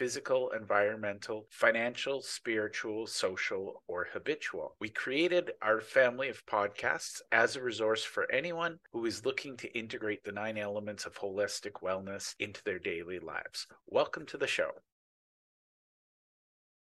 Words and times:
physical, 0.00 0.50
environmental, 0.58 1.46
financial, 1.50 2.22
spiritual, 2.22 3.06
social, 3.06 3.82
or 3.86 4.08
habitual. 4.10 4.74
We 4.80 4.88
created 4.88 5.50
our 5.60 5.82
family 5.82 6.30
of 6.30 6.46
podcasts 6.46 7.20
as 7.32 7.54
a 7.54 7.62
resource 7.62 8.02
for 8.02 8.26
anyone 8.32 8.78
who 8.94 9.04
is 9.04 9.26
looking 9.26 9.58
to 9.58 9.78
integrate 9.78 10.24
the 10.24 10.32
nine 10.32 10.56
elements 10.56 11.04
of 11.04 11.18
holistic 11.18 11.82
wellness 11.82 12.34
into 12.38 12.64
their 12.64 12.78
daily 12.78 13.18
lives. 13.18 13.66
Welcome 13.88 14.24
to 14.28 14.38
the 14.38 14.46
show. 14.46 14.70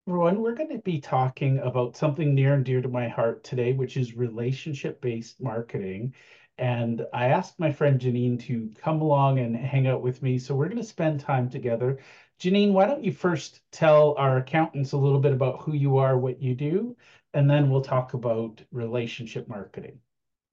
Everyone, 0.06 0.42
we're 0.42 0.54
going 0.54 0.76
to 0.76 0.82
be 0.82 1.00
talking 1.00 1.60
about 1.60 1.96
something 1.96 2.34
near 2.34 2.52
and 2.52 2.64
dear 2.64 2.82
to 2.82 2.88
my 2.88 3.08
heart 3.08 3.42
today, 3.42 3.72
which 3.72 3.96
is 3.96 4.16
relationship 4.16 5.00
based 5.00 5.40
marketing. 5.40 6.12
And 6.58 7.06
I 7.14 7.28
asked 7.28 7.58
my 7.58 7.72
friend 7.72 7.98
Janine 7.98 8.38
to 8.40 8.70
come 8.82 9.00
along 9.00 9.38
and 9.38 9.56
hang 9.56 9.86
out 9.86 10.02
with 10.02 10.22
me. 10.22 10.38
So 10.38 10.54
we're 10.54 10.66
going 10.66 10.76
to 10.76 10.84
spend 10.84 11.20
time 11.20 11.48
together. 11.48 12.00
Janine, 12.40 12.72
why 12.72 12.86
don't 12.86 13.04
you 13.04 13.12
first 13.12 13.60
tell 13.72 14.14
our 14.16 14.36
accountants 14.38 14.92
a 14.92 14.96
little 14.96 15.20
bit 15.20 15.32
about 15.32 15.60
who 15.60 15.72
you 15.72 15.98
are, 15.98 16.16
what 16.16 16.40
you 16.40 16.54
do, 16.54 16.96
and 17.34 17.50
then 17.50 17.70
we'll 17.70 17.82
talk 17.82 18.14
about 18.14 18.62
relationship 18.70 19.48
marketing. 19.48 19.98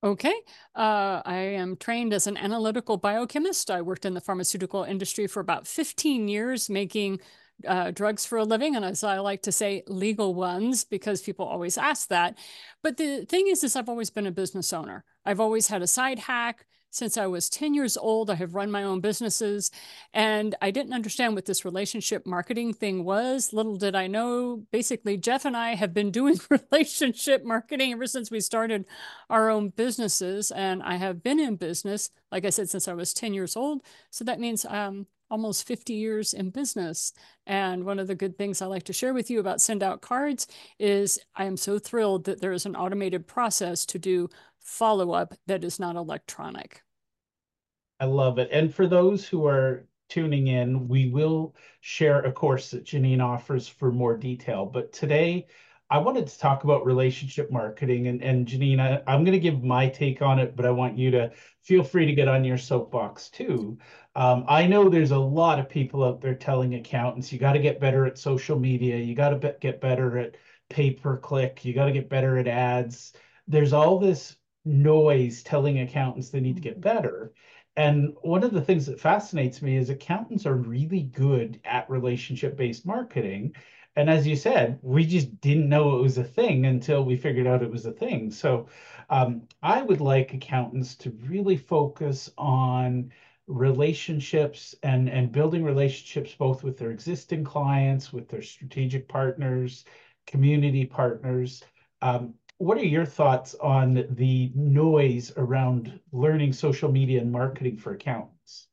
Okay. 0.04 0.34
Uh, 0.76 1.22
I 1.26 1.38
am 1.38 1.78
trained 1.78 2.14
as 2.14 2.28
an 2.28 2.38
analytical 2.38 2.98
biochemist. 2.98 3.72
I 3.72 3.82
worked 3.82 4.06
in 4.06 4.14
the 4.14 4.22
pharmaceutical 4.22 4.84
industry 4.84 5.26
for 5.26 5.40
about 5.40 5.66
15 5.66 6.28
years, 6.28 6.70
making 6.70 7.22
uh, 7.68 7.92
drugs 7.92 8.26
for 8.26 8.38
a 8.38 8.44
living. 8.44 8.76
And 8.76 8.86
as 8.86 9.04
I 9.04 9.20
like 9.20 9.42
to 9.44 9.52
say, 9.52 9.84
legal 9.88 10.34
ones, 10.36 10.84
because 10.84 11.22
people 11.22 11.46
always 11.46 11.78
ask 11.78 12.10
that. 12.10 12.38
But 12.84 12.98
the 12.98 13.26
thing 13.26 13.48
is, 13.48 13.64
is 13.64 13.76
I've 13.76 13.90
always 13.90 14.10
been 14.10 14.28
a 14.28 14.32
business 14.32 14.74
owner. 14.74 15.06
I've 15.26 15.40
always 15.40 15.68
had 15.68 15.82
a 15.82 15.88
side 15.88 16.20
hack. 16.20 16.66
Since 16.96 17.18
I 17.18 17.28
was 17.28 17.50
10 17.50 17.74
years 17.74 17.98
old, 17.98 18.30
I 18.30 18.36
have 18.36 18.56
run 18.56 18.72
my 18.72 18.82
own 18.82 19.02
businesses 19.02 19.70
and 20.14 20.56
I 20.62 20.72
didn't 20.72 20.94
understand 20.94 21.36
what 21.36 21.44
this 21.44 21.66
relationship 21.66 22.26
marketing 22.26 22.72
thing 22.72 23.04
was. 23.04 23.52
Little 23.52 23.76
did 23.76 23.96
I 23.96 24.08
know, 24.08 24.64
basically, 24.72 25.18
Jeff 25.18 25.44
and 25.44 25.58
I 25.58 25.76
have 25.76 25.94
been 25.94 26.10
doing 26.10 26.40
relationship 26.50 27.44
marketing 27.44 27.92
ever 27.92 28.08
since 28.08 28.32
we 28.32 28.40
started 28.40 28.86
our 29.30 29.50
own 29.50 29.74
businesses. 29.76 30.52
And 30.52 30.82
I 30.84 30.96
have 30.96 31.22
been 31.22 31.38
in 31.38 31.58
business, 31.58 32.12
like 32.32 32.46
I 32.46 32.50
said, 32.50 32.70
since 32.70 32.88
I 32.88 32.94
was 32.94 33.14
10 33.14 33.34
years 33.34 33.58
old. 33.58 33.82
So 34.10 34.24
that 34.24 34.40
means 34.40 34.64
um, 34.64 35.06
almost 35.30 35.68
50 35.68 35.92
years 35.92 36.32
in 36.32 36.50
business. 36.50 37.12
And 37.46 37.84
one 37.84 38.00
of 38.00 38.08
the 38.08 38.16
good 38.16 38.38
things 38.38 38.62
I 38.62 38.68
like 38.68 38.84
to 38.84 38.94
share 38.94 39.14
with 39.14 39.30
you 39.30 39.42
about 39.42 39.60
send 39.60 39.84
out 39.84 40.00
cards 40.00 40.48
is 40.80 41.20
I 41.36 41.44
am 41.44 41.58
so 41.58 41.78
thrilled 41.78 42.24
that 42.24 42.40
there 42.40 42.54
is 42.54 42.66
an 42.66 42.78
automated 42.78 43.28
process 43.28 43.86
to 43.88 44.00
do 44.00 44.30
follow 44.62 45.12
up 45.12 45.34
that 45.46 45.66
is 45.66 45.78
not 45.78 45.98
electronic. 45.98 46.85
I 48.00 48.06
love 48.06 48.40
it. 48.40 48.50
And 48.52 48.74
for 48.74 48.88
those 48.88 49.28
who 49.28 49.46
are 49.46 49.88
tuning 50.10 50.48
in, 50.48 50.88
we 50.88 51.10
will 51.10 51.56
share 51.82 52.22
a 52.22 52.32
course 52.32 52.72
that 52.72 52.86
Janine 52.86 53.24
offers 53.24 53.68
for 53.68 53.92
more 53.92 54.18
detail. 54.18 54.66
But 54.66 54.92
today, 54.92 55.48
I 55.90 56.00
wanted 56.00 56.28
to 56.28 56.40
talk 56.40 56.64
about 56.64 56.86
relationship 56.86 57.52
marketing. 57.52 58.08
And, 58.08 58.22
and 58.22 58.48
Janine, 58.48 58.80
I, 58.80 59.02
I'm 59.08 59.24
going 59.24 59.34
to 59.34 59.40
give 59.40 59.64
my 59.64 59.88
take 59.88 60.22
on 60.22 60.40
it, 60.40 60.56
but 60.56 60.66
I 60.66 60.72
want 60.72 60.98
you 60.98 61.12
to 61.12 61.32
feel 61.62 61.84
free 61.84 62.06
to 62.06 62.14
get 62.14 62.28
on 62.28 62.44
your 62.44 62.58
soapbox 62.58 63.30
too. 63.30 63.78
Um, 64.16 64.46
I 64.48 64.66
know 64.66 64.90
there's 64.90 65.12
a 65.12 65.18
lot 65.18 65.60
of 65.60 65.70
people 65.70 66.04
out 66.04 66.22
there 66.22 66.36
telling 66.36 66.76
accountants, 66.76 67.32
you 67.32 67.40
got 67.40 67.54
to 67.54 67.60
get 67.60 67.80
better 67.80 68.06
at 68.06 68.18
social 68.18 68.58
media, 68.58 68.98
you 68.98 69.14
got 69.16 69.30
to 69.30 69.36
be, 69.36 69.52
get 69.62 69.82
better 69.82 70.18
at 70.18 70.36
pay 70.70 70.92
per 70.92 71.18
click, 71.18 71.64
you 71.64 71.74
got 71.74 71.86
to 71.86 71.92
get 71.92 72.10
better 72.10 72.38
at 72.38 72.48
ads. 72.48 73.14
There's 73.48 73.74
all 73.74 74.00
this 74.00 74.38
noise 74.64 75.44
telling 75.44 75.80
accountants 75.80 76.30
they 76.30 76.40
need 76.40 76.56
to 76.56 76.62
get 76.62 76.82
better. 76.82 77.34
And 77.78 78.16
one 78.22 78.44
of 78.44 78.52
the 78.52 78.62
things 78.62 78.86
that 78.86 79.00
fascinates 79.00 79.62
me 79.62 79.76
is 79.76 79.90
accountants 79.90 80.46
are 80.46 80.56
really 80.56 81.04
good 81.04 81.60
at 81.66 81.90
relationship 81.90 82.56
based 82.56 82.86
marketing. 82.86 83.54
And 83.98 84.10
as 84.10 84.28
you 84.28 84.36
said, 84.36 84.80
we 84.82 85.06
just 85.06 85.40
didn't 85.42 85.70
know 85.70 85.98
it 85.98 86.02
was 86.02 86.18
a 86.18 86.24
thing 86.24 86.66
until 86.66 87.04
we 87.04 87.16
figured 87.16 87.48
out 87.48 87.64
it 87.64 87.72
was 87.72 87.86
a 87.86 87.92
thing. 87.92 88.32
So 88.32 88.68
um, 89.10 89.48
I 89.62 89.82
would 89.82 90.02
like 90.02 90.34
accountants 90.34 90.96
to 90.98 91.12
really 91.12 91.58
focus 91.58 92.30
on 92.38 93.12
relationships 93.48 94.76
and, 94.84 95.10
and 95.10 95.32
building 95.32 95.64
relationships 95.64 96.34
both 96.34 96.64
with 96.64 96.78
their 96.78 96.92
existing 96.92 97.44
clients, 97.44 98.12
with 98.12 98.28
their 98.28 98.42
strategic 98.42 99.08
partners, 99.08 99.86
community 100.28 100.86
partners. 100.86 101.64
Um, 102.02 102.34
what 102.58 102.78
are 102.78 102.86
your 102.86 103.06
thoughts 103.06 103.56
on 103.56 104.06
the 104.12 104.52
noise 104.56 105.32
around 105.38 106.00
learning 106.12 106.54
social 106.54 106.92
media 106.92 107.22
and 107.22 107.32
marketing 107.32 107.78
for 107.78 107.94
accountants? 107.94 108.68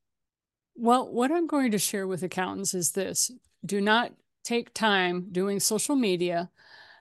Well, 0.74 1.12
what 1.12 1.30
I'm 1.30 1.46
going 1.46 1.72
to 1.72 1.78
share 1.78 2.06
with 2.06 2.22
accountants 2.22 2.74
is 2.74 2.92
this 2.92 3.30
do 3.64 3.80
not 3.80 4.12
take 4.44 4.74
time 4.74 5.28
doing 5.30 5.60
social 5.60 5.96
media 5.96 6.50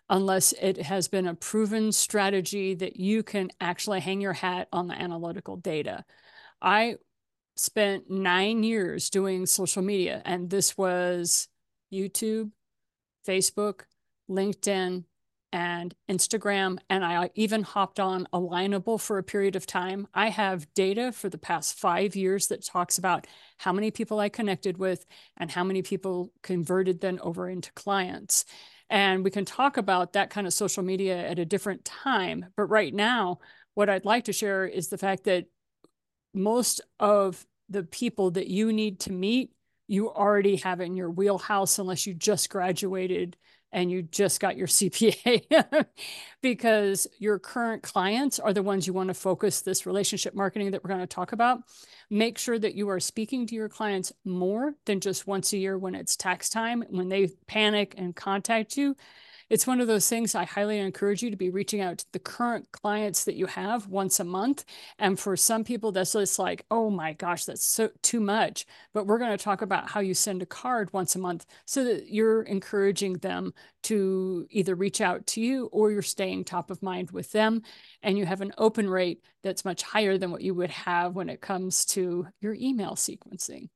unless 0.09 0.53
it 0.62 0.81
has 0.81 1.08
been 1.08 1.25
a 1.25 1.34
proven 1.34 1.92
strategy 1.92 2.75
that 2.75 2.98
you 2.98 3.24
can 3.24 3.50
actually 3.62 4.00
hang 4.00 4.19
your 4.19 4.34
hat 4.34 4.68
on 4.74 4.88
the 4.88 4.94
analytical 4.94 5.56
data. 5.56 6.03
I 6.62 6.96
spent 7.56 8.09
nine 8.09 8.63
years 8.63 9.09
doing 9.09 9.46
social 9.46 9.81
media, 9.81 10.22
and 10.25 10.50
this 10.50 10.78
was 10.78 11.48
YouTube, 11.94 12.52
Facebook, 13.25 13.81
LinkedIn, 14.30 15.06
and 15.53 15.94
Instagram, 16.09 16.78
and 16.89 17.03
I 17.03 17.29
even 17.35 17.63
hopped 17.63 18.00
on 18.00 18.28
Alignable 18.34 19.00
for 19.00 19.17
a 19.17 19.23
period 19.23 19.56
of 19.56 19.66
time. 19.66 20.07
I 20.13 20.29
have 20.29 20.72
data 20.73 21.12
for 21.12 21.29
the 21.29 21.38
past 21.38 21.78
five 21.78 22.16
years 22.16 22.47
that 22.47 22.66
talks 22.66 22.97
about 22.97 23.28
how 23.57 23.73
many 23.73 23.91
people 23.91 24.19
I 24.19 24.29
connected 24.29 24.78
with 24.78 25.06
and 25.38 25.51
how 25.51 25.63
many 25.63 25.81
people 25.81 26.31
converted 26.41 27.01
then 27.01 27.19
over 27.22 27.50
into 27.50 27.72
clients. 27.73 28.45
And 28.89 29.23
we 29.23 29.31
can 29.31 29.45
talk 29.45 29.78
about 29.78 30.13
that 30.13 30.29
kind 30.29 30.47
of 30.47 30.53
social 30.53 30.84
media 30.84 31.17
at 31.17 31.39
a 31.39 31.45
different 31.45 31.85
time. 31.85 32.47
But 32.56 32.66
right 32.66 32.94
now, 32.94 33.39
what 33.73 33.89
I'd 33.89 34.06
like 34.06 34.25
to 34.25 34.33
share 34.33 34.66
is 34.66 34.89
the 34.89 34.97
fact 34.97 35.25
that 35.25 35.45
most 36.33 36.81
of 37.00 37.45
the 37.69 37.83
people 37.83 38.31
that 38.31 38.47
you 38.47 38.73
need 38.73 39.00
to 39.01 39.12
meet, 39.12 39.51
you 39.88 40.09
already 40.09 40.57
have 40.57 40.81
in 40.81 40.95
your 40.95 41.09
wheelhouse 41.09 41.79
unless 41.79 42.06
you 42.06 42.13
just 42.13 42.50
graduated 42.50 43.38
and 43.71 43.91
you 43.91 44.01
just 44.01 44.39
got 44.39 44.57
your 44.57 44.67
CPA 44.67 45.85
because 46.41 47.07
your 47.19 47.39
current 47.39 47.83
clients 47.83 48.39
are 48.39 48.53
the 48.53 48.63
ones 48.63 48.87
you 48.87 48.93
want 48.93 49.07
to 49.09 49.13
focus 49.13 49.61
this 49.61 49.85
relationship 49.85 50.35
marketing 50.35 50.71
that 50.71 50.83
we're 50.83 50.89
going 50.89 50.99
to 50.99 51.07
talk 51.07 51.31
about. 51.31 51.59
Make 52.09 52.37
sure 52.37 52.59
that 52.59 52.75
you 52.75 52.89
are 52.89 52.99
speaking 52.99 53.47
to 53.47 53.55
your 53.55 53.69
clients 53.69 54.11
more 54.25 54.73
than 54.85 54.99
just 54.99 55.27
once 55.27 55.53
a 55.53 55.57
year 55.57 55.77
when 55.77 55.95
it's 55.95 56.15
tax 56.15 56.49
time, 56.49 56.83
when 56.89 57.09
they 57.09 57.29
panic 57.47 57.95
and 57.97 58.15
contact 58.15 58.77
you 58.77 58.95
it's 59.51 59.67
one 59.67 59.81
of 59.81 59.88
those 59.88 60.07
things 60.07 60.34
I 60.34 60.45
highly 60.45 60.79
encourage 60.79 61.22
you 61.22 61.29
to 61.29 61.35
be 61.35 61.50
reaching 61.50 61.81
out 61.81 61.97
to 61.97 62.06
the 62.13 62.19
current 62.19 62.72
clients 62.72 63.25
that 63.25 63.35
you 63.35 63.47
have 63.47 63.85
once 63.89 64.22
a 64.22 64.23
month. 64.23 64.63
And 64.97 65.19
for 65.19 65.35
some 65.35 65.66
people, 65.66 65.91
that's 65.91 66.13
just 66.13 66.39
like, 66.39 66.66
oh 66.72 66.89
my 66.89 67.12
gosh, 67.12 67.44
that's 67.44 67.66
so 67.66 67.89
too 68.01 68.22
much. 68.22 68.66
But 68.94 69.07
we're 69.07 69.17
going 69.17 69.38
to 69.38 69.44
talk 69.44 69.62
about 69.62 69.89
how 69.89 70.00
you 70.00 70.13
send 70.13 70.41
a 70.41 70.45
card 70.45 70.94
once 70.94 71.18
a 71.18 71.19
month 71.19 71.45
so 71.65 71.83
that 71.83 72.07
you're 72.07 72.44
encouraging 72.44 73.15
them 73.15 73.53
to 73.83 74.48
either 74.51 74.74
reach 74.74 75.01
out 75.01 75.27
to 75.27 75.42
you 75.42 75.65
or 75.74 75.92
you're 75.92 76.01
staying 76.01 76.45
top 76.45 76.71
of 76.71 76.81
mind 76.81 77.12
with 77.12 77.33
them. 77.33 77.62
And 78.01 78.18
you 78.18 78.25
have 78.25 78.39
an 78.39 78.53
open 78.57 78.89
rate 78.89 79.21
that's 79.44 79.65
much 79.65 79.83
higher 79.83 80.18
than 80.18 80.31
what 80.31 80.44
you 80.44 80.53
would 80.53 80.71
have 80.71 81.13
when 81.13 81.27
it 81.27 81.42
comes 81.42 81.83
to 81.88 82.25
your 82.39 82.53
email 82.53 82.92
sequencing. 82.92 83.68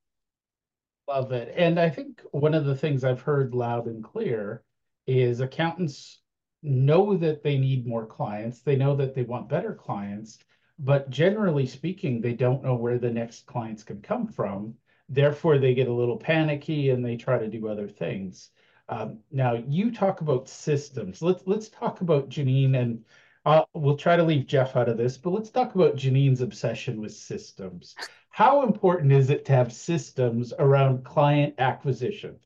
Love 1.06 1.32
it. 1.32 1.52
And 1.54 1.78
I 1.78 1.90
think 1.90 2.22
one 2.32 2.54
of 2.54 2.64
the 2.64 2.74
things 2.74 3.04
I've 3.04 3.20
heard 3.20 3.54
loud 3.54 3.88
and 3.88 4.02
clear 4.02 4.62
is 5.06 5.40
accountants 5.40 6.20
know 6.62 7.16
that 7.16 7.42
they 7.42 7.58
need 7.58 7.86
more 7.86 8.06
clients. 8.06 8.60
They 8.60 8.76
know 8.76 8.96
that 8.96 9.14
they 9.14 9.22
want 9.22 9.48
better 9.48 9.74
clients, 9.74 10.38
but 10.78 11.10
generally 11.10 11.66
speaking, 11.66 12.20
they 12.20 12.34
don't 12.34 12.62
know 12.62 12.74
where 12.74 12.98
the 12.98 13.10
next 13.10 13.46
clients 13.46 13.82
can 13.82 14.02
come 14.02 14.26
from. 14.26 14.74
Therefore, 15.08 15.58
they 15.58 15.74
get 15.74 15.88
a 15.88 15.92
little 15.92 16.16
panicky 16.16 16.90
and 16.90 17.04
they 17.04 17.16
try 17.16 17.38
to 17.38 17.48
do 17.48 17.68
other 17.68 17.88
things. 17.88 18.50
Um, 18.88 19.20
now, 19.30 19.54
you 19.54 19.92
talk 19.92 20.20
about 20.20 20.48
systems. 20.48 21.22
Let's 21.22 21.42
let's 21.46 21.68
talk 21.68 22.00
about 22.00 22.28
Janine, 22.28 22.76
and 22.76 23.04
uh, 23.44 23.64
we'll 23.74 23.96
try 23.96 24.16
to 24.16 24.22
leave 24.22 24.46
Jeff 24.46 24.76
out 24.76 24.88
of 24.88 24.96
this, 24.96 25.16
but 25.16 25.30
let's 25.30 25.50
talk 25.50 25.74
about 25.74 25.96
Janine's 25.96 26.40
obsession 26.40 27.00
with 27.00 27.12
systems. 27.12 27.94
how 28.30 28.62
important 28.62 29.12
is 29.12 29.30
it 29.30 29.44
to 29.46 29.52
have 29.52 29.72
systems 29.72 30.52
around 30.58 31.04
client 31.04 31.54
acquisition? 31.58 32.36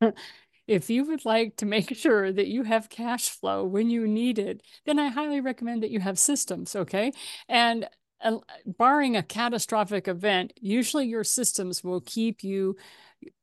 if 0.68 0.90
you 0.90 1.04
would 1.06 1.24
like 1.24 1.56
to 1.56 1.66
make 1.66 1.96
sure 1.96 2.30
that 2.30 2.46
you 2.46 2.62
have 2.62 2.88
cash 2.88 3.30
flow 3.30 3.64
when 3.64 3.90
you 3.90 4.06
need 4.06 4.38
it, 4.38 4.62
then 4.84 4.98
I 4.98 5.08
highly 5.08 5.40
recommend 5.40 5.82
that 5.82 5.90
you 5.90 6.00
have 6.00 6.18
systems, 6.18 6.76
okay? 6.76 7.12
And 7.48 7.88
uh, 8.20 8.38
barring 8.66 9.16
a 9.16 9.22
catastrophic 9.22 10.06
event, 10.06 10.52
usually 10.60 11.06
your 11.06 11.24
systems 11.24 11.82
will 11.82 12.00
keep 12.00 12.44
you 12.44 12.76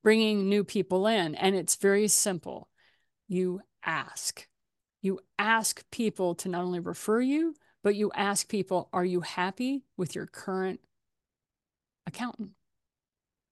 bringing 0.03 0.47
new 0.47 0.63
people 0.63 1.07
in. 1.07 1.35
And 1.35 1.55
it's 1.55 1.75
very 1.75 2.07
simple. 2.07 2.69
You 3.27 3.61
ask. 3.83 4.47
You 5.01 5.19
ask 5.39 5.83
people 5.91 6.35
to 6.35 6.49
not 6.49 6.63
only 6.63 6.79
refer 6.79 7.21
you, 7.21 7.55
but 7.83 7.95
you 7.95 8.11
ask 8.15 8.47
people, 8.47 8.89
are 8.93 9.05
you 9.05 9.21
happy 9.21 9.83
with 9.97 10.15
your 10.15 10.25
current 10.25 10.79
accountant? 12.07 12.51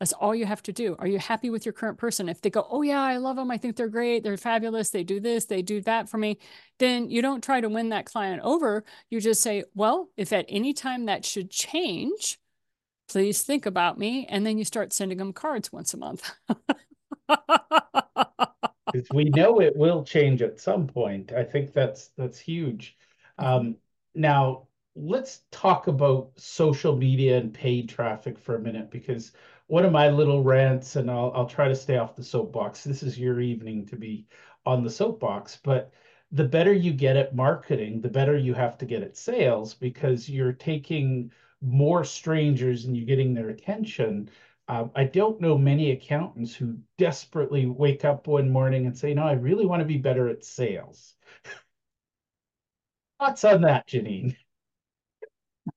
That's 0.04 0.12
all 0.12 0.36
you 0.36 0.46
have 0.46 0.62
to 0.64 0.74
do. 0.74 0.98
Are 1.00 1.08
you 1.08 1.18
happy 1.18 1.50
with 1.50 1.66
your 1.66 1.72
current 1.72 1.98
person? 1.98 2.28
If 2.28 2.42
they 2.42 2.50
go, 2.50 2.68
oh, 2.70 2.82
yeah, 2.82 3.02
I 3.02 3.16
love 3.16 3.38
them. 3.38 3.50
I 3.50 3.58
think 3.58 3.78
they're 3.78 3.88
great. 3.88 4.22
They're 4.22 4.36
fabulous. 4.36 4.90
They 4.90 5.06
do 5.06 5.22
this, 5.22 5.46
they 5.46 5.62
do 5.62 5.80
that 5.84 6.10
for 6.10 6.18
me. 6.18 6.40
Then 6.78 7.10
you 7.10 7.22
don't 7.22 7.42
try 7.42 7.62
to 7.62 7.70
win 7.70 7.88
that 7.88 8.06
client 8.06 8.42
over. 8.44 8.84
You 9.10 9.22
just 9.22 9.42
say, 9.42 9.64
well, 9.76 10.10
if 10.18 10.34
at 10.34 10.46
any 10.50 10.74
time 10.74 11.06
that 11.06 11.24
should 11.24 11.50
change, 11.50 12.38
please 13.08 13.44
think 13.44 13.66
about 13.66 13.98
me. 13.98 14.26
And 14.28 14.46
then 14.46 14.58
you 14.58 14.66
start 14.66 14.92
sending 14.92 15.20
them 15.20 15.32
cards 15.32 15.72
once 15.72 15.94
a 15.94 15.98
month. 15.98 16.30
we 19.14 19.24
know 19.24 19.62
it 19.62 19.78
will 19.78 20.04
change 20.04 20.42
at 20.42 20.60
some 20.60 20.86
point. 20.86 21.32
I 21.32 21.46
think 21.46 21.72
that's 21.72 22.10
that's 22.18 22.40
huge. 22.40 22.98
Um, 23.38 23.78
now 24.14 24.68
let's 24.96 25.44
talk 25.50 25.88
about 25.88 26.32
social 26.36 26.94
media 26.94 27.38
and 27.38 27.54
paid 27.54 27.88
traffic 27.88 28.38
for 28.38 28.56
a 28.56 28.60
minute 28.60 28.92
because 28.92 29.32
one 29.74 29.86
of 29.86 29.92
my 29.92 30.08
little 30.08 30.44
rants, 30.44 30.98
and 30.98 31.10
I'll 31.10 31.32
I'll 31.34 31.48
try 31.48 31.68
to 31.68 31.74
stay 31.76 31.98
off 31.98 32.16
the 32.16 32.24
soapbox. 32.24 32.84
This 32.84 33.02
is 33.02 33.18
your 33.18 33.42
evening 33.42 33.88
to 33.88 33.96
be 33.96 34.28
on 34.68 34.84
the 34.84 34.90
soapbox, 34.92 35.58
but 35.64 35.92
the 36.32 36.44
better 36.44 36.72
you 36.72 36.94
get 36.94 37.18
at 37.18 37.36
marketing, 37.36 38.00
the 38.00 38.08
better 38.10 38.38
you 38.38 38.54
have 38.54 38.78
to 38.78 38.86
get 38.86 39.02
at 39.02 39.18
sales 39.18 39.74
because 39.74 40.30
you're 40.30 40.54
taking 40.54 41.32
more 41.62 42.04
strangers 42.04 42.86
and 42.86 42.96
you're 42.96 43.08
getting 43.08 43.34
their 43.34 43.50
attention. 43.50 44.30
Um, 44.68 44.92
I 44.96 45.06
don't 45.06 45.42
know 45.42 45.58
many 45.58 45.90
accountants 45.90 46.54
who 46.54 46.78
desperately 47.00 47.66
wake 47.66 48.06
up 48.06 48.28
one 48.28 48.52
morning 48.52 48.86
and 48.86 48.96
say, 48.96 49.16
"No, 49.16 49.24
I 49.24 49.34
really 49.34 49.66
want 49.66 49.80
to 49.82 49.88
be 49.88 49.98
better 49.98 50.30
at 50.30 50.46
sales." 50.46 51.16
Thoughts 53.20 53.44
on 53.44 53.62
that, 53.62 53.88
Janine? 53.88 54.36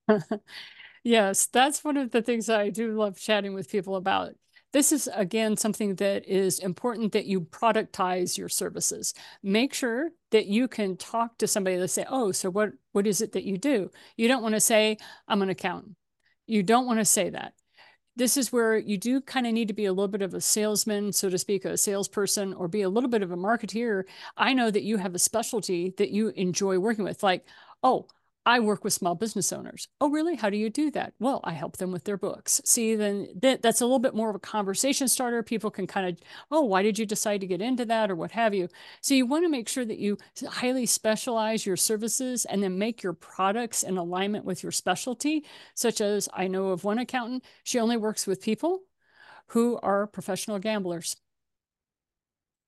Yes, 1.06 1.46
that's 1.46 1.84
one 1.84 1.96
of 1.96 2.10
the 2.10 2.20
things 2.20 2.50
I 2.50 2.68
do 2.70 2.90
love 2.90 3.16
chatting 3.16 3.54
with 3.54 3.70
people 3.70 3.94
about. 3.94 4.32
This 4.72 4.90
is, 4.90 5.08
again, 5.14 5.56
something 5.56 5.94
that 5.94 6.26
is 6.26 6.58
important 6.58 7.12
that 7.12 7.26
you 7.26 7.42
productize 7.42 8.36
your 8.36 8.48
services. 8.48 9.14
Make 9.40 9.72
sure 9.72 10.10
that 10.32 10.46
you 10.46 10.66
can 10.66 10.96
talk 10.96 11.38
to 11.38 11.46
somebody 11.46 11.76
that 11.76 11.86
say, 11.90 12.04
oh, 12.10 12.32
so 12.32 12.50
what, 12.50 12.70
what 12.90 13.06
is 13.06 13.20
it 13.20 13.30
that 13.34 13.44
you 13.44 13.56
do? 13.56 13.92
You 14.16 14.26
don't 14.26 14.42
want 14.42 14.56
to 14.56 14.60
say, 14.60 14.98
I'm 15.28 15.42
an 15.42 15.48
accountant. 15.48 15.94
You 16.48 16.64
don't 16.64 16.86
want 16.86 16.98
to 16.98 17.04
say 17.04 17.30
that. 17.30 17.52
This 18.16 18.36
is 18.36 18.52
where 18.52 18.76
you 18.76 18.98
do 18.98 19.20
kind 19.20 19.46
of 19.46 19.52
need 19.52 19.68
to 19.68 19.74
be 19.74 19.84
a 19.84 19.92
little 19.92 20.08
bit 20.08 20.22
of 20.22 20.34
a 20.34 20.40
salesman, 20.40 21.12
so 21.12 21.30
to 21.30 21.38
speak, 21.38 21.64
a 21.64 21.76
salesperson, 21.76 22.52
or 22.52 22.66
be 22.66 22.82
a 22.82 22.88
little 22.88 23.10
bit 23.10 23.22
of 23.22 23.30
a 23.30 23.36
marketeer. 23.36 24.02
I 24.36 24.54
know 24.54 24.72
that 24.72 24.82
you 24.82 24.96
have 24.96 25.14
a 25.14 25.20
specialty 25.20 25.94
that 25.98 26.10
you 26.10 26.30
enjoy 26.30 26.80
working 26.80 27.04
with. 27.04 27.22
Like, 27.22 27.46
oh, 27.84 28.08
I 28.46 28.60
work 28.60 28.84
with 28.84 28.92
small 28.92 29.16
business 29.16 29.52
owners. 29.52 29.88
Oh, 30.00 30.08
really? 30.08 30.36
How 30.36 30.50
do 30.50 30.56
you 30.56 30.70
do 30.70 30.92
that? 30.92 31.14
Well, 31.18 31.40
I 31.42 31.52
help 31.52 31.78
them 31.78 31.90
with 31.90 32.04
their 32.04 32.16
books. 32.16 32.60
See, 32.64 32.94
then 32.94 33.26
that, 33.42 33.60
that's 33.60 33.80
a 33.80 33.84
little 33.84 33.98
bit 33.98 34.14
more 34.14 34.30
of 34.30 34.36
a 34.36 34.40
conversation 34.40 35.08
starter. 35.08 35.42
People 35.42 35.68
can 35.68 35.88
kind 35.88 36.08
of, 36.08 36.18
oh, 36.52 36.62
why 36.62 36.84
did 36.84 36.96
you 36.96 37.06
decide 37.06 37.40
to 37.40 37.48
get 37.48 37.60
into 37.60 37.84
that 37.86 38.08
or 38.08 38.14
what 38.14 38.30
have 38.30 38.54
you? 38.54 38.68
So 39.00 39.14
you 39.14 39.26
want 39.26 39.44
to 39.44 39.48
make 39.48 39.68
sure 39.68 39.84
that 39.84 39.98
you 39.98 40.16
highly 40.46 40.86
specialize 40.86 41.66
your 41.66 41.76
services 41.76 42.44
and 42.44 42.62
then 42.62 42.78
make 42.78 43.02
your 43.02 43.14
products 43.14 43.82
in 43.82 43.96
alignment 43.96 44.44
with 44.44 44.62
your 44.62 44.72
specialty, 44.72 45.44
such 45.74 46.00
as 46.00 46.28
I 46.32 46.46
know 46.46 46.68
of 46.68 46.84
one 46.84 47.00
accountant, 47.00 47.44
she 47.64 47.80
only 47.80 47.96
works 47.96 48.28
with 48.28 48.40
people 48.40 48.82
who 49.48 49.76
are 49.82 50.06
professional 50.06 50.60
gamblers. 50.60 51.16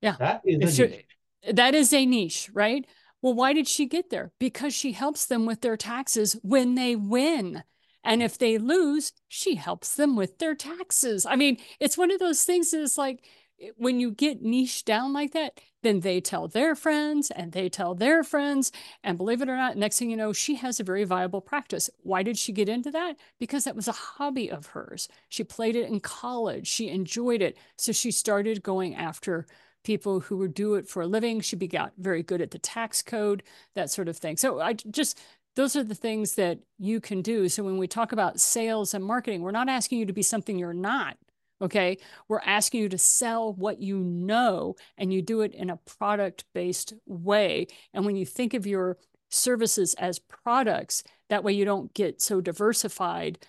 Yeah. 0.01 0.17
That 0.19 0.41
is 0.43 0.79
a 0.79 1.05
that 1.53 1.73
is 1.73 1.93
a 1.93 2.05
niche, 2.05 2.49
right? 2.53 2.85
Well, 3.21 3.33
why 3.33 3.53
did 3.53 3.67
she 3.67 3.85
get 3.85 4.09
there? 4.09 4.31
Because 4.39 4.73
she 4.73 4.93
helps 4.93 5.25
them 5.25 5.45
with 5.45 5.61
their 5.61 5.77
taxes 5.77 6.37
when 6.41 6.75
they 6.75 6.95
win. 6.95 7.63
And 8.03 8.23
if 8.23 8.37
they 8.37 8.57
lose, 8.57 9.11
she 9.27 9.55
helps 9.55 9.95
them 9.95 10.15
with 10.15 10.37
their 10.39 10.55
taxes. 10.55 11.25
I 11.25 11.35
mean, 11.35 11.57
it's 11.79 11.97
one 11.97 12.11
of 12.11 12.19
those 12.19 12.43
things 12.43 12.71
that's 12.71 12.97
like 12.97 13.25
eh, 13.61 13.71
when 13.77 13.99
you 13.99 14.11
get 14.11 14.41
niche 14.41 14.85
down 14.85 15.11
like 15.11 15.33
that, 15.33 15.59
then 15.83 15.99
they 15.99 16.21
tell 16.21 16.47
their 16.47 16.75
friends 16.75 17.29
and 17.29 17.51
they 17.51 17.67
tell 17.67 17.95
their 17.95 18.23
friends. 18.23 18.71
And 19.03 19.17
believe 19.17 19.41
it 19.41 19.49
or 19.49 19.57
not, 19.57 19.75
next 19.75 19.99
thing 19.99 20.09
you 20.09 20.17
know, 20.17 20.31
she 20.31 20.55
has 20.55 20.79
a 20.79 20.83
very 20.83 21.03
viable 21.03 21.41
practice. 21.41 21.89
Why 21.99 22.23
did 22.23 22.37
she 22.37 22.53
get 22.53 22.69
into 22.69 22.91
that? 22.91 23.15
Because 23.37 23.65
that 23.65 23.75
was 23.75 23.87
a 23.89 23.93
hobby 23.93 24.49
of 24.49 24.67
hers. 24.67 25.09
She 25.27 25.43
played 25.43 25.75
it 25.75 25.89
in 25.89 25.99
college, 25.99 26.67
she 26.67 26.87
enjoyed 26.87 27.41
it. 27.41 27.57
So 27.77 27.91
she 27.91 28.11
started 28.11 28.63
going 28.63 28.95
after 28.95 29.45
people 29.83 30.19
who 30.19 30.37
would 30.37 30.53
do 30.53 30.75
it 30.75 30.87
for 30.87 31.01
a 31.01 31.07
living. 31.07 31.41
should 31.41 31.59
be 31.59 31.67
got 31.67 31.93
very 31.97 32.23
good 32.23 32.41
at 32.41 32.51
the 32.51 32.59
tax 32.59 33.01
code, 33.01 33.43
that 33.75 33.89
sort 33.89 34.07
of 34.07 34.17
thing. 34.17 34.37
So 34.37 34.59
I 34.59 34.73
just 34.73 35.19
those 35.55 35.75
are 35.75 35.83
the 35.83 35.95
things 35.95 36.35
that 36.35 36.59
you 36.77 37.01
can 37.01 37.21
do. 37.21 37.49
So 37.49 37.63
when 37.63 37.77
we 37.77 37.87
talk 37.87 38.11
about 38.11 38.39
sales 38.39 38.93
and 38.93 39.03
marketing, 39.03 39.41
we're 39.41 39.51
not 39.51 39.67
asking 39.67 39.99
you 39.99 40.05
to 40.05 40.13
be 40.13 40.21
something 40.21 40.57
you're 40.57 40.73
not. 40.73 41.17
Okay. 41.61 41.97
We're 42.29 42.39
asking 42.45 42.81
you 42.81 42.89
to 42.89 42.97
sell 42.97 43.53
what 43.53 43.81
you 43.81 43.99
know 43.99 44.75
and 44.97 45.11
you 45.11 45.21
do 45.21 45.41
it 45.41 45.53
in 45.53 45.69
a 45.69 45.75
product 45.75 46.45
based 46.53 46.93
way. 47.05 47.67
And 47.93 48.05
when 48.05 48.15
you 48.15 48.25
think 48.25 48.53
of 48.53 48.65
your 48.65 48.97
services 49.29 49.93
as 49.95 50.19
products, 50.19 51.03
that 51.29 51.43
way 51.43 51.53
you 51.53 51.65
don't 51.65 51.93
get 51.93 52.21
so 52.21 52.39
diversified 52.39 53.39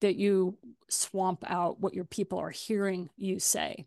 that 0.00 0.16
you 0.16 0.56
swamp 0.88 1.44
out 1.46 1.80
what 1.80 1.94
your 1.94 2.04
people 2.04 2.38
are 2.38 2.50
hearing 2.50 3.10
you 3.16 3.38
say. 3.38 3.86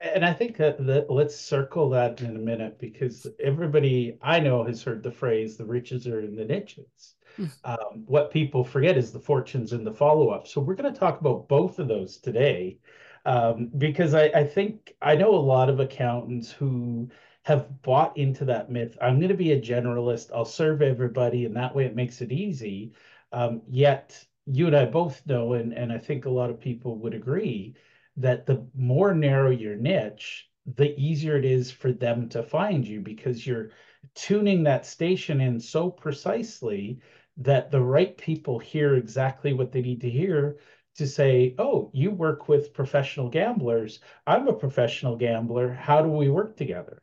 And 0.00 0.24
I 0.24 0.32
think 0.32 0.56
that, 0.56 0.84
that 0.86 1.10
let's 1.10 1.36
circle 1.36 1.90
that 1.90 2.22
in 2.22 2.36
a 2.36 2.40
minute 2.40 2.78
because 2.78 3.26
everybody 3.38 4.16
I 4.22 4.40
know 4.40 4.64
has 4.64 4.82
heard 4.82 5.02
the 5.02 5.10
phrase 5.10 5.56
"the 5.56 5.66
riches 5.66 6.06
are 6.06 6.20
in 6.20 6.36
the 6.36 6.44
niches." 6.44 7.14
Hmm. 7.36 7.46
um, 7.64 8.02
what 8.06 8.30
people 8.30 8.64
forget 8.64 8.96
is 8.96 9.12
the 9.12 9.20
fortunes 9.20 9.72
in 9.72 9.84
the 9.84 9.92
follow-up. 9.92 10.48
So 10.48 10.60
we're 10.60 10.74
going 10.74 10.92
to 10.92 10.98
talk 10.98 11.20
about 11.20 11.48
both 11.48 11.78
of 11.78 11.86
those 11.86 12.16
today 12.16 12.78
um, 13.24 13.70
because 13.78 14.14
I, 14.14 14.24
I 14.34 14.44
think 14.44 14.94
I 15.02 15.14
know 15.14 15.34
a 15.34 15.36
lot 15.36 15.68
of 15.68 15.80
accountants 15.80 16.50
who 16.50 17.08
have 17.42 17.82
bought 17.82 18.16
into 18.16 18.44
that 18.46 18.70
myth. 18.70 18.96
I'm 19.00 19.18
going 19.18 19.28
to 19.28 19.34
be 19.34 19.52
a 19.52 19.60
generalist. 19.60 20.30
I'll 20.34 20.44
serve 20.44 20.82
everybody, 20.82 21.44
and 21.44 21.56
that 21.56 21.74
way 21.74 21.84
it 21.84 21.94
makes 21.94 22.20
it 22.20 22.32
easy. 22.32 22.92
Um, 23.32 23.62
yet 23.68 24.24
you 24.46 24.66
and 24.66 24.76
I 24.76 24.86
both 24.86 25.24
know, 25.26 25.52
and 25.54 25.72
and 25.72 25.92
I 25.92 25.98
think 25.98 26.24
a 26.24 26.30
lot 26.30 26.50
of 26.50 26.60
people 26.60 26.96
would 26.98 27.14
agree 27.14 27.74
that 28.20 28.46
the 28.46 28.66
more 28.74 29.14
narrow 29.14 29.50
your 29.50 29.76
niche, 29.76 30.48
the 30.76 30.98
easier 30.98 31.36
it 31.36 31.44
is 31.44 31.70
for 31.70 31.92
them 31.92 32.28
to 32.28 32.42
find 32.42 32.86
you 32.86 33.00
because 33.00 33.46
you're 33.46 33.70
tuning 34.14 34.62
that 34.62 34.86
station 34.86 35.40
in 35.40 35.58
so 35.58 35.90
precisely 35.90 37.00
that 37.38 37.70
the 37.70 37.80
right 37.80 38.16
people 38.16 38.58
hear 38.58 38.94
exactly 38.94 39.52
what 39.52 39.72
they 39.72 39.80
need 39.80 40.00
to 40.02 40.10
hear 40.10 40.58
to 40.96 41.06
say, 41.06 41.54
oh, 41.58 41.90
you 41.94 42.10
work 42.10 42.48
with 42.48 42.74
professional 42.74 43.28
gamblers. 43.28 44.00
I'm 44.26 44.48
a 44.48 44.52
professional 44.52 45.16
gambler. 45.16 45.72
How 45.72 46.02
do 46.02 46.08
we 46.08 46.28
work 46.28 46.56
together? 46.56 47.02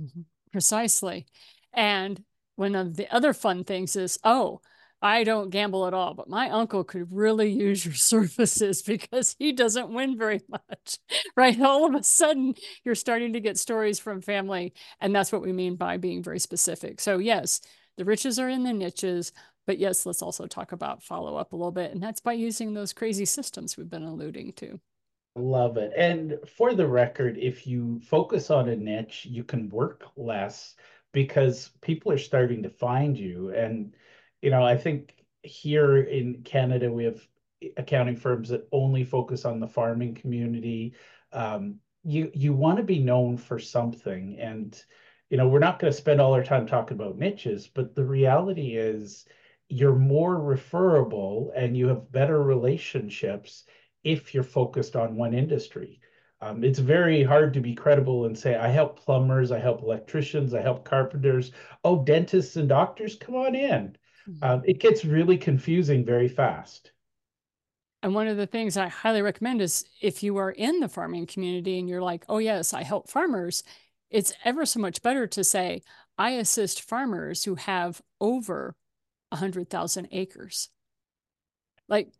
Mm-hmm. 0.00 0.22
Precisely. 0.50 1.26
And 1.72 2.22
one 2.56 2.74
of 2.74 2.96
the 2.96 3.12
other 3.14 3.32
fun 3.32 3.64
things 3.64 3.94
is, 3.94 4.18
oh, 4.24 4.60
I 5.00 5.22
don't 5.22 5.50
gamble 5.50 5.86
at 5.86 5.94
all, 5.94 6.14
but 6.14 6.28
my 6.28 6.50
uncle 6.50 6.82
could 6.82 7.12
really 7.12 7.50
use 7.50 7.84
your 7.84 7.94
services 7.94 8.82
because 8.82 9.36
he 9.38 9.52
doesn't 9.52 9.92
win 9.92 10.18
very 10.18 10.40
much, 10.48 10.98
right? 11.36 11.60
All 11.60 11.86
of 11.86 11.94
a 11.94 12.02
sudden, 12.02 12.54
you're 12.84 12.94
starting 12.94 13.32
to 13.34 13.40
get 13.40 13.58
stories 13.58 13.98
from 13.98 14.20
family. 14.20 14.72
And 15.00 15.14
that's 15.14 15.32
what 15.32 15.42
we 15.42 15.52
mean 15.52 15.76
by 15.76 15.96
being 15.96 16.22
very 16.22 16.40
specific. 16.40 17.00
So, 17.00 17.18
yes, 17.18 17.60
the 17.96 18.04
riches 18.04 18.38
are 18.38 18.48
in 18.48 18.64
the 18.64 18.72
niches. 18.72 19.32
But 19.66 19.78
yes, 19.78 20.06
let's 20.06 20.22
also 20.22 20.46
talk 20.46 20.72
about 20.72 21.02
follow 21.02 21.36
up 21.36 21.52
a 21.52 21.56
little 21.56 21.72
bit. 21.72 21.92
And 21.92 22.02
that's 22.02 22.20
by 22.20 22.32
using 22.32 22.72
those 22.72 22.94
crazy 22.94 23.26
systems 23.26 23.76
we've 23.76 23.90
been 23.90 24.02
alluding 24.02 24.54
to. 24.54 24.80
Love 25.36 25.76
it. 25.76 25.92
And 25.96 26.38
for 26.56 26.74
the 26.74 26.86
record, 26.86 27.36
if 27.38 27.66
you 27.66 28.00
focus 28.00 28.50
on 28.50 28.68
a 28.68 28.76
niche, 28.76 29.26
you 29.28 29.44
can 29.44 29.68
work 29.68 30.04
less 30.16 30.74
because 31.12 31.70
people 31.80 32.10
are 32.10 32.18
starting 32.18 32.62
to 32.62 32.70
find 32.70 33.16
you. 33.16 33.50
And 33.50 33.94
you 34.42 34.50
know, 34.50 34.64
I 34.64 34.76
think 34.76 35.14
here 35.42 35.98
in 35.98 36.42
Canada, 36.42 36.90
we 36.92 37.04
have 37.04 37.26
accounting 37.76 38.16
firms 38.16 38.48
that 38.50 38.68
only 38.72 39.04
focus 39.04 39.44
on 39.44 39.60
the 39.60 39.66
farming 39.66 40.14
community. 40.14 40.94
Um, 41.32 41.80
you 42.04 42.30
you 42.34 42.52
want 42.54 42.78
to 42.78 42.84
be 42.84 42.98
known 43.00 43.36
for 43.36 43.58
something, 43.58 44.38
and 44.38 44.80
you 45.30 45.36
know, 45.36 45.48
we're 45.48 45.58
not 45.58 45.78
going 45.78 45.92
to 45.92 45.98
spend 45.98 46.20
all 46.20 46.32
our 46.34 46.44
time 46.44 46.66
talking 46.66 46.96
about 46.96 47.18
niches, 47.18 47.68
but 47.68 47.94
the 47.94 48.04
reality 48.04 48.76
is, 48.76 49.26
you're 49.68 49.94
more 49.94 50.38
referable 50.38 51.52
and 51.54 51.76
you 51.76 51.88
have 51.88 52.10
better 52.10 52.42
relationships 52.42 53.64
if 54.04 54.32
you're 54.32 54.42
focused 54.42 54.96
on 54.96 55.16
one 55.16 55.34
industry. 55.34 56.00
Um, 56.40 56.62
it's 56.64 56.78
very 56.78 57.22
hard 57.22 57.52
to 57.54 57.60
be 57.60 57.74
credible 57.74 58.24
and 58.24 58.38
say, 58.38 58.54
I 58.56 58.68
help 58.68 58.98
plumbers, 59.00 59.50
I 59.52 59.58
help 59.58 59.82
electricians, 59.82 60.54
I 60.54 60.62
help 60.62 60.84
carpenters. 60.84 61.52
Oh, 61.84 62.04
dentists 62.04 62.56
and 62.56 62.68
doctors, 62.68 63.16
come 63.16 63.34
on 63.34 63.54
in. 63.54 63.96
Um, 64.42 64.62
it 64.64 64.80
gets 64.80 65.04
really 65.04 65.36
confusing 65.38 66.04
very 66.04 66.28
fast. 66.28 66.92
And 68.02 68.14
one 68.14 68.28
of 68.28 68.36
the 68.36 68.46
things 68.46 68.76
I 68.76 68.88
highly 68.88 69.22
recommend 69.22 69.60
is 69.60 69.84
if 70.00 70.22
you 70.22 70.36
are 70.36 70.50
in 70.50 70.80
the 70.80 70.88
farming 70.88 71.26
community 71.26 71.78
and 71.78 71.88
you're 71.88 72.02
like, 72.02 72.24
oh, 72.28 72.38
yes, 72.38 72.72
I 72.72 72.82
help 72.82 73.10
farmers, 73.10 73.64
it's 74.10 74.32
ever 74.44 74.64
so 74.64 74.80
much 74.80 75.02
better 75.02 75.26
to 75.26 75.42
say, 75.42 75.82
I 76.16 76.30
assist 76.30 76.82
farmers 76.82 77.44
who 77.44 77.56
have 77.56 78.00
over 78.20 78.76
100,000 79.30 80.08
acres. 80.12 80.68
Like, 81.88 82.12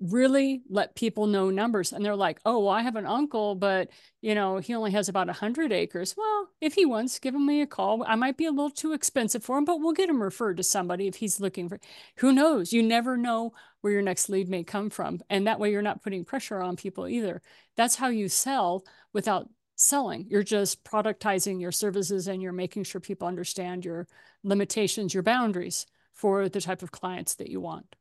really 0.00 0.62
let 0.68 0.94
people 0.94 1.26
know 1.26 1.48
numbers 1.48 1.92
and 1.92 2.04
they're 2.04 2.14
like 2.14 2.38
oh 2.44 2.58
well 2.58 2.68
i 2.74 2.82
have 2.82 2.96
an 2.96 3.06
uncle 3.06 3.54
but 3.54 3.88
you 4.20 4.34
know 4.34 4.58
he 4.58 4.74
only 4.74 4.90
has 4.90 5.08
about 5.08 5.26
100 5.26 5.72
acres. 5.72 6.14
Well 6.16 6.48
if 6.60 6.74
he 6.74 6.84
wants 6.84 7.18
give 7.18 7.34
him 7.34 7.46
me 7.46 7.62
a 7.62 7.66
call. 7.66 8.04
I 8.06 8.14
might 8.14 8.36
be 8.36 8.46
a 8.46 8.50
little 8.50 8.70
too 8.70 8.92
expensive 8.92 9.42
for 9.42 9.56
him 9.56 9.64
but 9.64 9.80
we'll 9.80 9.92
get 9.92 10.10
him 10.10 10.22
referred 10.22 10.58
to 10.58 10.62
somebody 10.62 11.06
if 11.06 11.16
he's 11.16 11.40
looking 11.40 11.68
for 11.68 11.80
who 12.16 12.32
knows? 12.32 12.72
You 12.72 12.82
never 12.82 13.16
know 13.16 13.54
where 13.80 13.92
your 13.92 14.02
next 14.02 14.28
lead 14.28 14.48
may 14.48 14.64
come 14.64 14.90
from 14.90 15.20
and 15.30 15.46
that 15.46 15.58
way 15.58 15.70
you're 15.70 15.82
not 15.82 16.02
putting 16.02 16.24
pressure 16.24 16.60
on 16.60 16.76
people 16.76 17.08
either. 17.08 17.40
That's 17.76 17.96
how 17.96 18.08
you 18.08 18.28
sell 18.28 18.84
without 19.12 19.48
selling. 19.76 20.26
You're 20.28 20.42
just 20.42 20.84
productizing 20.84 21.60
your 21.60 21.72
services 21.72 22.28
and 22.28 22.42
you're 22.42 22.52
making 22.52 22.84
sure 22.84 23.00
people 23.00 23.28
understand 23.28 23.84
your 23.84 24.08
limitations 24.42 25.14
your 25.14 25.22
boundaries 25.22 25.86
for 26.12 26.48
the 26.48 26.60
type 26.60 26.82
of 26.82 26.92
clients 26.92 27.34
that 27.36 27.48
you 27.48 27.60
want 27.60 27.96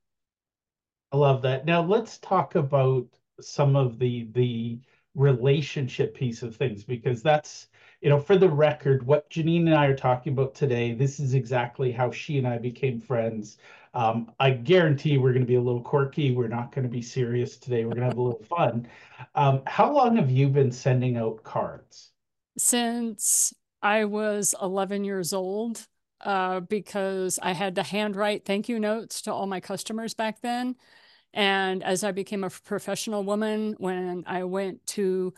I 1.16 1.18
love 1.18 1.42
that. 1.44 1.66
Now 1.66 1.82
let's 1.82 2.18
talk 2.18 2.56
about 2.56 3.08
some 3.40 3.78
of 3.78 4.00
the 4.00 4.28
the 4.34 4.82
relationship 5.16 6.14
piece 6.14 6.44
of 6.44 6.58
things 6.58 6.84
because 6.84 7.24
that's 7.24 7.68
you 8.02 8.10
know 8.10 8.20
for 8.20 8.36
the 8.36 8.50
record 8.50 9.08
what 9.08 9.30
Janine 9.30 9.62
and 9.62 9.76
I 9.76 9.86
are 9.86 9.96
talking 9.96 10.34
about 10.34 10.54
today 10.54 10.94
this 10.94 11.22
is 11.22 11.34
exactly 11.34 11.90
how 11.90 12.12
she 12.12 12.38
and 12.38 12.46
I 12.46 12.58
became 12.58 13.00
friends. 13.00 13.60
Um, 13.94 14.30
I 14.42 14.50
guarantee 14.50 15.18
we're 15.18 15.32
going 15.32 15.46
to 15.46 15.48
be 15.48 15.56
a 15.56 15.62
little 15.62 15.82
quirky. 15.82 16.36
We're 16.36 16.50
not 16.50 16.74
going 16.74 16.84
to 16.84 16.92
be 16.92 17.02
serious 17.02 17.56
today. 17.56 17.86
We're 17.86 17.92
going 17.92 18.02
to 18.02 18.10
have 18.10 18.18
a 18.18 18.22
little 18.22 18.44
fun. 18.50 18.86
Um, 19.36 19.62
how 19.68 19.94
long 19.94 20.18
have 20.18 20.30
you 20.30 20.50
been 20.50 20.70
sending 20.74 21.16
out 21.16 21.42
cards? 21.44 22.12
Since 22.58 23.54
I 23.82 24.04
was 24.04 24.54
11 24.62 25.06
years 25.06 25.32
old, 25.32 25.88
uh, 26.26 26.60
because 26.60 27.40
I 27.42 27.54
had 27.54 27.76
to 27.76 27.84
handwrite 27.84 28.44
thank 28.44 28.68
you 28.68 28.80
notes 28.80 29.22
to 29.22 29.34
all 29.34 29.48
my 29.48 29.62
customers 29.62 30.14
back 30.14 30.42
then. 30.42 30.76
And 31.36 31.84
as 31.84 32.06
I 32.06 32.14
became 32.14 32.46
a 32.46 32.50
professional 32.50 33.24
woman, 33.24 33.76
when 33.78 34.24
I 34.26 34.46
went 34.46 34.86
to 34.88 35.34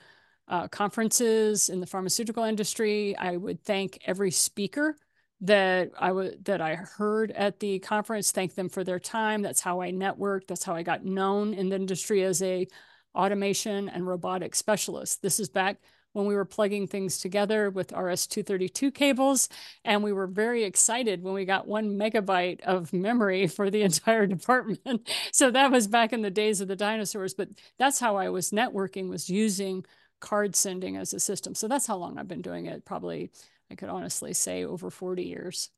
uh, 0.48 0.68
conferences 0.68 1.70
in 1.70 1.80
the 1.82 1.88
pharmaceutical 1.88 2.44
industry, 2.44 3.18
I 3.18 3.36
would 3.36 3.63
thank 3.63 4.00
every 4.06 4.30
speaker 4.32 4.96
that 5.42 5.92
I 6.00 6.12
would 6.12 6.46
that 6.46 6.62
I 6.62 6.75
heard 6.75 7.32
at 7.32 7.60
the 7.60 7.80
conference. 7.80 8.32
Thank 8.32 8.54
them 8.54 8.70
for 8.70 8.84
their 8.84 9.00
time. 9.00 9.42
That's 9.42 9.60
how 9.60 9.82
I 9.82 9.92
networked. 9.92 10.48
That's 10.48 10.63
how 10.63 10.75
I 10.75 10.84
got 10.84 11.04
known 11.04 11.56
in 11.56 11.70
the 11.70 11.75
industry 11.75 12.24
as 12.24 12.42
a 12.44 12.68
automation 13.16 13.89
and 13.89 14.08
robotic 14.08 14.54
specialist. 14.54 15.24
This 15.24 15.39
is 15.39 15.50
back 15.50 15.77
when 16.18 16.26
we 16.26 16.36
were 16.36 16.46
plugging 16.46 16.88
things 16.88 17.20
together 17.20 17.70
with 17.70 17.92
RS-232 17.92 18.92
cables. 18.92 19.50
And 19.86 20.04
we 20.04 20.12
were 20.12 20.26
very 20.26 20.64
excited 20.64 21.22
when 21.22 21.36
we 21.36 21.46
got 21.46 21.68
one 21.68 21.96
megabyte 21.96 22.60
of 22.62 22.92
memory 22.92 23.46
for 23.58 23.70
the 23.70 23.84
entire 23.84 24.26
department. 24.26 25.08
so 25.32 25.52
that 25.52 25.70
was 25.72 25.88
back 25.88 26.14
in 26.14 26.24
the 26.24 26.32
days 26.32 26.60
of 26.60 26.68
the 26.68 26.76
dinosaurs. 26.76 27.36
But 27.36 27.50
that's 27.78 28.00
how 28.00 28.16
I 28.16 28.30
was 28.30 28.50
networking, 28.50 29.10
was 29.10 29.30
using 29.30 29.86
card 30.20 30.56
sending 30.56 30.98
as 30.98 31.14
a 31.14 31.20
system. 31.20 31.54
So 31.54 31.68
that's 31.68 31.86
how 31.86 31.98
long 31.98 32.18
I've 32.18 32.28
been 32.28 32.42
doing 32.42 32.66
it. 32.66 32.84
Probably, 32.84 33.30
I 33.70 33.76
could 33.76 33.90
honestly 33.90 34.34
say 34.34 34.66
over 34.66 34.90
40 34.90 35.22
years. 35.22 35.70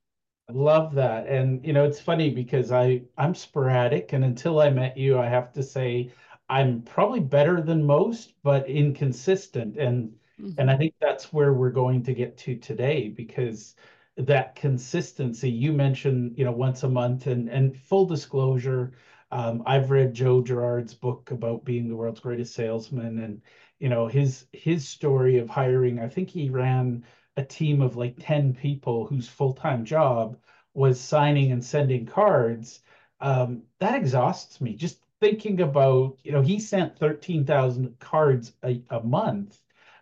I 0.50 0.54
love 0.54 0.96
that. 0.96 1.28
And 1.28 1.66
you 1.66 1.74
know, 1.74 1.84
it's 1.84 2.00
funny 2.00 2.30
because 2.30 2.72
I 2.72 3.02
I'm 3.18 3.36
sporadic 3.36 4.14
and 4.14 4.24
until 4.24 4.62
I 4.62 4.70
met 4.70 4.98
you, 4.98 5.20
I 5.20 5.28
have 5.28 5.52
to 5.54 5.62
say 5.62 6.12
I'm 6.50 6.82
probably 6.82 7.20
better 7.20 7.62
than 7.62 7.84
most, 7.84 8.34
but 8.42 8.68
inconsistent. 8.68 9.78
And 9.78 10.14
Mm-hmm. 10.42 10.60
And 10.60 10.72
I 10.72 10.78
think 10.78 10.94
that's 11.00 11.34
where 11.34 11.54
we're 11.54 11.72
going 11.72 12.04
to 12.04 12.14
get 12.14 12.38
to 12.40 12.56
today 12.56 13.10
because 13.10 13.76
that 14.18 14.56
consistency 14.56 15.50
you 15.50 15.74
mentioned, 15.74 16.38
you 16.38 16.46
know, 16.46 16.52
once 16.52 16.84
a 16.84 16.90
month 16.90 17.28
and 17.28 17.50
and 17.50 17.76
full 17.78 18.06
disclosure, 18.06 18.94
um, 19.32 19.64
I've 19.66 19.92
read 19.92 20.14
Joe 20.14 20.42
Girard's 20.42 20.94
book 20.94 21.32
about 21.32 21.66
being 21.66 21.88
the 21.88 21.96
world's 21.96 22.20
greatest 22.20 22.54
salesman 22.54 23.20
and 23.20 23.42
you 23.80 23.90
know 23.90 24.08
his 24.08 24.46
his 24.52 24.88
story 24.88 25.38
of 25.38 25.50
hiring. 25.50 26.00
I 26.00 26.10
think 26.10 26.30
he 26.30 26.50
ran 26.50 27.06
a 27.38 27.44
team 27.44 27.82
of 27.82 27.96
like 27.96 28.16
10 28.20 28.54
people 28.54 29.06
whose 29.08 29.28
full-time 29.30 29.86
job 29.86 30.38
was 30.74 31.00
signing 31.00 31.52
and 31.52 31.64
sending 31.64 32.06
cards. 32.06 32.82
Um, 33.22 33.64
that 33.80 33.96
exhausts 33.96 34.62
me. 34.62 34.76
Just 34.76 35.00
thinking 35.20 35.62
about, 35.62 36.18
you 36.24 36.32
know, 36.32 36.42
he 36.42 36.60
sent 36.60 36.98
13,000 36.98 38.00
cards 38.00 38.54
a, 38.64 38.82
a 38.90 39.02
month 39.02 39.60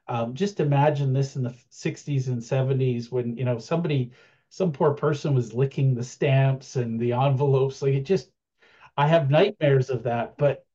um, 0.10 0.34
just 0.34 0.60
imagine 0.60 1.14
this 1.14 1.36
in 1.36 1.44
the 1.44 1.56
60s 1.72 2.28
and 2.28 2.42
70s 2.42 3.12
when 3.12 3.38
you 3.38 3.46
know 3.46 3.58
somebody 3.58 4.12
some 4.50 4.72
poor 4.72 4.94
person 4.94 5.34
was 5.34 5.54
licking 5.54 5.94
the 5.94 6.04
stamps 6.04 6.76
and 6.76 7.00
the 7.00 7.14
envelopes 7.14 7.82
like 7.82 7.94
it 7.94 8.06
just 8.06 8.32
i 8.96 9.08
have 9.08 9.30
nightmares 9.30 9.90
of 9.90 10.04
that 10.04 10.38
but 10.38 10.66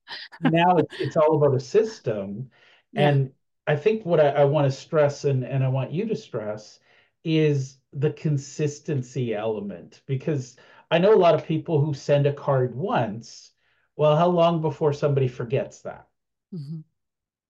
now 0.42 0.76
it's, 0.76 0.94
it's 1.00 1.16
all 1.16 1.36
about 1.36 1.56
a 1.56 1.60
system 1.60 2.50
yeah. 2.92 3.08
and 3.08 3.32
i 3.66 3.74
think 3.74 4.04
what 4.04 4.20
i, 4.20 4.28
I 4.28 4.44
want 4.44 4.70
to 4.70 4.76
stress 4.78 5.24
and, 5.24 5.44
and 5.44 5.64
i 5.64 5.68
want 5.68 5.92
you 5.92 6.06
to 6.06 6.16
stress 6.16 6.80
is 7.24 7.78
the 7.92 8.10
consistency 8.10 9.34
element 9.34 10.02
because 10.06 10.56
i 10.90 10.98
know 10.98 11.14
a 11.14 11.16
lot 11.16 11.34
of 11.34 11.46
people 11.46 11.80
who 11.80 11.94
send 11.94 12.26
a 12.26 12.32
card 12.32 12.74
once 12.74 13.52
well 13.96 14.16
how 14.16 14.28
long 14.28 14.60
before 14.60 14.92
somebody 14.92 15.28
forgets 15.28 15.80
that 15.82 16.06
mm-hmm. 16.54 16.80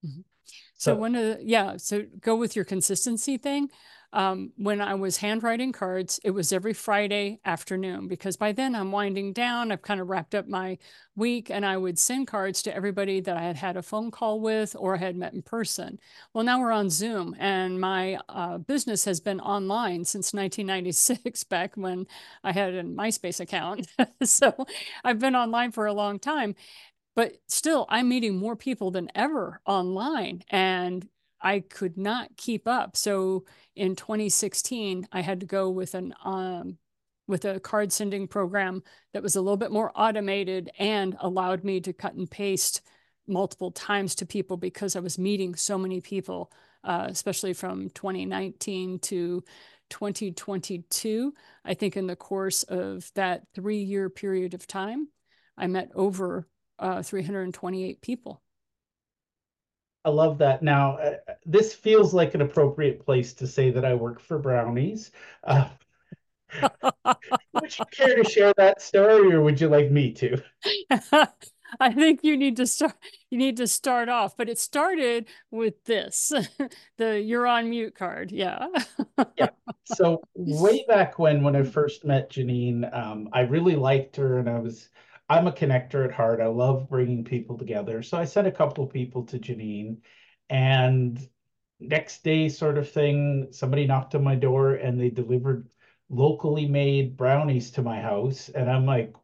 Mm-hmm. 0.06 0.20
So, 0.82 0.94
so 0.94 0.96
one 0.96 1.14
of 1.14 1.22
the, 1.22 1.44
yeah, 1.44 1.76
so 1.76 2.02
go 2.20 2.34
with 2.34 2.56
your 2.56 2.64
consistency 2.64 3.38
thing. 3.38 3.70
Um, 4.14 4.52
when 4.56 4.82
I 4.82 4.92
was 4.94 5.18
handwriting 5.18 5.72
cards, 5.72 6.20
it 6.22 6.32
was 6.32 6.52
every 6.52 6.74
Friday 6.74 7.40
afternoon 7.46 8.08
because 8.08 8.36
by 8.36 8.50
then 8.52 8.74
I'm 8.74 8.92
winding 8.92 9.32
down. 9.32 9.72
I've 9.72 9.80
kind 9.80 10.00
of 10.00 10.10
wrapped 10.10 10.34
up 10.34 10.48
my 10.48 10.76
week 11.16 11.50
and 11.50 11.64
I 11.64 11.78
would 11.78 11.98
send 11.98 12.26
cards 12.26 12.62
to 12.62 12.74
everybody 12.74 13.20
that 13.20 13.36
I 13.38 13.42
had 13.42 13.56
had 13.56 13.76
a 13.78 13.82
phone 13.82 14.10
call 14.10 14.40
with 14.40 14.74
or 14.78 14.96
had 14.98 15.16
met 15.16 15.32
in 15.32 15.40
person. 15.40 15.98
Well, 16.34 16.44
now 16.44 16.60
we're 16.60 16.72
on 16.72 16.90
Zoom 16.90 17.34
and 17.38 17.80
my 17.80 18.18
uh, 18.28 18.58
business 18.58 19.06
has 19.06 19.20
been 19.20 19.40
online 19.40 20.04
since 20.04 20.34
1996, 20.34 21.44
back 21.44 21.76
when 21.76 22.06
I 22.44 22.52
had 22.52 22.74
a 22.74 22.82
MySpace 22.82 23.40
account. 23.40 23.86
so 24.24 24.66
I've 25.04 25.20
been 25.20 25.36
online 25.36 25.72
for 25.72 25.86
a 25.86 25.94
long 25.94 26.18
time 26.18 26.54
but 27.14 27.32
still 27.48 27.86
i'm 27.88 28.08
meeting 28.08 28.36
more 28.36 28.56
people 28.56 28.90
than 28.90 29.10
ever 29.14 29.60
online 29.66 30.42
and 30.50 31.08
i 31.40 31.60
could 31.60 31.98
not 31.98 32.36
keep 32.36 32.68
up. 32.68 32.96
So 32.96 33.44
in 33.74 33.96
2016 33.96 35.08
i 35.12 35.20
had 35.20 35.40
to 35.40 35.46
go 35.46 35.70
with 35.70 35.94
an 35.94 36.14
um, 36.24 36.78
with 37.26 37.44
a 37.44 37.60
card 37.60 37.92
sending 37.92 38.26
program 38.26 38.82
that 39.12 39.22
was 39.22 39.36
a 39.36 39.40
little 39.40 39.56
bit 39.56 39.70
more 39.70 39.92
automated 39.94 40.70
and 40.78 41.16
allowed 41.20 41.64
me 41.64 41.80
to 41.80 41.92
cut 41.92 42.14
and 42.14 42.30
paste 42.30 42.82
multiple 43.26 43.70
times 43.70 44.16
to 44.16 44.26
people 44.26 44.56
because 44.56 44.96
i 44.96 45.00
was 45.00 45.18
meeting 45.18 45.54
so 45.54 45.78
many 45.78 46.00
people 46.00 46.52
uh, 46.84 47.06
especially 47.08 47.52
from 47.52 47.88
2019 47.90 48.98
to 48.98 49.42
2022 49.90 51.32
i 51.64 51.72
think 51.72 51.96
in 51.96 52.08
the 52.08 52.16
course 52.16 52.64
of 52.64 53.08
that 53.14 53.44
three 53.54 53.82
year 53.82 54.10
period 54.10 54.54
of 54.54 54.66
time 54.66 55.06
i 55.56 55.66
met 55.68 55.88
over 55.94 56.48
uh, 56.82 57.02
328 57.02 58.02
people. 58.02 58.42
I 60.04 60.10
love 60.10 60.38
that. 60.38 60.62
Now, 60.62 60.96
uh, 60.96 61.14
this 61.46 61.74
feels 61.74 62.12
like 62.12 62.34
an 62.34 62.42
appropriate 62.42 63.04
place 63.04 63.34
to 63.34 63.46
say 63.46 63.70
that 63.70 63.84
I 63.84 63.94
work 63.94 64.20
for 64.20 64.38
Brownies. 64.38 65.12
Uh, 65.44 65.68
would 67.54 67.78
you 67.78 67.84
care 67.92 68.16
to 68.16 68.28
share 68.28 68.52
that 68.56 68.82
story, 68.82 69.32
or 69.32 69.42
would 69.42 69.60
you 69.60 69.68
like 69.68 69.90
me 69.90 70.12
to? 70.14 70.42
I 71.80 71.92
think 71.92 72.20
you 72.22 72.36
need 72.36 72.56
to 72.56 72.66
start. 72.66 72.94
You 73.30 73.38
need 73.38 73.56
to 73.58 73.66
start 73.66 74.08
off, 74.08 74.36
but 74.36 74.48
it 74.48 74.58
started 74.58 75.26
with 75.50 75.82
this, 75.84 76.32
the 76.98 77.20
"you're 77.20 77.46
on 77.46 77.70
mute" 77.70 77.94
card. 77.94 78.30
Yeah. 78.30 78.66
yeah. 79.36 79.50
So 79.84 80.22
way 80.34 80.84
back 80.86 81.18
when, 81.18 81.42
when 81.42 81.56
I 81.56 81.62
first 81.62 82.04
met 82.04 82.30
Janine, 82.30 82.94
um, 82.94 83.28
I 83.32 83.40
really 83.40 83.76
liked 83.76 84.16
her, 84.16 84.38
and 84.38 84.48
I 84.48 84.58
was 84.58 84.90
I'm 85.28 85.46
a 85.46 85.52
connector 85.52 86.04
at 86.04 86.12
heart. 86.12 86.40
I 86.40 86.46
love 86.46 86.88
bringing 86.88 87.24
people 87.24 87.56
together. 87.58 88.02
So 88.02 88.18
I 88.18 88.24
sent 88.24 88.46
a 88.46 88.52
couple 88.52 88.84
of 88.84 88.92
people 88.92 89.24
to 89.26 89.38
Janine, 89.38 89.98
and 90.50 91.18
next 91.80 92.24
day, 92.24 92.48
sort 92.48 92.78
of 92.78 92.90
thing, 92.90 93.48
somebody 93.50 93.86
knocked 93.86 94.14
on 94.14 94.22
my 94.24 94.34
door 94.34 94.74
and 94.74 95.00
they 95.00 95.10
delivered 95.10 95.68
locally 96.10 96.66
made 96.66 97.16
brownies 97.16 97.70
to 97.72 97.82
my 97.82 98.00
house. 98.00 98.48
And 98.50 98.70
I'm 98.70 98.86
like, 98.86 99.14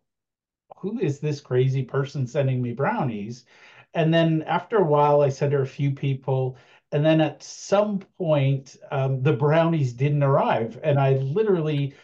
who 0.78 0.99
is 1.00 1.21
this 1.21 1.40
crazy 1.40 1.83
person 1.85 2.26
sending 2.26 2.62
me 2.62 2.73
brownies? 2.73 3.45
And 3.95 4.12
then 4.12 4.43
after 4.43 4.76
a 4.78 4.85
while, 4.85 5.21
I 5.21 5.28
sent 5.28 5.52
her 5.52 5.62
a 5.62 5.67
few 5.67 5.93
people. 5.93 6.57
And 6.93 7.05
then 7.05 7.21
at 7.21 7.43
some 7.43 8.00
point, 8.19 8.76
um, 8.90 9.23
the 9.23 9.33
brownies 9.33 9.93
didn't 9.93 10.23
arrive. 10.23 10.78
And 10.83 10.99
I 10.99 11.14
literally 11.14 11.95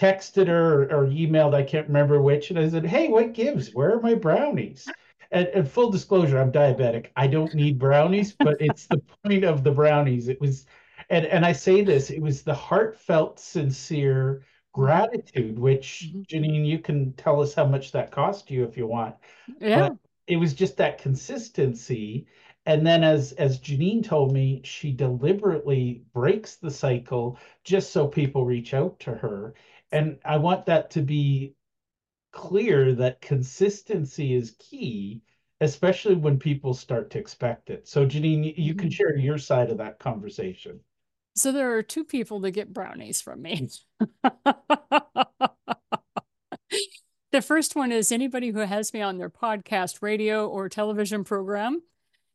texted 0.00 0.48
her 0.48 0.82
or, 0.82 1.04
or, 1.04 1.06
emailed, 1.06 1.54
I 1.54 1.62
can't 1.62 1.86
remember 1.86 2.20
which. 2.20 2.50
And 2.50 2.58
I 2.58 2.68
said, 2.68 2.86
Hey, 2.86 3.08
what 3.08 3.34
gives? 3.34 3.74
Where 3.74 3.96
are 3.96 4.00
my 4.00 4.14
brownies? 4.14 4.88
And, 5.30 5.48
and 5.48 5.70
full 5.70 5.90
disclosure, 5.90 6.38
I'm 6.38 6.52
diabetic. 6.52 7.06
I 7.16 7.26
don't 7.26 7.54
need 7.54 7.78
brownies, 7.78 8.32
but 8.32 8.60
it's 8.60 8.86
the 8.86 8.98
point 9.24 9.44
of 9.44 9.64
the 9.64 9.70
brownies. 9.70 10.28
It 10.28 10.40
was, 10.40 10.66
and, 11.10 11.26
and 11.26 11.44
I 11.44 11.52
say 11.52 11.82
this, 11.82 12.10
it 12.10 12.20
was 12.20 12.42
the 12.42 12.54
heartfelt, 12.54 13.38
sincere, 13.38 14.42
gratitude, 14.72 15.58
which 15.58 16.08
mm-hmm. 16.08 16.22
Janine, 16.22 16.66
you 16.66 16.78
can 16.78 17.12
tell 17.14 17.40
us 17.40 17.54
how 17.54 17.66
much 17.66 17.92
that 17.92 18.10
cost 18.10 18.50
you 18.50 18.64
if 18.64 18.76
you 18.76 18.86
want. 18.86 19.14
Yeah. 19.60 19.88
But 19.88 19.98
it 20.26 20.36
was 20.36 20.54
just 20.54 20.76
that 20.78 20.98
consistency. 20.98 22.26
And 22.64 22.86
then 22.86 23.02
as 23.02 23.32
as 23.32 23.58
Janine 23.58 24.04
told 24.04 24.32
me, 24.32 24.60
she 24.64 24.92
deliberately 24.92 26.04
breaks 26.14 26.56
the 26.56 26.70
cycle 26.70 27.38
just 27.64 27.92
so 27.92 28.06
people 28.06 28.44
reach 28.44 28.72
out 28.72 28.98
to 29.00 29.12
her. 29.14 29.54
And 29.92 30.18
I 30.24 30.38
want 30.38 30.66
that 30.66 30.90
to 30.92 31.02
be 31.02 31.54
clear 32.32 32.94
that 32.94 33.20
consistency 33.20 34.34
is 34.34 34.56
key, 34.58 35.22
especially 35.60 36.14
when 36.14 36.38
people 36.38 36.72
start 36.74 37.10
to 37.10 37.18
expect 37.18 37.68
it. 37.70 37.86
So 37.86 38.06
Janine, 38.06 38.54
you 38.56 38.74
can 38.74 38.88
mm-hmm. 38.88 38.94
share 38.94 39.16
your 39.16 39.38
side 39.38 39.70
of 39.70 39.78
that 39.78 39.98
conversation. 39.98 40.80
So 41.34 41.52
there 41.52 41.76
are 41.76 41.82
two 41.82 42.04
people 42.04 42.40
that 42.40 42.50
get 42.50 42.72
brownies 42.72 43.20
from 43.20 43.42
me. 43.42 43.68
the 47.32 47.42
first 47.42 47.76
one 47.76 47.92
is 47.92 48.12
anybody 48.12 48.50
who 48.50 48.60
has 48.60 48.92
me 48.92 49.00
on 49.00 49.18
their 49.18 49.30
podcast, 49.30 50.02
radio, 50.02 50.46
or 50.48 50.68
television 50.68 51.24
program. 51.24 51.82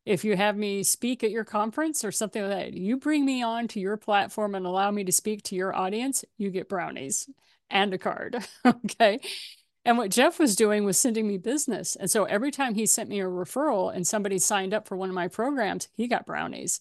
If 0.08 0.24
you 0.24 0.38
have 0.38 0.56
me 0.56 0.84
speak 0.84 1.24
at 1.24 1.32
your 1.32 1.44
conference 1.44 2.06
or 2.06 2.14
something 2.14 2.42
like 2.42 2.52
that, 2.52 2.74
you 2.74 2.96
bring 2.98 3.26
me 3.26 3.44
on 3.44 3.68
to 3.70 3.80
your 3.80 3.98
platform 3.98 4.56
and 4.56 4.66
allow 4.66 4.90
me 4.90 5.04
to 5.04 5.12
speak 5.12 5.44
to 5.44 5.56
your 5.56 5.76
audience, 5.76 6.24
you 6.38 6.50
get 6.50 6.70
brownies 6.70 7.30
and 7.70 7.94
a 7.94 7.98
card. 7.98 8.38
okay. 8.66 9.20
And 9.84 9.98
what 9.98 10.12
Jeff 10.12 10.40
was 10.40 10.56
doing 10.56 10.86
was 10.86 10.98
sending 10.98 11.28
me 11.28 11.38
business. 11.38 11.96
And 11.98 12.10
so 12.10 12.24
every 12.26 12.52
time 12.52 12.76
he 12.76 12.86
sent 12.86 13.10
me 13.10 13.20
a 13.20 13.26
referral 13.26 13.94
and 13.94 14.08
somebody 14.08 14.40
signed 14.40 14.74
up 14.74 14.88
for 14.88 14.96
one 14.96 15.10
of 15.10 15.16
my 15.16 15.28
programs, 15.28 15.90
he 15.96 16.08
got 16.08 16.26
brownies. 16.26 16.80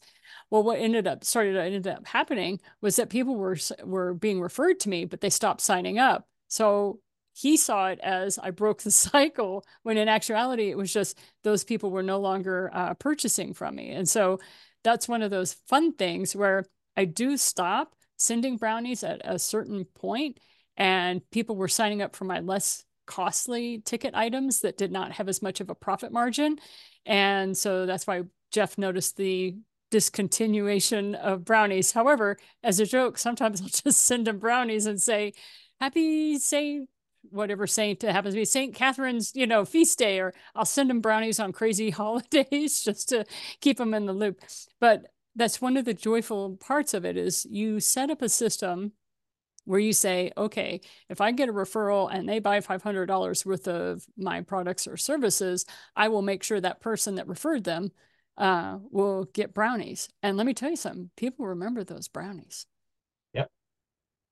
Well, 0.51 0.63
what 0.63 0.79
ended 0.79 1.09
up 1.09 1.25
started 1.25 1.57
ended 1.57 1.89
up 1.89 2.07
happening 2.07 2.61
was 2.81 2.97
that 2.97 3.11
people 3.11 3.35
were 3.35 3.57
were 3.85 4.15
being 4.15 4.41
referred 4.41 4.79
to 4.81 4.89
me, 4.89 5.05
but 5.05 5.21
they 5.21 5.31
stopped 5.31 5.61
signing 5.61 5.99
up. 5.99 6.29
So 6.49 7.01
he 7.37 7.59
saw 7.59 7.89
it 7.89 8.01
as 8.03 8.39
I 8.39 8.51
broke 8.51 8.83
the 8.83 8.91
cycle, 9.11 9.65
when 9.83 9.99
in 9.99 10.09
actuality 10.09 10.71
it 10.71 10.79
was 10.79 10.93
just 10.93 11.19
those 11.45 11.65
people 11.65 11.91
were 11.91 12.03
no 12.03 12.19
longer 12.19 12.71
uh, 12.73 12.95
purchasing 12.95 13.53
from 13.53 13.77
me. 13.77 13.91
And 13.91 14.09
so 14.09 14.41
that's 14.83 15.09
one 15.09 15.23
of 15.23 15.31
those 15.31 15.53
fun 15.53 15.93
things 15.93 16.35
where 16.35 16.65
I 16.97 17.05
do 17.05 17.37
stop 17.37 17.95
sending 18.17 18.57
brownies 18.57 19.05
at 19.05 19.21
a 19.25 19.39
certain 19.39 19.85
point, 19.85 20.41
and 20.79 21.21
people 21.31 21.57
were 21.57 21.69
signing 21.69 22.01
up 22.01 22.17
for 22.17 22.25
my 22.25 22.41
less 22.41 22.85
costly 23.07 23.83
ticket 23.85 24.15
items 24.15 24.61
that 24.61 24.79
did 24.79 24.91
not 24.91 25.13
have 25.13 25.29
as 25.29 25.43
much 25.43 25.61
of 25.61 25.69
a 25.69 25.75
profit 25.75 26.13
margin. 26.13 26.57
And 27.05 27.57
so 27.57 27.85
that's 27.85 28.07
why 28.07 28.23
Jeff 28.51 28.79
noticed 28.79 29.17
the 29.17 29.57
discontinuation 29.93 31.15
of 31.15 31.45
brownies. 31.45 31.93
However, 31.93 32.39
as 32.63 32.81
a 32.81 32.87
joke, 32.87 33.19
sometimes 33.19 33.61
I'll 33.63 33.69
just 33.69 34.01
send 34.01 34.27
them 34.27 34.39
brownies 34.39 34.87
and 34.87 35.01
say, 35.01 35.35
Happy 35.81 36.39
Saint, 36.39 36.89
whatever 37.31 37.67
saint 37.67 38.03
happens 38.03 38.35
to 38.35 38.41
be, 38.41 38.45
Saint 38.45 38.75
Catherine's, 38.75 39.33
you 39.35 39.47
know, 39.47 39.65
feast 39.65 39.99
day, 39.99 40.21
or 40.21 40.35
I'll 40.55 40.65
send 40.65 40.91
them 40.91 41.01
brownies 41.01 41.41
on 41.41 41.53
crazy 41.53 41.91
holidays 41.91 42.83
just 42.83 43.09
to 43.11 43.25
keep 43.61 43.79
them 43.79 43.95
in 43.95 44.07
the 44.07 44.13
loop. 44.13 44.41
But 44.81 45.07
that's 45.35 45.61
one 45.61 45.77
of 45.77 45.85
the 45.85 45.95
joyful 45.95 46.57
parts 46.57 46.95
of 46.95 47.05
it 47.05 47.17
is 47.17 47.47
you 47.49 47.81
set 47.81 48.11
up 48.11 48.23
a 48.23 48.29
system 48.29 48.93
where 49.65 49.81
you 49.81 49.93
say, 49.93 50.33
okay, 50.37 50.81
if 51.09 51.21
I 51.21 51.33
get 51.33 51.49
a 51.49 51.53
referral 51.53 52.09
and 52.13 52.29
they 52.29 52.39
buy 52.39 52.61
$500 52.61 53.45
worth 53.45 53.69
of 53.69 54.07
my 54.17 54.41
products 54.41 54.87
or 54.87 54.97
services, 54.97 55.67
I 55.95 56.09
will 56.09 56.23
make 56.23 56.43
sure 56.43 56.61
that 56.61 56.81
person 56.81 57.17
that 57.17 57.27
referred 57.27 57.65
them 57.65 57.91
uh, 58.39 58.79
will 58.91 59.25
get 59.25 59.55
brownies. 59.55 60.09
And 60.23 60.37
let 60.37 60.47
me 60.47 60.55
tell 60.55 60.71
you 60.71 60.77
something, 60.77 61.11
people 61.17 61.47
remember 61.47 61.83
those 61.83 62.09
brownies. 62.09 62.67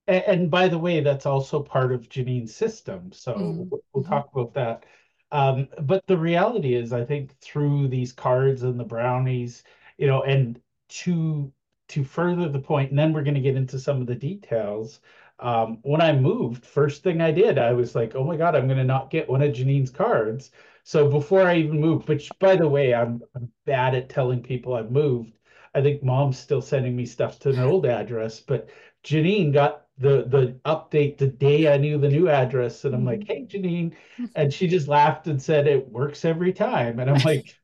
And, 0.07 0.25
and 0.25 0.51
by 0.51 0.69
the 0.69 0.79
way, 0.79 1.01
that's 1.01 1.27
also 1.27 1.61
part 1.63 1.93
of 1.93 2.09
Janine's 2.09 2.55
system. 2.55 3.13
So 3.13 3.35
mm-hmm. 3.35 3.69
we'll, 3.71 3.81
we'll 3.93 4.05
talk 4.05 4.31
about 4.33 4.55
that. 4.55 4.85
Um, 5.33 5.69
but 5.83 6.07
the 6.07 6.19
reality 6.19 6.75
is, 6.75 6.93
I 6.93 7.05
think 7.05 7.39
through 7.41 7.89
these 7.89 8.13
cards 8.13 8.63
and 8.63 8.79
the 8.79 8.85
brownies, 8.85 9.65
you 9.99 10.07
know, 10.07 10.23
and 10.23 10.61
to 10.89 11.53
to 11.89 12.05
further 12.05 12.49
the 12.49 12.59
point, 12.59 12.91
and 12.91 12.99
then 12.99 13.13
we're 13.13 13.23
going 13.23 13.35
to 13.35 13.41
get 13.41 13.57
into 13.57 13.79
some 13.79 14.01
of 14.01 14.07
the 14.07 14.15
details. 14.15 15.01
Um, 15.39 15.79
when 15.83 16.01
I 16.01 16.13
moved, 16.13 16.65
first 16.65 17.03
thing 17.03 17.21
I 17.21 17.31
did, 17.31 17.59
I 17.59 17.73
was 17.73 17.95
like, 17.95 18.15
oh 18.15 18.25
my 18.25 18.37
God, 18.37 18.55
I'm 18.55 18.67
going 18.67 18.79
to 18.79 18.85
not 18.85 19.11
get 19.11 19.29
one 19.29 19.43
of 19.43 19.53
Janine's 19.53 19.91
cards 19.91 20.51
so 20.85 21.11
before 21.11 21.43
I 21.43 21.57
even 21.57 21.81
moved, 21.81 22.09
which 22.09 22.31
by 22.39 22.57
the 22.57 22.69
way, 22.69 22.95
I'm, 22.95 23.23
I'm 23.35 23.51
bad 23.65 23.95
at 23.95 24.11
telling 24.11 24.43
people 24.43 24.75
I've 24.75 24.91
moved. 24.91 25.33
I 25.75 25.81
think 25.81 26.03
mom's 26.03 26.39
still 26.39 26.61
sending 26.61 26.95
me 26.95 27.07
stuff 27.07 27.39
to 27.41 27.51
an 27.51 27.59
old 27.59 27.87
address, 27.87 28.39
but 28.41 28.69
Janine 29.03 29.53
got 29.53 29.84
the 29.99 30.25
the 30.29 30.59
update 30.65 31.19
the 31.19 31.29
day 31.29 31.73
I 31.73 31.77
knew 31.77 31.99
the 31.99 32.09
new 32.09 32.29
address, 32.29 32.85
and 32.85 32.95
I'm 32.95 33.05
like, 33.05 33.21
mm-hmm. 33.21 33.33
"Hey, 33.33 33.47
Janine," 33.47 33.95
and 34.35 34.53
she 34.53 34.67
just 34.67 34.89
laughed 34.89 35.27
and 35.27 35.41
said, 35.41 35.67
"It 35.67 35.89
works 35.89 36.25
every 36.25 36.53
time," 36.53 36.99
and 36.99 37.11
I'm 37.11 37.21
like. 37.25 37.55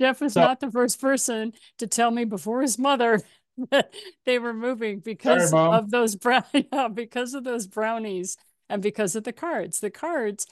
Jeff 0.00 0.22
is 0.22 0.32
so, 0.32 0.40
not 0.40 0.60
the 0.60 0.70
first 0.70 0.98
person 1.00 1.52
to 1.78 1.86
tell 1.86 2.10
me 2.10 2.24
before 2.24 2.62
his 2.62 2.78
mother 2.78 3.20
that 3.70 3.92
they 4.24 4.38
were 4.38 4.54
moving 4.54 5.00
because 5.00 5.50
sorry, 5.50 5.76
of 5.76 5.90
those 5.90 6.16
brown 6.16 6.44
yeah, 6.72 6.88
because 6.88 7.34
of 7.34 7.44
those 7.44 7.66
brownies 7.66 8.36
and 8.68 8.82
because 8.82 9.14
of 9.14 9.24
the 9.24 9.32
cards. 9.32 9.80
The 9.80 9.90
cards 9.90 10.46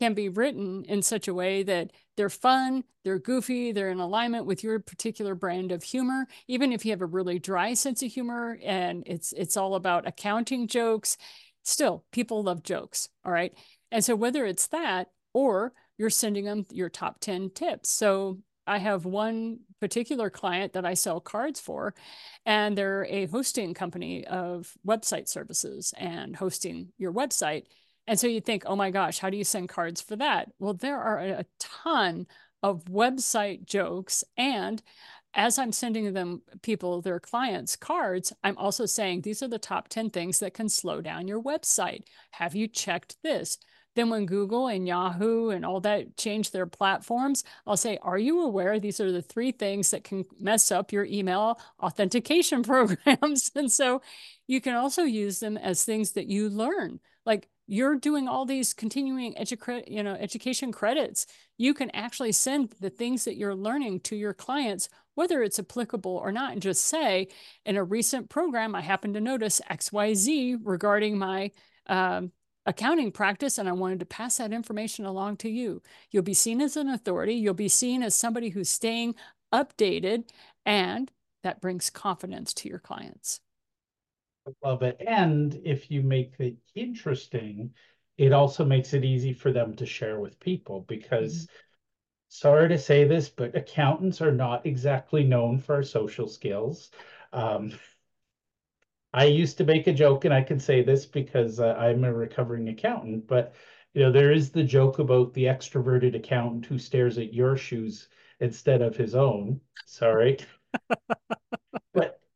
can 0.00 0.14
be 0.14 0.28
written 0.28 0.84
in 0.84 1.02
such 1.02 1.28
a 1.28 1.34
way 1.34 1.62
that 1.62 1.90
they're 2.16 2.28
fun, 2.28 2.84
they're 3.04 3.18
goofy, 3.18 3.72
they're 3.72 3.90
in 3.90 4.00
alignment 4.00 4.46
with 4.46 4.64
your 4.64 4.78
particular 4.80 5.34
brand 5.34 5.72
of 5.72 5.82
humor. 5.82 6.26
Even 6.48 6.72
if 6.72 6.84
you 6.84 6.92
have 6.92 7.02
a 7.02 7.06
really 7.06 7.38
dry 7.38 7.74
sense 7.74 8.02
of 8.02 8.10
humor 8.10 8.58
and 8.62 9.04
it's 9.06 9.32
it's 9.32 9.56
all 9.56 9.74
about 9.74 10.06
accounting 10.06 10.66
jokes, 10.66 11.16
still 11.62 12.04
people 12.12 12.42
love 12.42 12.62
jokes, 12.62 13.08
all 13.24 13.32
right? 13.32 13.52
And 13.90 14.04
so 14.04 14.16
whether 14.16 14.44
it's 14.44 14.68
that 14.68 15.08
or 15.32 15.72
you're 15.98 16.10
sending 16.10 16.44
them 16.44 16.66
your 16.70 16.88
top 16.88 17.20
10 17.20 17.50
tips. 17.50 17.90
So 17.90 18.38
I 18.66 18.78
have 18.78 19.04
one 19.04 19.60
particular 19.80 20.30
client 20.30 20.72
that 20.72 20.86
I 20.86 20.94
sell 20.94 21.20
cards 21.20 21.60
for, 21.60 21.94
and 22.46 22.76
they're 22.76 23.06
a 23.10 23.26
hosting 23.26 23.74
company 23.74 24.26
of 24.26 24.72
website 24.86 25.28
services 25.28 25.92
and 25.98 26.34
hosting 26.34 26.88
your 26.96 27.12
website. 27.12 27.64
And 28.06 28.18
so 28.18 28.26
you 28.26 28.40
think, 28.40 28.64
oh 28.66 28.76
my 28.76 28.90
gosh, 28.90 29.18
how 29.18 29.30
do 29.30 29.36
you 29.36 29.44
send 29.44 29.68
cards 29.68 30.00
for 30.00 30.16
that? 30.16 30.50
Well, 30.58 30.74
there 30.74 31.00
are 31.00 31.18
a 31.18 31.46
ton 31.58 32.26
of 32.62 32.84
website 32.84 33.64
jokes. 33.66 34.24
And 34.36 34.82
as 35.34 35.58
I'm 35.58 35.72
sending 35.72 36.12
them 36.12 36.42
people, 36.62 37.00
their 37.00 37.18
clients, 37.18 37.76
cards, 37.76 38.32
I'm 38.42 38.56
also 38.56 38.86
saying 38.86 39.22
these 39.22 39.42
are 39.42 39.48
the 39.48 39.58
top 39.58 39.88
10 39.88 40.10
things 40.10 40.38
that 40.40 40.54
can 40.54 40.68
slow 40.68 41.00
down 41.00 41.28
your 41.28 41.42
website. 41.42 42.04
Have 42.32 42.54
you 42.54 42.68
checked 42.68 43.16
this? 43.22 43.58
Then 43.94 44.10
when 44.10 44.26
Google 44.26 44.66
and 44.66 44.88
Yahoo 44.88 45.50
and 45.50 45.64
all 45.64 45.80
that 45.80 46.16
change 46.16 46.50
their 46.50 46.66
platforms, 46.66 47.44
I'll 47.66 47.76
say, 47.76 47.98
are 48.02 48.18
you 48.18 48.42
aware 48.42 48.78
these 48.78 49.00
are 49.00 49.12
the 49.12 49.22
three 49.22 49.52
things 49.52 49.90
that 49.92 50.04
can 50.04 50.24
mess 50.38 50.72
up 50.72 50.92
your 50.92 51.04
email 51.04 51.60
authentication 51.80 52.62
programs? 52.64 53.50
and 53.54 53.70
so 53.70 54.02
you 54.46 54.60
can 54.60 54.74
also 54.74 55.02
use 55.02 55.38
them 55.40 55.56
as 55.56 55.84
things 55.84 56.12
that 56.12 56.26
you 56.26 56.48
learn. 56.48 57.00
Like 57.24 57.48
you're 57.66 57.96
doing 57.96 58.28
all 58.28 58.44
these 58.44 58.74
continuing 58.74 59.34
edu- 59.34 59.84
you 59.86 60.02
know 60.02 60.14
education 60.14 60.72
credits 60.72 61.26
you 61.56 61.72
can 61.72 61.90
actually 61.90 62.32
send 62.32 62.74
the 62.80 62.90
things 62.90 63.24
that 63.24 63.36
you're 63.36 63.54
learning 63.54 64.00
to 64.00 64.16
your 64.16 64.34
clients 64.34 64.88
whether 65.14 65.42
it's 65.42 65.58
applicable 65.58 66.16
or 66.16 66.32
not 66.32 66.52
and 66.52 66.62
just 66.62 66.84
say 66.84 67.28
in 67.64 67.76
a 67.76 67.84
recent 67.84 68.28
program 68.28 68.74
i 68.74 68.80
happened 68.80 69.14
to 69.14 69.20
notice 69.20 69.60
xyz 69.70 70.58
regarding 70.62 71.18
my 71.18 71.50
um, 71.86 72.32
accounting 72.66 73.12
practice 73.12 73.58
and 73.58 73.68
i 73.68 73.72
wanted 73.72 74.00
to 74.00 74.06
pass 74.06 74.38
that 74.38 74.52
information 74.52 75.04
along 75.04 75.36
to 75.36 75.50
you. 75.50 75.82
You'll 76.10 76.22
be 76.22 76.34
seen 76.34 76.60
as 76.60 76.76
an 76.76 76.88
authority. 76.88 77.34
You'll 77.34 77.54
be 77.54 77.68
seen 77.68 78.02
as 78.02 78.14
somebody 78.14 78.48
who's 78.48 78.70
staying 78.70 79.14
updated 79.52 80.24
and 80.64 81.10
that 81.42 81.60
brings 81.60 81.90
confidence 81.90 82.54
to 82.54 82.68
your 82.68 82.78
clients 82.78 83.40
love 84.62 84.82
it. 84.82 85.00
And 85.06 85.60
if 85.64 85.90
you 85.90 86.02
make 86.02 86.34
it 86.38 86.56
interesting, 86.74 87.72
it 88.16 88.32
also 88.32 88.64
makes 88.64 88.94
it 88.94 89.04
easy 89.04 89.32
for 89.32 89.52
them 89.52 89.74
to 89.76 89.86
share 89.86 90.20
with 90.20 90.40
people 90.40 90.84
because 90.88 91.44
mm-hmm. 91.44 91.54
sorry 92.28 92.68
to 92.68 92.78
say 92.78 93.04
this, 93.04 93.28
but 93.28 93.56
accountants 93.56 94.20
are 94.20 94.32
not 94.32 94.66
exactly 94.66 95.24
known 95.24 95.58
for 95.58 95.82
social 95.82 96.28
skills. 96.28 96.90
Um, 97.32 97.72
I 99.12 99.26
used 99.26 99.58
to 99.58 99.64
make 99.64 99.86
a 99.86 99.92
joke, 99.92 100.24
and 100.24 100.34
I 100.34 100.42
can 100.42 100.58
say 100.58 100.82
this 100.82 101.06
because 101.06 101.60
uh, 101.60 101.76
I'm 101.78 102.02
a 102.02 102.12
recovering 102.12 102.68
accountant, 102.68 103.28
but 103.28 103.54
you 103.92 104.02
know, 104.02 104.10
there 104.10 104.32
is 104.32 104.50
the 104.50 104.64
joke 104.64 104.98
about 104.98 105.32
the 105.34 105.44
extroverted 105.44 106.16
accountant 106.16 106.66
who 106.66 106.78
stares 106.78 107.16
at 107.16 107.32
your 107.32 107.56
shoes 107.56 108.08
instead 108.40 108.82
of 108.82 108.96
his 108.96 109.14
own. 109.14 109.60
Sorry. 109.86 110.38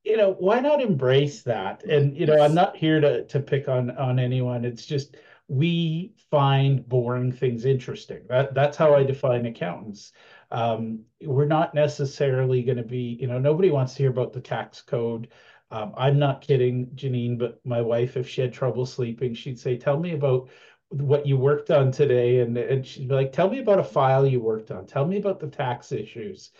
You 0.08 0.16
know, 0.16 0.32
why 0.38 0.60
not 0.60 0.80
embrace 0.80 1.42
that? 1.42 1.84
And 1.84 2.16
you 2.16 2.26
know, 2.26 2.40
I'm 2.40 2.54
not 2.54 2.76
here 2.76 3.00
to 3.00 3.24
to 3.26 3.40
pick 3.40 3.68
on 3.68 3.90
on 3.92 4.18
anyone. 4.18 4.64
It's 4.64 4.86
just 4.86 5.16
we 5.48 6.14
find 6.30 6.86
boring 6.88 7.32
things 7.32 7.64
interesting. 7.64 8.22
That 8.28 8.54
that's 8.54 8.76
how 8.76 8.94
I 8.94 9.02
define 9.04 9.46
accountants. 9.46 10.12
Um, 10.50 11.00
we're 11.22 11.46
not 11.46 11.74
necessarily 11.74 12.62
going 12.62 12.78
to 12.78 12.82
be, 12.84 13.18
you 13.20 13.26
know, 13.26 13.38
nobody 13.38 13.70
wants 13.70 13.94
to 13.94 14.02
hear 14.04 14.10
about 14.10 14.32
the 14.32 14.40
tax 14.40 14.80
code. 14.80 15.28
Um, 15.70 15.92
I'm 15.96 16.18
not 16.18 16.40
kidding, 16.40 16.86
Janine, 16.94 17.38
but 17.38 17.60
my 17.66 17.82
wife, 17.82 18.16
if 18.16 18.26
she 18.28 18.40
had 18.40 18.52
trouble 18.54 18.86
sleeping, 18.86 19.34
she'd 19.34 19.58
say, 19.60 19.76
"Tell 19.76 19.98
me 19.98 20.12
about 20.12 20.48
what 20.88 21.26
you 21.26 21.36
worked 21.36 21.70
on 21.70 21.92
today," 21.92 22.40
and 22.40 22.56
and 22.56 22.86
she'd 22.86 23.08
be 23.08 23.14
like, 23.14 23.32
"Tell 23.32 23.50
me 23.50 23.58
about 23.60 23.78
a 23.78 23.84
file 23.84 24.26
you 24.26 24.40
worked 24.40 24.70
on. 24.70 24.86
Tell 24.86 25.06
me 25.06 25.18
about 25.18 25.40
the 25.40 25.48
tax 25.48 25.92
issues." 25.92 26.52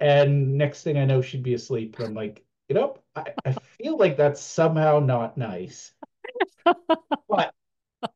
And 0.00 0.54
next 0.58 0.82
thing 0.82 0.98
I 0.98 1.04
know, 1.06 1.22
she'd 1.22 1.42
be 1.42 1.54
asleep. 1.54 1.96
And 1.98 2.08
I'm 2.08 2.14
like, 2.14 2.45
you 2.68 2.74
know, 2.74 2.96
I, 3.14 3.32
I 3.44 3.52
feel 3.52 3.96
like 3.96 4.16
that's 4.16 4.40
somehow 4.40 4.98
not 4.98 5.36
nice. 5.36 5.92
but 6.64 7.54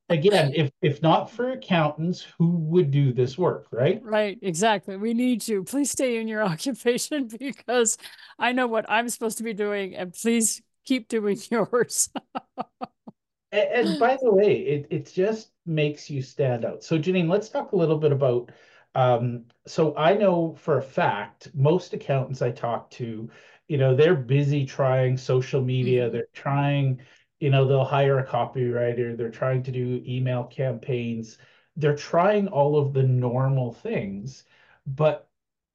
again, 0.08 0.52
if 0.54 0.70
if 0.82 1.02
not 1.02 1.30
for 1.30 1.50
accountants, 1.50 2.26
who 2.38 2.50
would 2.50 2.90
do 2.90 3.12
this 3.12 3.38
work, 3.38 3.66
right? 3.70 4.00
Right, 4.02 4.38
exactly. 4.42 4.96
We 4.96 5.14
need 5.14 5.46
you. 5.46 5.64
Please 5.64 5.90
stay 5.90 6.18
in 6.18 6.28
your 6.28 6.42
occupation 6.44 7.28
because 7.28 7.96
I 8.38 8.52
know 8.52 8.66
what 8.66 8.86
I'm 8.88 9.08
supposed 9.08 9.38
to 9.38 9.44
be 9.44 9.54
doing, 9.54 9.94
and 9.94 10.12
please 10.12 10.62
keep 10.84 11.08
doing 11.08 11.38
yours. 11.50 12.10
and, 13.52 13.68
and, 13.88 13.98
by 13.98 14.18
the 14.20 14.32
way, 14.32 14.56
it 14.56 14.86
it 14.90 15.12
just 15.12 15.50
makes 15.66 16.10
you 16.10 16.22
stand 16.22 16.64
out. 16.64 16.82
So 16.82 16.98
Janine, 16.98 17.28
let's 17.28 17.48
talk 17.48 17.72
a 17.72 17.76
little 17.76 17.98
bit 17.98 18.12
about. 18.12 18.50
Um, 18.96 19.44
so 19.68 19.96
I 19.96 20.14
know 20.14 20.56
for 20.58 20.78
a 20.78 20.82
fact 20.82 21.48
most 21.54 21.92
accountants 21.92 22.42
I 22.42 22.50
talk 22.50 22.90
to, 22.92 23.30
you 23.70 23.78
know, 23.78 23.94
they're 23.94 24.16
busy 24.16 24.66
trying 24.66 25.16
social 25.16 25.62
media. 25.62 26.04
Mm-hmm. 26.06 26.12
They're 26.12 26.26
trying 26.35 27.00
you 27.38 27.50
know 27.50 27.66
they'll 27.66 27.85
hire 27.85 28.18
a 28.18 28.26
copywriter. 28.26 29.16
They're 29.16 29.30
trying 29.30 29.62
to 29.62 29.70
do 29.70 30.02
email 30.04 30.44
campaigns. 30.44 31.38
They're 31.76 31.96
trying 31.96 32.48
all 32.48 32.76
of 32.76 32.92
the 32.92 33.04
normal 33.04 33.72
things. 33.72 34.44
But 34.87 35.28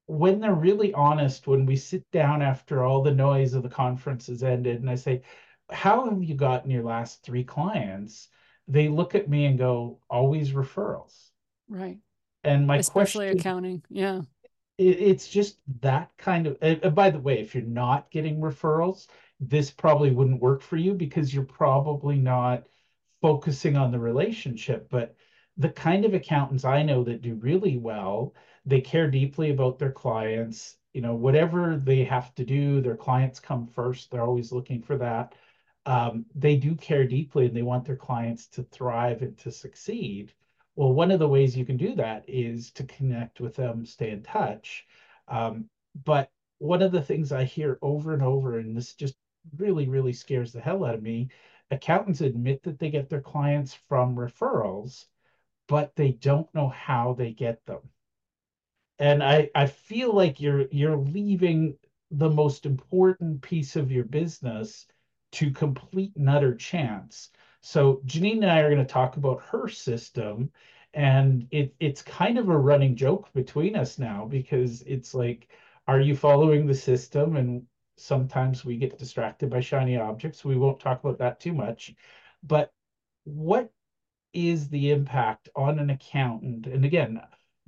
when 0.06 0.40
they're 0.40 0.54
really 0.54 0.92
honest 0.92 1.46
when 1.46 1.64
we 1.66 1.76
sit 1.76 2.08
down 2.12 2.42
after 2.42 2.84
all 2.84 3.02
the 3.02 3.10
noise 3.10 3.54
of 3.54 3.62
the 3.62 3.68
conference 3.68 4.28
has 4.28 4.44
ended 4.44 4.80
and 4.80 4.88
i 4.88 4.94
say 4.94 5.20
how 5.68 6.08
have 6.08 6.22
you 6.22 6.36
gotten 6.36 6.70
your 6.70 6.84
last 6.84 7.24
three 7.24 7.42
clients? 7.42 8.28
They 8.68 8.88
look 8.88 9.16
at 9.16 9.28
me 9.28 9.46
and 9.46 9.58
go 9.58 9.98
always 10.08 10.52
referrals. 10.52 11.30
Right. 11.68 11.98
And 12.44 12.68
my 12.68 12.76
especially 12.76 13.26
question, 13.26 13.40
accounting. 13.40 13.82
Yeah 13.90 14.20
it, 14.78 15.00
it's 15.00 15.28
just 15.28 15.58
that 15.80 16.10
kind 16.18 16.46
of 16.46 16.94
by 16.94 17.10
the 17.10 17.18
way 17.18 17.40
if 17.40 17.54
you're 17.54 17.64
not 17.64 18.10
getting 18.10 18.40
referrals 18.40 19.06
this 19.40 19.70
probably 19.70 20.10
wouldn't 20.10 20.40
work 20.40 20.62
for 20.62 20.76
you 20.76 20.94
because 20.94 21.34
you're 21.34 21.44
probably 21.44 22.16
not 22.16 22.66
focusing 23.20 23.76
on 23.76 23.90
the 23.90 23.98
relationship. 23.98 24.88
But 24.90 25.14
the 25.56 25.70
kind 25.70 26.04
of 26.04 26.14
accountants 26.14 26.64
I 26.64 26.82
know 26.82 27.04
that 27.04 27.22
do 27.22 27.34
really 27.34 27.76
well, 27.78 28.34
they 28.64 28.80
care 28.80 29.10
deeply 29.10 29.50
about 29.50 29.78
their 29.78 29.92
clients. 29.92 30.76
You 30.92 31.02
know, 31.02 31.14
whatever 31.14 31.76
they 31.76 32.04
have 32.04 32.34
to 32.36 32.44
do, 32.44 32.80
their 32.80 32.96
clients 32.96 33.40
come 33.40 33.66
first. 33.66 34.10
They're 34.10 34.22
always 34.22 34.52
looking 34.52 34.82
for 34.82 34.96
that. 34.98 35.34
Um, 35.84 36.26
they 36.34 36.56
do 36.56 36.74
care 36.74 37.06
deeply 37.06 37.46
and 37.46 37.56
they 37.56 37.62
want 37.62 37.84
their 37.84 37.96
clients 37.96 38.48
to 38.48 38.62
thrive 38.64 39.22
and 39.22 39.36
to 39.38 39.50
succeed. 39.50 40.32
Well, 40.76 40.92
one 40.92 41.10
of 41.10 41.18
the 41.18 41.28
ways 41.28 41.56
you 41.56 41.64
can 41.64 41.76
do 41.76 41.96
that 41.96 42.24
is 42.28 42.70
to 42.72 42.84
connect 42.84 43.40
with 43.40 43.56
them, 43.56 43.84
stay 43.84 44.10
in 44.12 44.22
touch. 44.22 44.86
Um, 45.26 45.68
but 46.04 46.30
one 46.58 46.82
of 46.82 46.92
the 46.92 47.02
things 47.02 47.32
I 47.32 47.42
hear 47.44 47.78
over 47.82 48.14
and 48.14 48.22
over, 48.22 48.58
and 48.60 48.76
this 48.76 48.94
just 48.94 49.16
really, 49.56 49.88
really 49.88 50.12
scares 50.12 50.52
the 50.52 50.60
hell 50.60 50.84
out 50.84 50.94
of 50.94 51.02
me. 51.02 51.30
Accountants 51.72 52.20
admit 52.20 52.62
that 52.62 52.78
they 52.78 52.90
get 52.90 53.08
their 53.08 53.20
clients 53.22 53.74
from 53.74 54.14
referrals, 54.14 55.06
but 55.68 55.96
they 55.96 56.12
don't 56.12 56.52
know 56.54 56.68
how 56.68 57.14
they 57.14 57.32
get 57.32 57.64
them. 57.66 57.90
And 58.98 59.22
I, 59.22 59.50
I 59.54 59.66
feel 59.66 60.12
like 60.14 60.40
you're 60.40 60.68
you're 60.70 60.96
leaving 60.98 61.76
the 62.10 62.28
most 62.30 62.66
important 62.66 63.40
piece 63.42 63.74
of 63.76 63.90
your 63.90 64.04
business 64.04 64.86
to 65.32 65.50
complete 65.50 66.14
and 66.16 66.28
utter 66.28 66.54
chance. 66.54 67.30
So 67.68 68.00
Janine 68.06 68.42
and 68.42 68.50
I 68.50 68.60
are 68.60 68.70
going 68.70 68.86
to 68.86 68.92
talk 68.92 69.16
about 69.16 69.42
her 69.46 69.66
system, 69.68 70.52
and 70.94 71.48
it 71.50 71.74
it's 71.80 72.00
kind 72.00 72.38
of 72.38 72.48
a 72.48 72.56
running 72.56 72.94
joke 72.94 73.32
between 73.32 73.74
us 73.74 73.98
now 73.98 74.24
because 74.24 74.82
it's 74.82 75.14
like, 75.14 75.48
are 75.88 76.00
you 76.00 76.14
following 76.14 76.66
the 76.66 76.76
system? 76.76 77.34
And 77.34 77.66
sometimes 77.96 78.64
we 78.64 78.76
get 78.76 78.98
distracted 78.98 79.50
by 79.50 79.58
shiny 79.60 79.96
objects. 79.96 80.44
We 80.44 80.56
won't 80.56 80.78
talk 80.78 81.02
about 81.02 81.18
that 81.18 81.40
too 81.40 81.52
much. 81.52 81.92
But 82.44 82.72
what 83.24 83.72
is 84.32 84.68
the 84.68 84.92
impact 84.92 85.48
on 85.56 85.80
an 85.80 85.90
accountant? 85.90 86.68
And 86.68 86.84
again, 86.84 87.20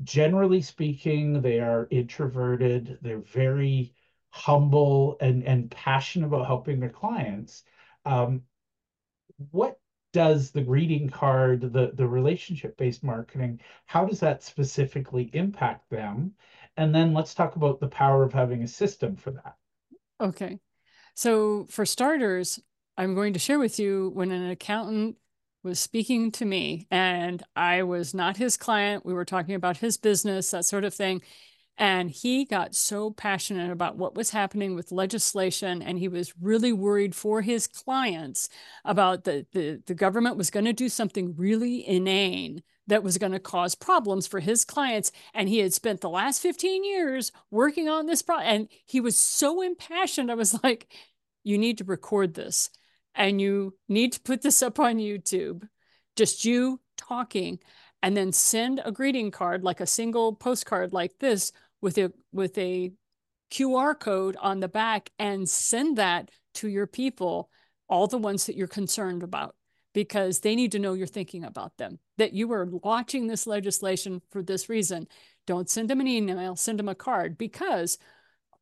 generally 0.05 0.63
speaking, 0.63 1.43
they 1.43 1.59
are 1.59 1.89
introverted, 1.91 2.99
they're 3.03 3.19
very 3.19 3.95
humble 4.31 5.17
and, 5.21 5.43
and 5.43 5.69
passionate 5.73 6.27
about 6.27 6.47
helping 6.47 6.79
their 6.79 6.89
clients. 6.89 7.65
Um, 8.05 8.43
what 9.51 9.79
does 10.19 10.51
the 10.51 10.61
greeting 10.61 11.09
card, 11.09 11.61
the, 11.61 11.93
the 11.95 12.05
relationship 12.05 12.77
based 12.77 13.05
marketing, 13.05 13.61
how 13.87 14.05
does 14.05 14.19
that 14.19 14.43
specifically 14.43 15.31
impact 15.33 15.89
them? 15.91 16.33
And 16.77 16.93
then 16.93 17.15
let's 17.15 17.35
talk 17.35 17.55
about 17.55 17.79
the 17.79 17.87
power 17.87 18.25
of 18.25 18.33
having 18.33 18.65
a 18.65 18.67
system 18.67 19.15
for 19.15 19.31
that. 19.31 19.55
Okay. 20.21 20.59
So 21.15 21.67
for 21.71 21.87
starters, 21.87 22.59
I'm 22.97 23.15
going 23.15 23.33
to 23.35 23.39
share 23.39 23.61
with 23.61 23.79
you 23.79 24.11
when 24.13 24.33
an 24.33 24.51
accountant 24.51 25.19
was 25.63 25.79
speaking 25.79 26.33
to 26.33 26.45
me 26.45 26.89
and 26.91 27.41
I 27.55 27.85
was 27.85 28.13
not 28.13 28.37
his 28.37 28.57
client. 28.57 29.07
We 29.07 29.15
were 29.15 29.25
talking 29.25 29.55
about 29.55 29.77
his 29.77 29.99
business, 29.99 30.51
that 30.51 30.65
sort 30.65 30.83
of 30.83 30.93
thing. 30.93 31.23
And 31.79 32.11
he 32.11 32.45
got 32.45 32.75
so 32.75 33.13
passionate 33.13 33.71
about 33.71 33.97
what 33.97 34.17
was 34.17 34.31
happening 34.31 34.75
with 34.75 34.91
legislation, 34.91 35.81
and 35.81 35.97
he 35.97 36.09
was 36.09 36.35
really 36.41 36.73
worried 36.73 37.15
for 37.15 37.41
his 37.41 37.69
clients 37.69 38.49
about 38.85 39.23
the, 39.23 39.47
the, 39.53 39.81
the 39.87 39.95
government 39.95 40.37
was 40.37 40.51
going 40.51 40.67
to 40.67 40.73
do 40.73 40.89
something 40.89 41.37
really 41.37 41.87
inane 41.87 42.65
that 42.89 43.05
was 43.05 43.17
going 43.17 43.33
to 43.33 43.39
cause 43.39 43.77
problems 43.77 44.27
for 44.27 44.41
his 44.41 44.65
clients. 44.65 45.13
And 45.35 45.49
he 45.49 45.59
had 45.59 45.73
spent 45.73 46.01
the 46.01 46.11
last 46.11 46.43
15 46.43 46.85
years 46.85 47.31
working 47.51 47.89
on 47.89 48.07
this 48.07 48.23
problem. 48.23 48.49
And 48.49 48.69
he 48.85 49.01
was 49.01 49.17
so 49.17 49.63
impassioned. 49.63 50.33
I 50.33 50.35
was 50.35 50.61
like, 50.65 50.93
you 51.45 51.59
need 51.59 51.79
to 51.79 51.85
record 51.85 52.35
this 52.35 52.71
and 53.15 53.41
you 53.41 53.75
need 53.89 54.13
to 54.13 54.21
put 54.21 54.43
this 54.43 54.63
up 54.63 54.79
on 54.79 54.97
YouTube, 54.97 55.69
just 56.17 56.45
you 56.45 56.81
talking, 56.97 57.59
and 58.03 58.17
then 58.17 58.33
send 58.33 58.81
a 58.85 58.93
greeting 58.93 59.31
card, 59.31 59.65
like 59.65 59.81
a 59.81 59.87
single 59.87 60.33
postcard 60.35 60.93
like 60.93 61.19
this 61.19 61.53
with 61.81 61.99
a 61.99 62.13
with 62.33 62.57
a 62.59 62.93
QR 63.51 63.99
code 63.99 64.37
on 64.41 64.61
the 64.61 64.69
back 64.69 65.11
and 65.19 65.49
send 65.49 65.99
that 65.99 66.31
to 66.55 66.69
your 66.69 66.87
people, 66.87 67.51
all 67.89 68.07
the 68.07 68.19
ones 68.19 68.47
that 68.47 68.57
you're 68.57 68.67
concerned 68.67 69.23
about 69.23 69.55
because 69.95 70.41
they 70.41 70.55
need 70.55 70.73
to 70.73 70.79
know 70.79 70.93
you're 70.93 71.07
thinking 71.07 71.45
about 71.45 71.77
them, 71.79 71.99
that 72.19 72.33
you 72.33 72.53
are 72.53 72.67
watching 72.67 73.27
this 73.27 73.47
legislation 73.47 74.21
for 74.31 74.43
this 74.43 74.69
reason. 74.69 75.07
Don't 75.47 75.71
send 75.71 75.89
them 75.89 76.01
an 76.01 76.07
email, 76.07 76.57
send 76.57 76.79
them 76.79 76.89
a 76.89 76.95
card 76.95 77.39
because 77.39 77.99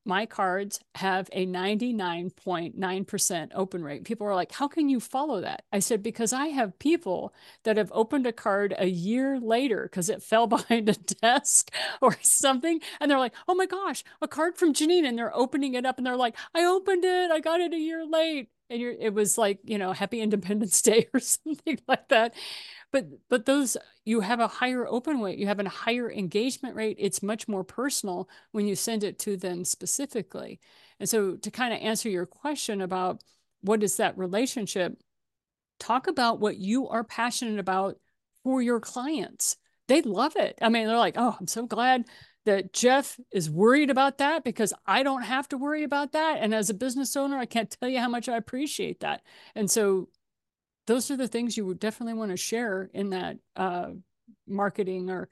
my 0.07 0.27
cards 0.27 0.81
have 0.95 1.29
a 1.33 1.47
99.9% 1.47 3.51
open 3.55 3.85
rate. 3.85 4.05
People 4.05 4.27
are 4.27 4.35
like, 4.35 4.53
How 4.53 4.69
can 4.69 4.89
you 4.89 5.01
follow 5.01 5.41
that? 5.41 5.65
I 5.73 5.81
said, 5.81 6.03
Because 6.03 6.33
I 6.33 6.47
have 6.49 6.79
people 6.79 7.35
that 7.65 7.77
have 7.77 7.91
opened 7.95 8.27
a 8.27 8.33
card 8.33 8.75
a 8.79 8.87
year 8.87 9.39
later 9.41 9.85
because 9.85 10.09
it 10.09 10.23
fell 10.23 10.47
behind 10.49 10.89
a 10.89 10.95
desk 10.95 11.73
or 12.01 12.17
something. 12.23 12.81
And 13.01 13.11
they're 13.11 13.19
like, 13.19 13.35
Oh 13.49 13.55
my 13.55 13.67
gosh, 13.67 14.05
a 14.23 14.29
card 14.29 14.57
from 14.57 14.73
Janine. 14.73 15.07
And 15.07 15.19
they're 15.19 15.37
opening 15.37 15.75
it 15.75 15.87
up 15.87 15.99
and 15.99 16.07
they're 16.07 16.17
like, 16.17 16.37
I 16.55 16.65
opened 16.65 17.05
it. 17.05 17.31
I 17.31 17.41
got 17.41 17.61
it 17.61 17.73
a 17.73 17.79
year 17.79 18.07
late 18.07 18.49
and 18.71 18.83
it 18.83 19.15
was 19.15 19.39
like 19.39 19.61
you 19.65 19.79
know 19.79 19.93
happy 19.93 20.21
independence 20.21 20.83
day 20.83 21.09
or 21.15 21.21
something 21.21 21.79
like 21.87 22.09
that 22.09 22.35
but 22.93 23.07
but 23.29 23.47
those 23.47 23.77
you 24.05 24.21
have 24.21 24.41
a 24.41 24.49
higher 24.49 24.87
open 24.87 25.21
rate 25.21 25.39
you 25.39 25.47
have 25.47 25.61
a 25.61 25.69
higher 25.69 26.11
engagement 26.11 26.75
rate 26.75 26.97
it's 26.99 27.23
much 27.23 27.49
more 27.49 27.65
personal 27.65 28.29
when 28.53 28.67
you 28.67 28.75
send 28.75 29.05
it 29.05 29.19
to 29.19 29.37
them 29.37 29.65
specifically 29.65 30.61
and 31.01 31.09
so 31.09 31.37
to 31.37 31.51
kind 31.51 31.75
of 31.75 31.81
answer 31.81 32.09
your 32.09 32.27
question 32.27 32.81
about 32.81 33.23
what 33.61 33.83
is 33.83 33.97
that 33.97 34.17
relationship 34.17 34.99
talk 35.79 36.07
about 36.07 36.41
what 36.41 36.57
you 36.57 36.89
are 36.89 37.05
passionate 37.05 37.59
about 37.59 37.97
for 38.43 38.63
your 38.63 38.81
clients 38.81 39.57
they 39.89 40.03
love 40.03 40.37
it 40.37 40.59
i 40.63 40.69
mean 40.69 40.87
they're 40.87 40.97
like 40.97 41.17
oh 41.17 41.37
i'm 41.39 41.47
so 41.47 41.67
glad 41.67 42.05
that 42.47 42.73
Jeff 42.73 43.19
is 43.33 43.51
worried 43.51 43.91
about 43.91 44.19
that 44.19 44.45
because 44.45 44.73
I 44.87 45.03
don't 45.03 45.23
have 45.23 45.49
to 45.49 45.59
worry 45.59 45.83
about 45.83 46.13
that. 46.13 46.39
And 46.41 46.55
as 46.55 46.71
a 46.71 46.75
business 46.75 47.17
owner, 47.17 47.37
I 47.37 47.45
can't 47.45 47.69
tell 47.69 47.89
you 47.89 47.99
how 47.99 48.09
much 48.09 48.29
I 48.29 48.37
appreciate 48.37 49.01
that. 49.01 49.23
And 49.57 49.69
so 49.69 50.09
those 50.87 51.11
are 51.11 51.17
the 51.17 51.29
things 51.29 51.57
you 51.57 51.67
would 51.67 51.81
definitely 51.81 52.15
want 52.15 52.31
to 52.31 52.37
share 52.37 52.91
in 52.95 53.11
that 53.11 53.39
uh, 53.57 53.91
marketing 54.47 55.11
or 55.11 55.29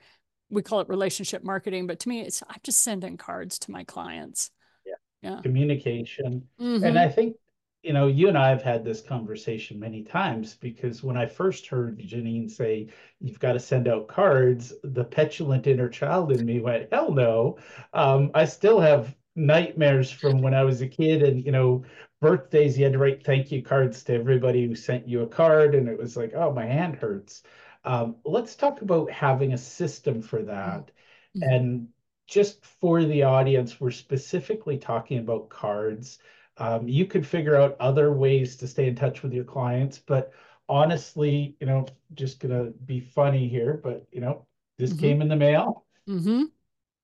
we 0.50 0.62
call 0.62 0.80
it 0.80 0.88
relationship 0.88 1.42
marketing, 1.42 1.86
but 1.86 1.98
to 2.00 2.08
me, 2.08 2.20
it's 2.20 2.42
I'm 2.48 2.60
just 2.62 2.82
sending 2.82 3.16
cards 3.16 3.58
to 3.60 3.70
my 3.70 3.84
clients. 3.84 4.50
Yeah. 4.86 5.30
Yeah. 5.30 5.40
Communication. 5.42 6.46
Mhm. 6.60 6.84
And 6.84 6.98
I 6.98 7.08
think, 7.08 7.36
you 7.82 7.92
know, 7.92 8.06
you 8.06 8.28
and 8.28 8.38
I 8.38 8.48
have 8.50 8.62
had 8.62 8.84
this 8.84 9.00
conversation 9.00 9.78
many 9.80 10.02
times 10.02 10.54
because 10.54 11.02
when 11.02 11.16
I 11.16 11.26
first 11.26 11.66
heard 11.66 11.98
Janine 11.98 12.50
say, 12.50 12.88
you've 13.20 13.40
got 13.40 13.54
to 13.54 13.60
send 13.60 13.88
out 13.88 14.08
cards, 14.08 14.72
the 14.82 15.04
petulant 15.04 15.66
inner 15.66 15.88
child 15.88 16.32
in 16.32 16.44
me 16.46 16.60
went, 16.60 16.88
hell 16.92 17.12
no. 17.12 17.58
Um, 17.92 18.30
I 18.34 18.44
still 18.44 18.80
have 18.80 19.14
nightmares 19.36 20.10
from 20.10 20.40
when 20.40 20.54
I 20.54 20.62
was 20.62 20.80
a 20.80 20.88
kid 20.88 21.22
and, 21.22 21.44
you 21.44 21.52
know, 21.52 21.84
birthdays, 22.24 22.78
you 22.78 22.84
had 22.84 22.92
to 22.94 22.98
write 22.98 23.24
thank 23.24 23.52
you 23.52 23.62
cards 23.62 24.02
to 24.04 24.14
everybody 24.14 24.66
who 24.66 24.74
sent 24.74 25.08
you 25.08 25.22
a 25.22 25.26
card. 25.26 25.74
And 25.74 25.88
it 25.88 25.98
was 25.98 26.16
like, 26.16 26.32
oh, 26.34 26.52
my 26.52 26.66
hand 26.66 26.96
hurts. 26.96 27.42
Um, 27.84 28.16
let's 28.24 28.56
talk 28.56 28.82
about 28.82 29.10
having 29.10 29.52
a 29.52 29.58
system 29.58 30.22
for 30.22 30.42
that. 30.44 30.90
Mhm. 31.36 31.42
And 31.52 31.88
just 32.26 32.64
for 32.64 33.04
the 33.04 33.22
audience, 33.24 33.80
we're 33.80 33.90
specifically 33.90 34.78
talking 34.78 35.18
about 35.18 35.48
cards. 35.50 36.18
Um, 36.56 36.88
you 36.88 37.06
could 37.06 37.26
figure 37.26 37.56
out 37.56 37.76
other 37.80 38.12
ways 38.12 38.56
to 38.58 38.66
stay 38.68 38.86
in 38.88 38.94
touch 38.96 39.22
with 39.22 39.32
your 39.32 39.44
clients, 39.44 39.98
but 39.98 40.32
honestly, 40.68 41.56
you 41.60 41.66
know, 41.66 41.86
just 42.14 42.40
gonna 42.40 42.70
be 42.86 43.00
funny 43.00 43.48
here, 43.48 43.80
but 43.82 44.06
you 44.12 44.20
know, 44.20 44.46
this 44.78 44.92
Mhm. 44.92 44.98
came 45.00 45.22
in 45.22 45.28
the 45.28 45.36
mail. 45.36 45.84
Mm-hmm. 46.08 46.44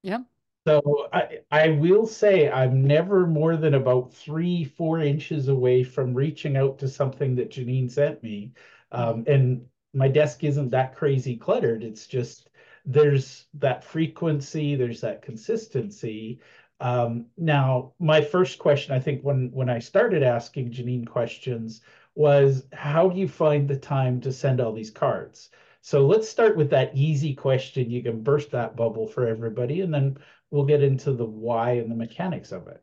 Yep. 0.02 0.22
So 0.66 1.08
I, 1.12 1.38
I 1.50 1.68
will 1.70 2.06
say 2.06 2.50
I'm 2.50 2.86
never 2.86 3.26
more 3.26 3.56
than 3.56 3.74
about 3.74 4.12
three, 4.12 4.64
four 4.64 5.00
inches 5.00 5.48
away 5.48 5.82
from 5.82 6.14
reaching 6.14 6.56
out 6.56 6.78
to 6.78 6.88
something 6.88 7.34
that 7.36 7.50
Janine 7.50 7.90
sent 7.90 8.22
me. 8.22 8.52
Um, 8.92 9.24
and 9.26 9.66
my 9.94 10.08
desk 10.08 10.44
isn't 10.44 10.68
that 10.70 10.94
crazy 10.94 11.36
cluttered. 11.36 11.82
It's 11.82 12.06
just 12.06 12.50
there's 12.84 13.46
that 13.54 13.82
frequency, 13.84 14.74
there's 14.76 15.00
that 15.00 15.22
consistency. 15.22 16.40
Um, 16.78 17.26
now, 17.38 17.92
my 17.98 18.20
first 18.20 18.58
question, 18.58 18.94
I 18.94 19.00
think 19.00 19.22
when 19.22 19.50
when 19.52 19.70
I 19.70 19.78
started 19.78 20.22
asking 20.22 20.72
Janine 20.72 21.06
questions 21.06 21.80
was 22.14 22.64
how 22.72 23.08
do 23.08 23.18
you 23.18 23.28
find 23.28 23.66
the 23.68 23.76
time 23.78 24.20
to 24.22 24.32
send 24.32 24.60
all 24.60 24.72
these 24.72 24.90
cards? 24.90 25.50
So 25.82 26.06
let's 26.06 26.28
start 26.28 26.56
with 26.56 26.70
that 26.70 26.94
easy 26.94 27.34
question. 27.34 27.90
You 27.90 28.02
can 28.02 28.22
burst 28.22 28.50
that 28.50 28.76
bubble 28.76 29.06
for 29.06 29.26
everybody, 29.26 29.80
and 29.80 29.92
then 29.92 30.18
we'll 30.50 30.64
get 30.64 30.82
into 30.82 31.12
the 31.12 31.24
why 31.24 31.72
and 31.72 31.90
the 31.90 31.96
mechanics 31.96 32.52
of 32.52 32.68
it. 32.68 32.82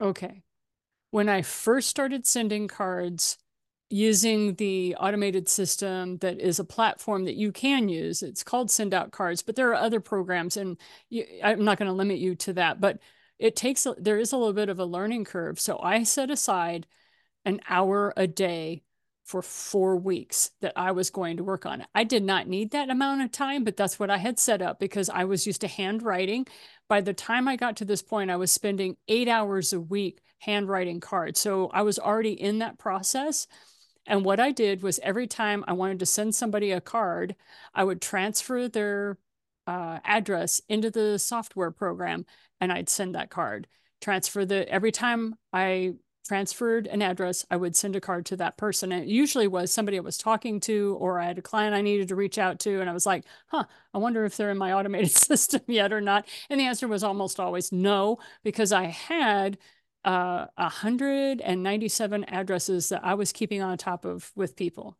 Okay. 0.00 0.42
When 1.10 1.28
I 1.28 1.42
first 1.42 1.88
started 1.88 2.26
sending 2.26 2.68
cards 2.68 3.38
using 3.90 4.54
the 4.56 4.94
automated 4.96 5.48
system 5.48 6.18
that 6.18 6.38
is 6.38 6.58
a 6.58 6.64
platform 6.64 7.24
that 7.24 7.36
you 7.36 7.50
can 7.50 7.88
use, 7.88 8.22
it's 8.22 8.44
called 8.44 8.70
Send 8.70 8.92
Out 8.92 9.10
Cards, 9.10 9.42
but 9.42 9.56
there 9.56 9.70
are 9.70 9.74
other 9.74 10.00
programs, 10.00 10.56
and 10.56 10.76
you, 11.08 11.24
I'm 11.42 11.64
not 11.64 11.78
going 11.78 11.88
to 11.88 11.94
limit 11.94 12.18
you 12.18 12.34
to 12.36 12.52
that, 12.54 12.80
but 12.80 12.98
it 13.38 13.56
takes, 13.56 13.86
a, 13.86 13.94
there 13.98 14.18
is 14.18 14.32
a 14.32 14.36
little 14.36 14.52
bit 14.52 14.68
of 14.68 14.78
a 14.78 14.84
learning 14.84 15.24
curve. 15.24 15.58
So 15.58 15.78
I 15.82 16.02
set 16.02 16.30
aside 16.30 16.86
an 17.44 17.60
hour 17.68 18.12
a 18.16 18.26
day 18.26 18.82
for 19.28 19.42
four 19.42 19.94
weeks 19.94 20.52
that 20.62 20.72
I 20.74 20.90
was 20.90 21.10
going 21.10 21.36
to 21.36 21.44
work 21.44 21.66
on 21.66 21.82
it. 21.82 21.86
I 21.94 22.02
did 22.02 22.24
not 22.24 22.48
need 22.48 22.70
that 22.70 22.88
amount 22.88 23.20
of 23.20 23.30
time, 23.30 23.62
but 23.62 23.76
that's 23.76 23.98
what 23.98 24.08
I 24.08 24.16
had 24.16 24.38
set 24.38 24.62
up 24.62 24.80
because 24.80 25.10
I 25.10 25.24
was 25.24 25.46
used 25.46 25.60
to 25.60 25.68
handwriting. 25.68 26.46
By 26.88 27.02
the 27.02 27.12
time 27.12 27.46
I 27.46 27.56
got 27.56 27.76
to 27.76 27.84
this 27.84 28.00
point, 28.00 28.30
I 28.30 28.36
was 28.36 28.50
spending 28.50 28.96
eight 29.06 29.28
hours 29.28 29.74
a 29.74 29.80
week 29.80 30.22
handwriting 30.38 30.98
cards. 30.98 31.40
So 31.40 31.68
I 31.74 31.82
was 31.82 31.98
already 31.98 32.40
in 32.40 32.60
that 32.60 32.78
process. 32.78 33.46
And 34.06 34.24
what 34.24 34.40
I 34.40 34.50
did 34.50 34.82
was 34.82 34.98
every 35.02 35.26
time 35.26 35.62
I 35.68 35.74
wanted 35.74 35.98
to 35.98 36.06
send 36.06 36.34
somebody 36.34 36.72
a 36.72 36.80
card, 36.80 37.36
I 37.74 37.84
would 37.84 38.00
transfer 38.00 38.66
their 38.66 39.18
uh, 39.66 39.98
address 40.04 40.62
into 40.70 40.90
the 40.90 41.18
software 41.18 41.70
program 41.70 42.24
and 42.62 42.72
I'd 42.72 42.88
send 42.88 43.14
that 43.14 43.28
card. 43.28 43.66
Transfer 44.00 44.46
the 44.46 44.66
every 44.70 44.90
time 44.90 45.34
I 45.52 45.96
transferred 46.28 46.86
an 46.86 47.00
address, 47.02 47.46
I 47.50 47.56
would 47.56 47.74
send 47.74 47.96
a 47.96 48.00
card 48.00 48.26
to 48.26 48.36
that 48.36 48.58
person. 48.58 48.92
It 48.92 49.08
usually 49.08 49.48
was 49.48 49.72
somebody 49.72 49.96
I 49.96 50.00
was 50.00 50.18
talking 50.18 50.60
to, 50.60 50.96
or 51.00 51.18
I 51.20 51.26
had 51.26 51.38
a 51.38 51.42
client 51.42 51.74
I 51.74 51.80
needed 51.80 52.08
to 52.08 52.16
reach 52.16 52.38
out 52.38 52.58
to. 52.60 52.80
And 52.80 52.90
I 52.90 52.92
was 52.92 53.06
like, 53.06 53.24
huh, 53.48 53.64
I 53.94 53.98
wonder 53.98 54.24
if 54.24 54.36
they're 54.36 54.50
in 54.50 54.58
my 54.58 54.72
automated 54.74 55.10
system 55.10 55.62
yet 55.66 55.92
or 55.92 56.00
not. 56.00 56.28
And 56.50 56.60
the 56.60 56.64
answer 56.66 56.86
was 56.86 57.02
almost 57.02 57.40
always 57.40 57.72
no, 57.72 58.18
because 58.44 58.72
I 58.72 58.84
had 58.84 59.58
uh, 60.04 60.46
197 60.56 62.24
addresses 62.24 62.90
that 62.90 63.04
I 63.04 63.14
was 63.14 63.32
keeping 63.32 63.62
on 63.62 63.78
top 63.78 64.04
of 64.04 64.30
with 64.36 64.54
people. 64.56 64.96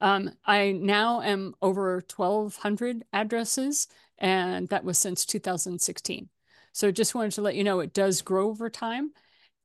Um, 0.00 0.30
I 0.44 0.72
now 0.72 1.20
am 1.20 1.54
over 1.60 2.02
1,200 2.06 3.04
addresses, 3.12 3.86
and 4.18 4.68
that 4.68 4.84
was 4.84 4.98
since 4.98 5.26
2016. 5.26 6.28
So 6.72 6.90
just 6.90 7.14
wanted 7.14 7.32
to 7.32 7.42
let 7.42 7.54
you 7.54 7.64
know 7.64 7.80
it 7.80 7.92
does 7.92 8.22
grow 8.22 8.48
over 8.48 8.70
time. 8.70 9.12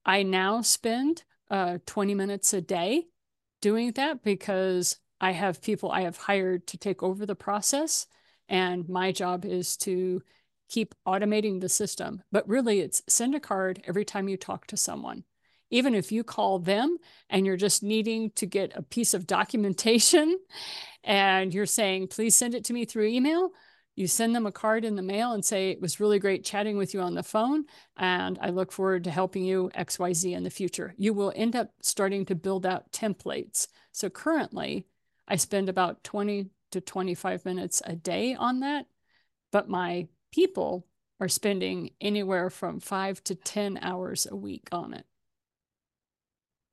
I 0.05 0.23
now 0.23 0.61
spend 0.61 1.23
uh, 1.49 1.79
20 1.85 2.15
minutes 2.15 2.53
a 2.53 2.61
day 2.61 3.07
doing 3.61 3.91
that 3.93 4.23
because 4.23 4.99
I 5.19 5.31
have 5.31 5.61
people 5.61 5.91
I 5.91 6.01
have 6.01 6.17
hired 6.17 6.67
to 6.67 6.77
take 6.77 7.01
over 7.01 7.25
the 7.25 7.35
process. 7.35 8.07
And 8.47 8.87
my 8.87 9.11
job 9.11 9.45
is 9.45 9.75
to 9.77 10.21
keep 10.69 10.93
automating 11.07 11.61
the 11.61 11.69
system. 11.69 12.21
But 12.31 12.47
really, 12.47 12.79
it's 12.79 13.01
send 13.07 13.35
a 13.35 13.39
card 13.39 13.81
every 13.85 14.05
time 14.05 14.27
you 14.27 14.37
talk 14.37 14.67
to 14.67 14.77
someone. 14.77 15.23
Even 15.71 15.95
if 15.95 16.11
you 16.11 16.23
call 16.23 16.59
them 16.59 16.97
and 17.29 17.45
you're 17.45 17.57
just 17.57 17.81
needing 17.81 18.29
to 18.31 18.45
get 18.45 18.73
a 18.75 18.83
piece 18.83 19.13
of 19.13 19.25
documentation 19.25 20.37
and 21.03 21.53
you're 21.53 21.65
saying, 21.65 22.07
please 22.07 22.35
send 22.35 22.53
it 22.53 22.65
to 22.65 22.73
me 22.73 22.85
through 22.85 23.07
email, 23.07 23.49
you 23.95 24.07
send 24.07 24.35
them 24.35 24.45
a 24.45 24.51
card 24.51 24.83
in 24.83 24.95
the 24.95 25.01
mail 25.01 25.31
and 25.31 25.43
say, 25.43 25.69
it 25.69 25.81
was 25.81 25.99
really 25.99 26.19
great 26.19 26.43
chatting 26.43 26.77
with 26.77 26.93
you 26.93 27.01
on 27.01 27.15
the 27.15 27.23
phone. 27.23 27.65
And 27.95 28.37
I 28.41 28.49
look 28.49 28.71
forward 28.71 29.05
to 29.05 29.11
helping 29.11 29.45
you 29.45 29.71
XYZ 29.73 30.33
in 30.33 30.43
the 30.43 30.49
future. 30.49 30.93
You 30.97 31.13
will 31.13 31.31
end 31.35 31.55
up 31.55 31.71
starting 31.81 32.25
to 32.25 32.35
build 32.35 32.65
out 32.65 32.91
templates. 32.91 33.67
So 33.91 34.09
currently, 34.09 34.85
I 35.27 35.37
spend 35.37 35.69
about 35.69 36.03
20 36.03 36.49
to 36.71 36.81
25 36.81 37.45
minutes 37.45 37.81
a 37.85 37.95
day 37.95 38.35
on 38.35 38.59
that. 38.59 38.85
But 39.51 39.69
my 39.69 40.07
people 40.33 40.85
are 41.21 41.29
spending 41.29 41.91
anywhere 42.01 42.49
from 42.49 42.81
five 42.81 43.23
to 43.23 43.35
10 43.35 43.79
hours 43.81 44.27
a 44.29 44.35
week 44.35 44.67
on 44.73 44.93
it. 44.93 45.05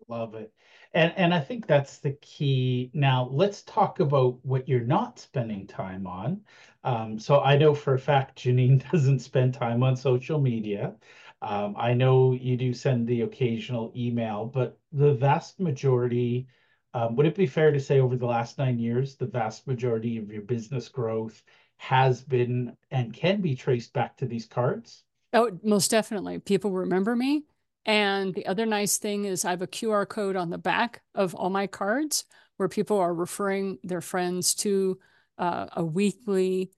Love 0.08 0.34
it. 0.34 0.52
And 0.94 1.12
and 1.16 1.32
I 1.34 1.40
think 1.40 1.66
that's 1.66 1.98
the 1.98 2.12
key. 2.12 2.90
Now 2.94 3.28
let's 3.32 3.62
talk 3.62 4.00
about 4.00 4.44
what 4.44 4.68
you're 4.68 4.80
not 4.80 5.18
spending 5.18 5.66
time 5.66 6.06
on. 6.06 6.42
Um, 6.84 7.18
so 7.18 7.40
I 7.40 7.56
know 7.56 7.74
for 7.74 7.94
a 7.94 7.98
fact 7.98 8.38
Janine 8.38 8.82
doesn't 8.92 9.20
spend 9.20 9.54
time 9.54 9.82
on 9.82 9.96
social 9.96 10.40
media. 10.40 10.96
Um, 11.40 11.74
I 11.78 11.94
know 11.94 12.32
you 12.32 12.56
do 12.56 12.72
send 12.72 13.06
the 13.06 13.22
occasional 13.22 13.92
email, 13.96 14.46
but 14.46 14.78
the 14.92 15.14
vast 15.14 15.58
majority, 15.60 16.46
um, 16.94 17.16
would 17.16 17.26
it 17.26 17.34
be 17.34 17.46
fair 17.46 17.72
to 17.72 17.80
say 17.80 18.00
over 18.00 18.16
the 18.16 18.26
last 18.26 18.58
nine 18.58 18.78
years, 18.78 19.16
the 19.16 19.26
vast 19.26 19.66
majority 19.66 20.18
of 20.18 20.30
your 20.30 20.42
business 20.42 20.88
growth 20.88 21.42
has 21.76 22.22
been 22.22 22.76
and 22.90 23.12
can 23.12 23.40
be 23.40 23.56
traced 23.56 23.92
back 23.92 24.16
to 24.18 24.26
these 24.26 24.46
cards? 24.46 25.04
Oh, 25.32 25.58
most 25.62 25.90
definitely. 25.90 26.38
People 26.38 26.70
remember 26.70 27.16
me. 27.16 27.44
And 27.84 28.34
the 28.34 28.46
other 28.46 28.66
nice 28.66 28.98
thing 28.98 29.24
is 29.24 29.44
I 29.44 29.50
have 29.50 29.62
a 29.62 29.66
QR 29.66 30.08
code 30.08 30.36
on 30.36 30.50
the 30.50 30.58
back 30.58 31.02
of 31.14 31.34
all 31.34 31.50
my 31.50 31.66
cards 31.66 32.24
where 32.56 32.68
people 32.68 32.98
are 32.98 33.12
referring 33.12 33.78
their 33.82 34.00
friends 34.00 34.54
to 34.54 34.98
uh, 35.38 35.66
a 35.72 35.84
weekly 35.84 36.70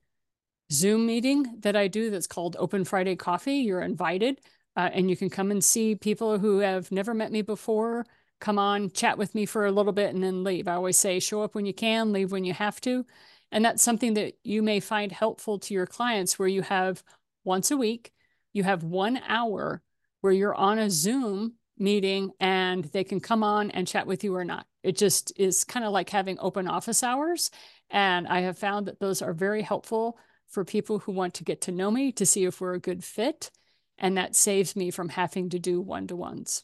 Zoom 0.71 1.05
meeting 1.05 1.59
that 1.59 1.75
I 1.75 1.87
do 1.87 2.09
that's 2.09 2.27
called 2.27 2.55
Open 2.57 2.83
Friday 2.85 3.15
Coffee. 3.15 3.57
You're 3.57 3.81
invited 3.81 4.39
uh, 4.75 4.89
and 4.91 5.09
you 5.09 5.15
can 5.15 5.29
come 5.29 5.51
and 5.51 5.63
see 5.63 5.95
people 5.95 6.39
who 6.39 6.59
have 6.59 6.91
never 6.91 7.13
met 7.13 7.31
me 7.31 7.41
before. 7.41 8.05
Come 8.39 8.57
on, 8.57 8.89
chat 8.89 9.17
with 9.17 9.35
me 9.35 9.45
for 9.45 9.65
a 9.65 9.71
little 9.71 9.93
bit 9.93 10.13
and 10.13 10.23
then 10.23 10.43
leave. 10.43 10.67
I 10.67 10.73
always 10.73 10.97
say, 10.97 11.19
show 11.19 11.43
up 11.43 11.55
when 11.55 11.65
you 11.65 11.73
can, 11.73 12.11
leave 12.11 12.31
when 12.31 12.43
you 12.43 12.53
have 12.53 12.81
to. 12.81 13.05
And 13.51 13.63
that's 13.63 13.83
something 13.83 14.15
that 14.15 14.33
you 14.43 14.63
may 14.63 14.79
find 14.79 15.11
helpful 15.11 15.59
to 15.59 15.73
your 15.73 15.85
clients 15.85 16.37
where 16.37 16.47
you 16.47 16.63
have 16.63 17.03
once 17.43 17.71
a 17.71 17.77
week, 17.77 18.11
you 18.53 18.63
have 18.63 18.83
one 18.83 19.21
hour 19.27 19.81
where 20.25 20.33
you're 20.33 20.55
on 20.55 20.79
a 20.79 20.89
Zoom 20.89 21.53
meeting 21.77 22.31
and 22.39 22.85
they 22.85 23.03
can 23.03 23.19
come 23.19 23.43
on 23.43 23.69
and 23.69 23.87
chat 23.87 24.07
with 24.07 24.23
you 24.23 24.35
or 24.35 24.43
not. 24.43 24.65
It 24.81 24.97
just 24.97 25.31
is 25.35 25.63
kind 25.63 25.85
of 25.85 25.91
like 25.91 26.09
having 26.09 26.39
open 26.39 26.67
office 26.67 27.03
hours. 27.03 27.51
And 27.91 28.27
I 28.27 28.39
have 28.39 28.57
found 28.57 28.87
that 28.87 28.99
those 28.99 29.21
are 29.21 29.33
very 29.33 29.61
helpful 29.61 30.17
for 30.47 30.65
people 30.65 30.97
who 30.97 31.11
want 31.11 31.35
to 31.35 31.43
get 31.43 31.61
to 31.61 31.71
know 31.71 31.91
me 31.91 32.11
to 32.13 32.25
see 32.25 32.43
if 32.45 32.59
we're 32.59 32.73
a 32.73 32.79
good 32.79 33.03
fit. 33.03 33.51
And 33.99 34.17
that 34.17 34.35
saves 34.35 34.75
me 34.75 34.89
from 34.89 35.09
having 35.09 35.49
to 35.49 35.59
do 35.59 35.79
one 35.79 36.07
to 36.07 36.15
ones. 36.15 36.63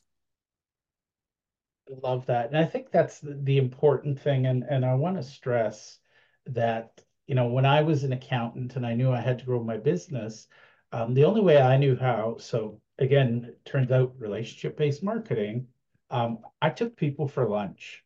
I 1.88 1.94
love 2.02 2.26
that. 2.26 2.48
And 2.48 2.58
I 2.58 2.66
think 2.66 2.90
that's 2.90 3.20
the, 3.20 3.40
the 3.44 3.60
important 3.60 4.20
thing. 4.20 4.48
And, 4.48 4.64
and 4.64 4.84
I 4.84 4.96
want 4.96 5.18
to 5.18 5.24
stress 5.24 6.00
that, 6.48 7.00
you 7.28 7.36
know, 7.36 7.46
when 7.46 7.68
I 7.68 7.84
was 7.84 8.04
an 8.04 8.14
accountant 8.14 8.76
and 8.76 8.88
I 8.88 8.96
knew 8.96 9.12
I 9.12 9.22
had 9.22 9.38
to 9.38 9.46
grow 9.46 9.64
my 9.64 9.78
business, 9.78 10.48
um, 10.92 11.14
the 11.14 11.26
only 11.26 11.42
way 11.42 11.62
I 11.62 11.78
knew 11.78 11.96
how, 11.96 12.38
so 12.40 12.81
again, 13.02 13.56
turns 13.66 13.92
out 13.92 14.16
relationship 14.20 14.78
based 14.78 15.04
marketing. 15.04 15.68
Um, 16.10 16.40
I 16.62 16.70
took 16.70 16.96
people 16.96 17.28
for 17.28 17.50
lunch. 17.50 18.04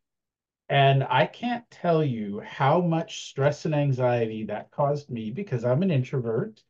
And 0.70 1.04
I 1.04 1.28
can't 1.28 1.70
tell 1.70 2.04
you 2.04 2.40
how 2.40 2.82
much 2.82 3.26
stress 3.30 3.66
and 3.66 3.76
anxiety 3.76 4.46
that 4.46 4.72
caused 4.72 5.12
me 5.12 5.32
because 5.32 5.64
I'm 5.64 5.84
an 5.84 5.92
introvert 5.92 6.64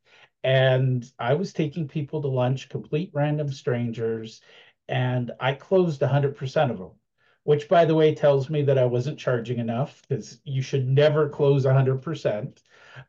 and 0.43 1.09
I 1.17 1.35
was 1.35 1.53
taking 1.53 1.87
people 1.87 2.21
to 2.21 2.27
lunch, 2.27 2.69
complete 2.69 3.11
random 3.13 3.51
strangers, 3.51 4.41
and 4.87 5.31
I 5.39 5.53
closed 5.53 6.01
100% 6.01 6.71
of 6.71 6.77
them, 6.77 6.91
which, 7.43 7.69
by 7.69 7.85
the 7.85 7.95
way, 7.95 8.13
tells 8.13 8.49
me 8.49 8.63
that 8.63 8.77
I 8.77 8.85
wasn't 8.85 9.19
charging 9.19 9.59
enough 9.59 10.01
because 10.07 10.39
you 10.43 10.61
should 10.61 10.87
never 10.87 11.29
close 11.29 11.65
100%. 11.65 12.61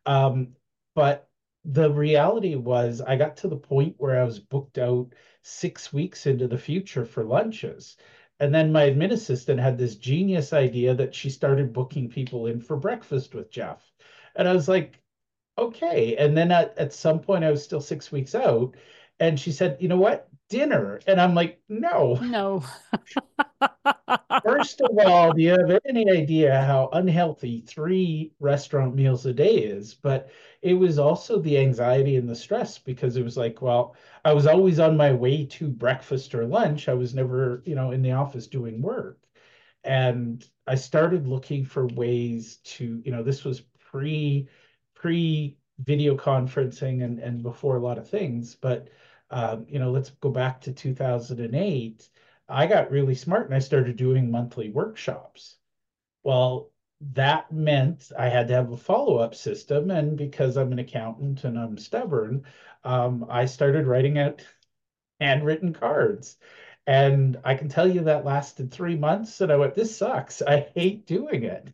Um, 0.06 0.56
but 0.94 1.25
the 1.68 1.90
reality 1.90 2.54
was, 2.54 3.00
I 3.00 3.16
got 3.16 3.36
to 3.38 3.48
the 3.48 3.56
point 3.56 3.96
where 3.98 4.20
I 4.20 4.24
was 4.24 4.38
booked 4.38 4.78
out 4.78 5.12
six 5.42 5.92
weeks 5.92 6.26
into 6.26 6.46
the 6.46 6.58
future 6.58 7.04
for 7.04 7.24
lunches. 7.24 7.96
And 8.38 8.54
then 8.54 8.70
my 8.70 8.90
admin 8.90 9.12
assistant 9.12 9.58
had 9.60 9.76
this 9.76 9.96
genius 9.96 10.52
idea 10.52 10.94
that 10.94 11.14
she 11.14 11.28
started 11.30 11.72
booking 11.72 12.08
people 12.08 12.46
in 12.46 12.60
for 12.60 12.76
breakfast 12.76 13.34
with 13.34 13.50
Jeff. 13.50 13.82
And 14.36 14.46
I 14.46 14.52
was 14.52 14.68
like, 14.68 15.00
okay. 15.58 16.16
And 16.16 16.36
then 16.36 16.52
at, 16.52 16.76
at 16.78 16.92
some 16.92 17.18
point, 17.20 17.44
I 17.44 17.50
was 17.50 17.64
still 17.64 17.80
six 17.80 18.12
weeks 18.12 18.34
out. 18.34 18.76
And 19.18 19.40
she 19.40 19.50
said, 19.50 19.78
you 19.80 19.88
know 19.88 19.96
what? 19.96 20.28
Dinner. 20.48 21.00
And 21.06 21.20
I'm 21.20 21.34
like, 21.34 21.60
no. 21.68 22.14
No. 22.16 22.62
First 24.56 24.80
of 24.80 24.98
all, 25.06 25.32
do 25.32 25.42
you 25.42 25.50
have 25.50 25.80
any 25.84 26.10
idea 26.10 26.62
how 26.62 26.88
unhealthy 26.92 27.60
three 27.60 28.32
restaurant 28.40 28.94
meals 28.94 29.26
a 29.26 29.32
day 29.34 29.54
is? 29.56 29.94
But 29.94 30.30
it 30.62 30.74
was 30.74 30.98
also 30.98 31.38
the 31.38 31.58
anxiety 31.58 32.16
and 32.16 32.28
the 32.28 32.34
stress 32.34 32.78
because 32.78 33.16
it 33.16 33.22
was 33.24 33.36
like, 33.36 33.60
well, 33.60 33.94
I 34.24 34.32
was 34.32 34.46
always 34.46 34.78
on 34.80 34.96
my 34.96 35.12
way 35.12 35.44
to 35.46 35.68
breakfast 35.68 36.34
or 36.34 36.46
lunch. 36.46 36.88
I 36.88 36.94
was 36.94 37.14
never, 37.14 37.62
you 37.66 37.74
know, 37.74 37.90
in 37.90 38.02
the 38.02 38.12
office 38.12 38.46
doing 38.46 38.80
work. 38.80 39.18
And 39.84 40.44
I 40.66 40.74
started 40.76 41.26
looking 41.26 41.64
for 41.64 41.86
ways 41.88 42.56
to, 42.76 43.02
you 43.04 43.12
know, 43.12 43.22
this 43.22 43.44
was 43.44 43.60
pre 43.78 44.48
pre 44.94 45.58
video 45.80 46.16
conferencing 46.16 47.04
and, 47.04 47.18
and 47.20 47.42
before 47.42 47.76
a 47.76 47.80
lot 47.82 47.98
of 47.98 48.08
things. 48.08 48.54
But, 48.54 48.88
um, 49.30 49.66
you 49.68 49.78
know, 49.78 49.90
let's 49.90 50.10
go 50.10 50.30
back 50.30 50.60
to 50.62 50.72
2008. 50.72 52.08
I 52.48 52.66
got 52.66 52.90
really 52.90 53.14
smart 53.14 53.46
and 53.46 53.54
I 53.54 53.60
started 53.60 53.96
doing 53.96 54.30
monthly 54.30 54.70
workshops. 54.70 55.56
Well, 56.24 56.72
that 57.14 57.52
meant 57.52 58.12
I 58.18 58.28
had 58.28 58.48
to 58.48 58.54
have 58.54 58.72
a 58.72 58.76
follow 58.76 59.18
up 59.18 59.34
system. 59.34 59.90
And 59.90 60.16
because 60.18 60.56
I'm 60.56 60.72
an 60.72 60.78
accountant 60.80 61.44
and 61.44 61.58
I'm 61.58 61.78
stubborn, 61.78 62.44
um, 62.84 63.26
I 63.30 63.46
started 63.46 63.86
writing 63.86 64.18
out 64.18 64.44
handwritten 65.20 65.72
cards. 65.74 66.38
And 66.86 67.38
I 67.44 67.54
can 67.56 67.68
tell 67.68 67.88
you 67.88 68.02
that 68.04 68.24
lasted 68.24 68.70
three 68.72 68.96
months. 68.96 69.40
And 69.40 69.52
I 69.52 69.56
went, 69.56 69.74
this 69.74 69.96
sucks. 69.96 70.42
I 70.42 70.60
hate 70.74 71.06
doing 71.06 71.44
it. 71.44 71.72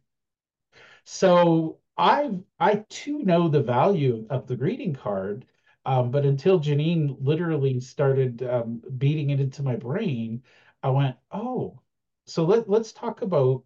So 1.04 1.78
I 1.96 2.40
I 2.58 2.85
too 2.88 3.22
know 3.22 3.48
the 3.48 3.62
value 3.62 4.26
of 4.30 4.46
the 4.48 4.56
greeting 4.56 4.94
card, 4.94 5.46
um, 5.84 6.10
but 6.10 6.24
until 6.24 6.60
Janine 6.60 7.16
literally 7.20 7.80
started 7.80 8.42
um, 8.42 8.82
beating 8.98 9.30
it 9.30 9.40
into 9.40 9.62
my 9.62 9.76
brain, 9.76 10.42
I 10.82 10.90
went, 10.90 11.16
oh, 11.30 11.80
so 12.26 12.44
let 12.44 12.68
let's 12.68 12.92
talk 12.92 13.22
about 13.22 13.64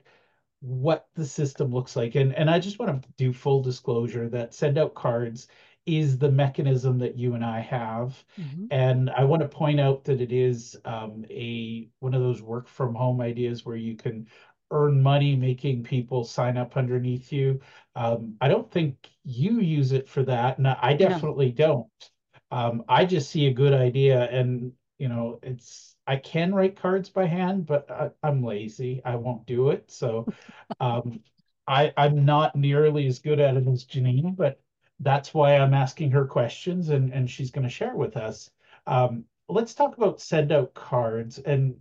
what 0.60 1.08
the 1.14 1.26
system 1.26 1.70
looks 1.72 1.96
like. 1.96 2.14
And 2.14 2.34
and 2.34 2.50
I 2.50 2.58
just 2.58 2.78
want 2.78 3.02
to 3.02 3.08
do 3.16 3.32
full 3.32 3.62
disclosure 3.62 4.28
that 4.30 4.54
send 4.54 4.78
out 4.78 4.94
cards 4.94 5.48
is 5.84 6.18
the 6.18 6.30
mechanism 6.30 6.98
that 6.98 7.16
you 7.16 7.34
and 7.34 7.44
I 7.44 7.60
have. 7.60 8.24
Mm-hmm. 8.40 8.66
And 8.72 9.10
I 9.10 9.24
want 9.24 9.42
to 9.42 9.48
point 9.48 9.78
out 9.78 10.04
that 10.04 10.20
it 10.20 10.32
is 10.32 10.76
um, 10.84 11.24
a 11.30 11.88
one 12.00 12.14
of 12.14 12.22
those 12.22 12.42
work 12.42 12.66
from 12.66 12.94
home 12.94 13.20
ideas 13.20 13.64
where 13.64 13.76
you 13.76 13.94
can 13.94 14.26
earn 14.70 15.02
money 15.02 15.36
making 15.36 15.84
people 15.84 16.24
sign 16.24 16.56
up 16.56 16.76
underneath 16.76 17.32
you. 17.32 17.60
Um, 17.94 18.36
I 18.40 18.48
don't 18.48 18.70
think 18.70 19.10
you 19.24 19.60
use 19.60 19.92
it 19.92 20.08
for 20.08 20.22
that. 20.24 20.58
And 20.58 20.66
I 20.68 20.94
definitely 20.94 21.52
don't. 21.52 21.88
Um, 22.50 22.84
I 22.88 23.04
just 23.04 23.30
see 23.30 23.46
a 23.46 23.52
good 23.52 23.72
idea 23.72 24.28
and 24.30 24.72
you 24.98 25.08
know, 25.08 25.38
it's 25.42 25.94
I 26.06 26.16
can 26.16 26.54
write 26.54 26.80
cards 26.80 27.10
by 27.10 27.26
hand, 27.26 27.66
but 27.66 27.90
I, 27.90 28.10
am 28.26 28.44
lazy. 28.44 29.02
I 29.04 29.16
won't 29.16 29.46
do 29.46 29.70
it. 29.70 29.90
So 29.90 30.26
um, 30.80 31.20
I 31.66 31.92
I'm 31.96 32.24
not 32.24 32.56
nearly 32.56 33.06
as 33.06 33.18
good 33.18 33.40
at 33.40 33.56
it 33.56 33.66
as 33.66 33.84
Janine, 33.84 34.36
but 34.36 34.60
that's 35.00 35.34
why 35.34 35.56
I'm 35.56 35.74
asking 35.74 36.12
her 36.12 36.24
questions 36.24 36.88
and 36.88 37.12
and 37.12 37.30
she's 37.30 37.50
going 37.50 37.64
to 37.64 37.70
share 37.70 37.94
with 37.94 38.16
us. 38.16 38.50
Um, 38.86 39.24
let's 39.48 39.74
talk 39.74 39.96
about 39.96 40.20
send 40.20 40.52
out 40.52 40.74
cards 40.74 41.38
and 41.38 41.76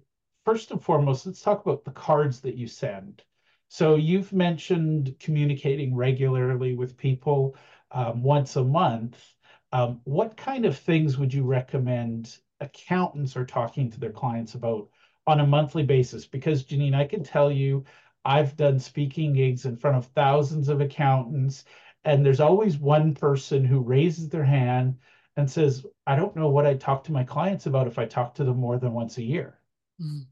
first 0.45 0.71
and 0.71 0.81
foremost, 0.81 1.25
let's 1.25 1.41
talk 1.41 1.65
about 1.65 1.83
the 1.83 1.91
cards 1.91 2.39
that 2.41 2.55
you 2.55 2.67
send. 2.67 3.23
So 3.67 3.95
you've 3.95 4.31
mentioned 4.31 5.15
communicating 5.19 5.95
regularly 5.95 6.75
with 6.75 6.97
people 6.97 7.55
um, 7.91 8.23
once 8.23 8.55
a 8.55 8.63
month. 8.63 9.21
Um, 9.71 10.01
what 10.03 10.37
kind 10.37 10.65
of 10.65 10.77
things 10.77 11.17
would 11.17 11.33
you 11.33 11.43
recommend 11.43 12.37
accountants 12.61 13.35
are 13.35 13.45
talking 13.45 13.89
to 13.91 13.99
their 13.99 14.11
clients 14.11 14.53
about 14.53 14.87
on 15.27 15.39
a 15.39 15.47
monthly 15.47 15.83
basis? 15.83 16.25
Because 16.25 16.63
Janine, 16.63 16.95
I 16.95 17.05
can 17.05 17.23
tell 17.23 17.51
you, 17.51 17.83
I've 18.23 18.55
done 18.55 18.79
speaking 18.79 19.33
gigs 19.33 19.65
in 19.65 19.75
front 19.75 19.97
of 19.97 20.05
thousands 20.07 20.69
of 20.69 20.79
accountants, 20.79 21.65
and 22.03 22.25
there's 22.25 22.39
always 22.39 22.77
one 22.77 23.13
person 23.13 23.65
who 23.65 23.81
raises 23.81 24.29
their 24.29 24.43
hand 24.43 24.99
and 25.37 25.49
says, 25.49 25.85
I 26.07 26.15
don't 26.15 26.35
know 26.35 26.49
what 26.49 26.65
I 26.65 26.75
talk 26.75 27.03
to 27.05 27.11
my 27.11 27.23
clients 27.23 27.65
about 27.65 27.87
if 27.87 27.99
I 27.99 28.05
talk 28.05 28.35
to 28.35 28.43
them 28.43 28.57
more 28.57 28.77
than 28.77 28.93
once 28.93 29.17
a 29.17 29.23
year. 29.23 29.59
Mm. 30.01 30.27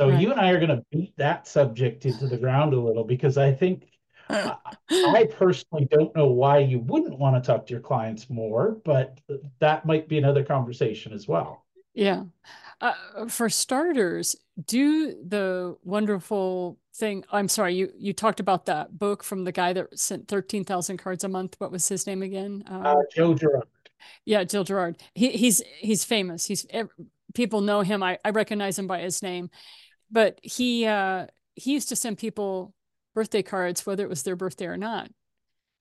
So 0.00 0.08
right. 0.08 0.18
you 0.18 0.30
and 0.30 0.40
I 0.40 0.48
are 0.48 0.56
going 0.56 0.70
to 0.70 0.82
beat 0.90 1.14
that 1.18 1.46
subject 1.46 2.06
into 2.06 2.26
the 2.26 2.38
ground 2.38 2.72
a 2.72 2.80
little 2.80 3.04
because 3.04 3.36
I 3.36 3.52
think 3.52 3.86
I 4.30 5.28
personally 5.30 5.86
don't 5.90 6.16
know 6.16 6.24
why 6.26 6.60
you 6.60 6.78
wouldn't 6.78 7.18
want 7.18 7.36
to 7.36 7.46
talk 7.46 7.66
to 7.66 7.72
your 7.72 7.82
clients 7.82 8.30
more, 8.30 8.78
but 8.82 9.20
that 9.58 9.84
might 9.84 10.08
be 10.08 10.16
another 10.16 10.42
conversation 10.42 11.12
as 11.12 11.28
well. 11.28 11.66
Yeah. 11.92 12.24
Uh, 12.80 12.94
for 13.28 13.50
starters, 13.50 14.36
do 14.66 15.22
the 15.22 15.76
wonderful 15.84 16.78
thing. 16.94 17.22
I'm 17.30 17.48
sorry, 17.48 17.74
you 17.74 17.92
you 17.98 18.14
talked 18.14 18.40
about 18.40 18.64
that 18.66 18.98
book 18.98 19.22
from 19.22 19.44
the 19.44 19.52
guy 19.52 19.74
that 19.74 19.98
sent 19.98 20.28
13,000 20.28 20.96
cards 20.96 21.24
a 21.24 21.28
month. 21.28 21.56
What 21.58 21.72
was 21.72 21.86
his 21.86 22.06
name 22.06 22.22
again? 22.22 22.64
Um, 22.68 22.86
uh, 22.86 22.94
Joe 23.14 23.34
Girard. 23.34 23.64
Yeah, 24.24 24.44
Jill 24.44 24.64
Girard. 24.64 24.96
He, 25.14 25.28
he's 25.32 25.60
he's 25.78 26.04
famous. 26.04 26.46
He's 26.46 26.64
people 27.34 27.60
know 27.60 27.82
him. 27.82 28.02
I, 28.02 28.18
I 28.24 28.30
recognize 28.30 28.78
him 28.78 28.86
by 28.86 29.00
his 29.00 29.22
name, 29.22 29.50
but 30.10 30.38
he 30.42 30.86
uh, 30.86 31.26
he 31.54 31.72
used 31.72 31.88
to 31.90 31.96
send 31.96 32.18
people 32.18 32.74
birthday 33.14 33.42
cards, 33.42 33.84
whether 33.86 34.04
it 34.04 34.08
was 34.08 34.22
their 34.22 34.36
birthday 34.36 34.66
or 34.66 34.76
not. 34.76 35.10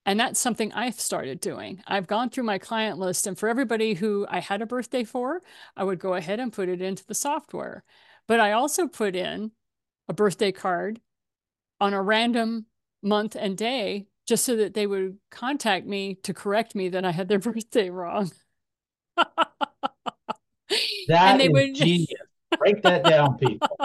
And 0.05 0.19
that's 0.19 0.39
something 0.39 0.73
I've 0.73 0.99
started 0.99 1.39
doing. 1.39 1.83
I've 1.85 2.07
gone 2.07 2.29
through 2.29 2.45
my 2.45 2.57
client 2.57 2.97
list, 2.97 3.27
and 3.27 3.37
for 3.37 3.49
everybody 3.49 3.93
who 3.93 4.25
I 4.29 4.39
had 4.39 4.61
a 4.61 4.65
birthday 4.65 5.03
for, 5.03 5.41
I 5.75 5.83
would 5.83 5.99
go 5.99 6.15
ahead 6.15 6.39
and 6.39 6.53
put 6.53 6.69
it 6.69 6.81
into 6.81 7.05
the 7.05 7.13
software. 7.13 7.83
But 8.27 8.39
I 8.39 8.53
also 8.53 8.87
put 8.87 9.15
in 9.15 9.51
a 10.07 10.13
birthday 10.13 10.51
card 10.51 10.99
on 11.79 11.93
a 11.93 12.01
random 12.01 12.65
month 13.01 13.35
and 13.35 13.57
day 13.57 14.07
just 14.27 14.45
so 14.45 14.55
that 14.57 14.73
they 14.73 14.85
would 14.85 15.17
contact 15.31 15.85
me 15.85 16.15
to 16.23 16.33
correct 16.33 16.75
me 16.75 16.89
that 16.89 17.05
I 17.05 17.11
had 17.11 17.27
their 17.27 17.39
birthday 17.39 17.89
wrong. 17.89 18.31
That 21.09 21.31
and 21.31 21.41
they 21.41 21.45
is 21.45 21.51
would... 21.51 21.75
genius. 21.75 22.07
Break 22.59 22.81
that 22.83 23.03
down, 23.03 23.37
people. 23.37 23.77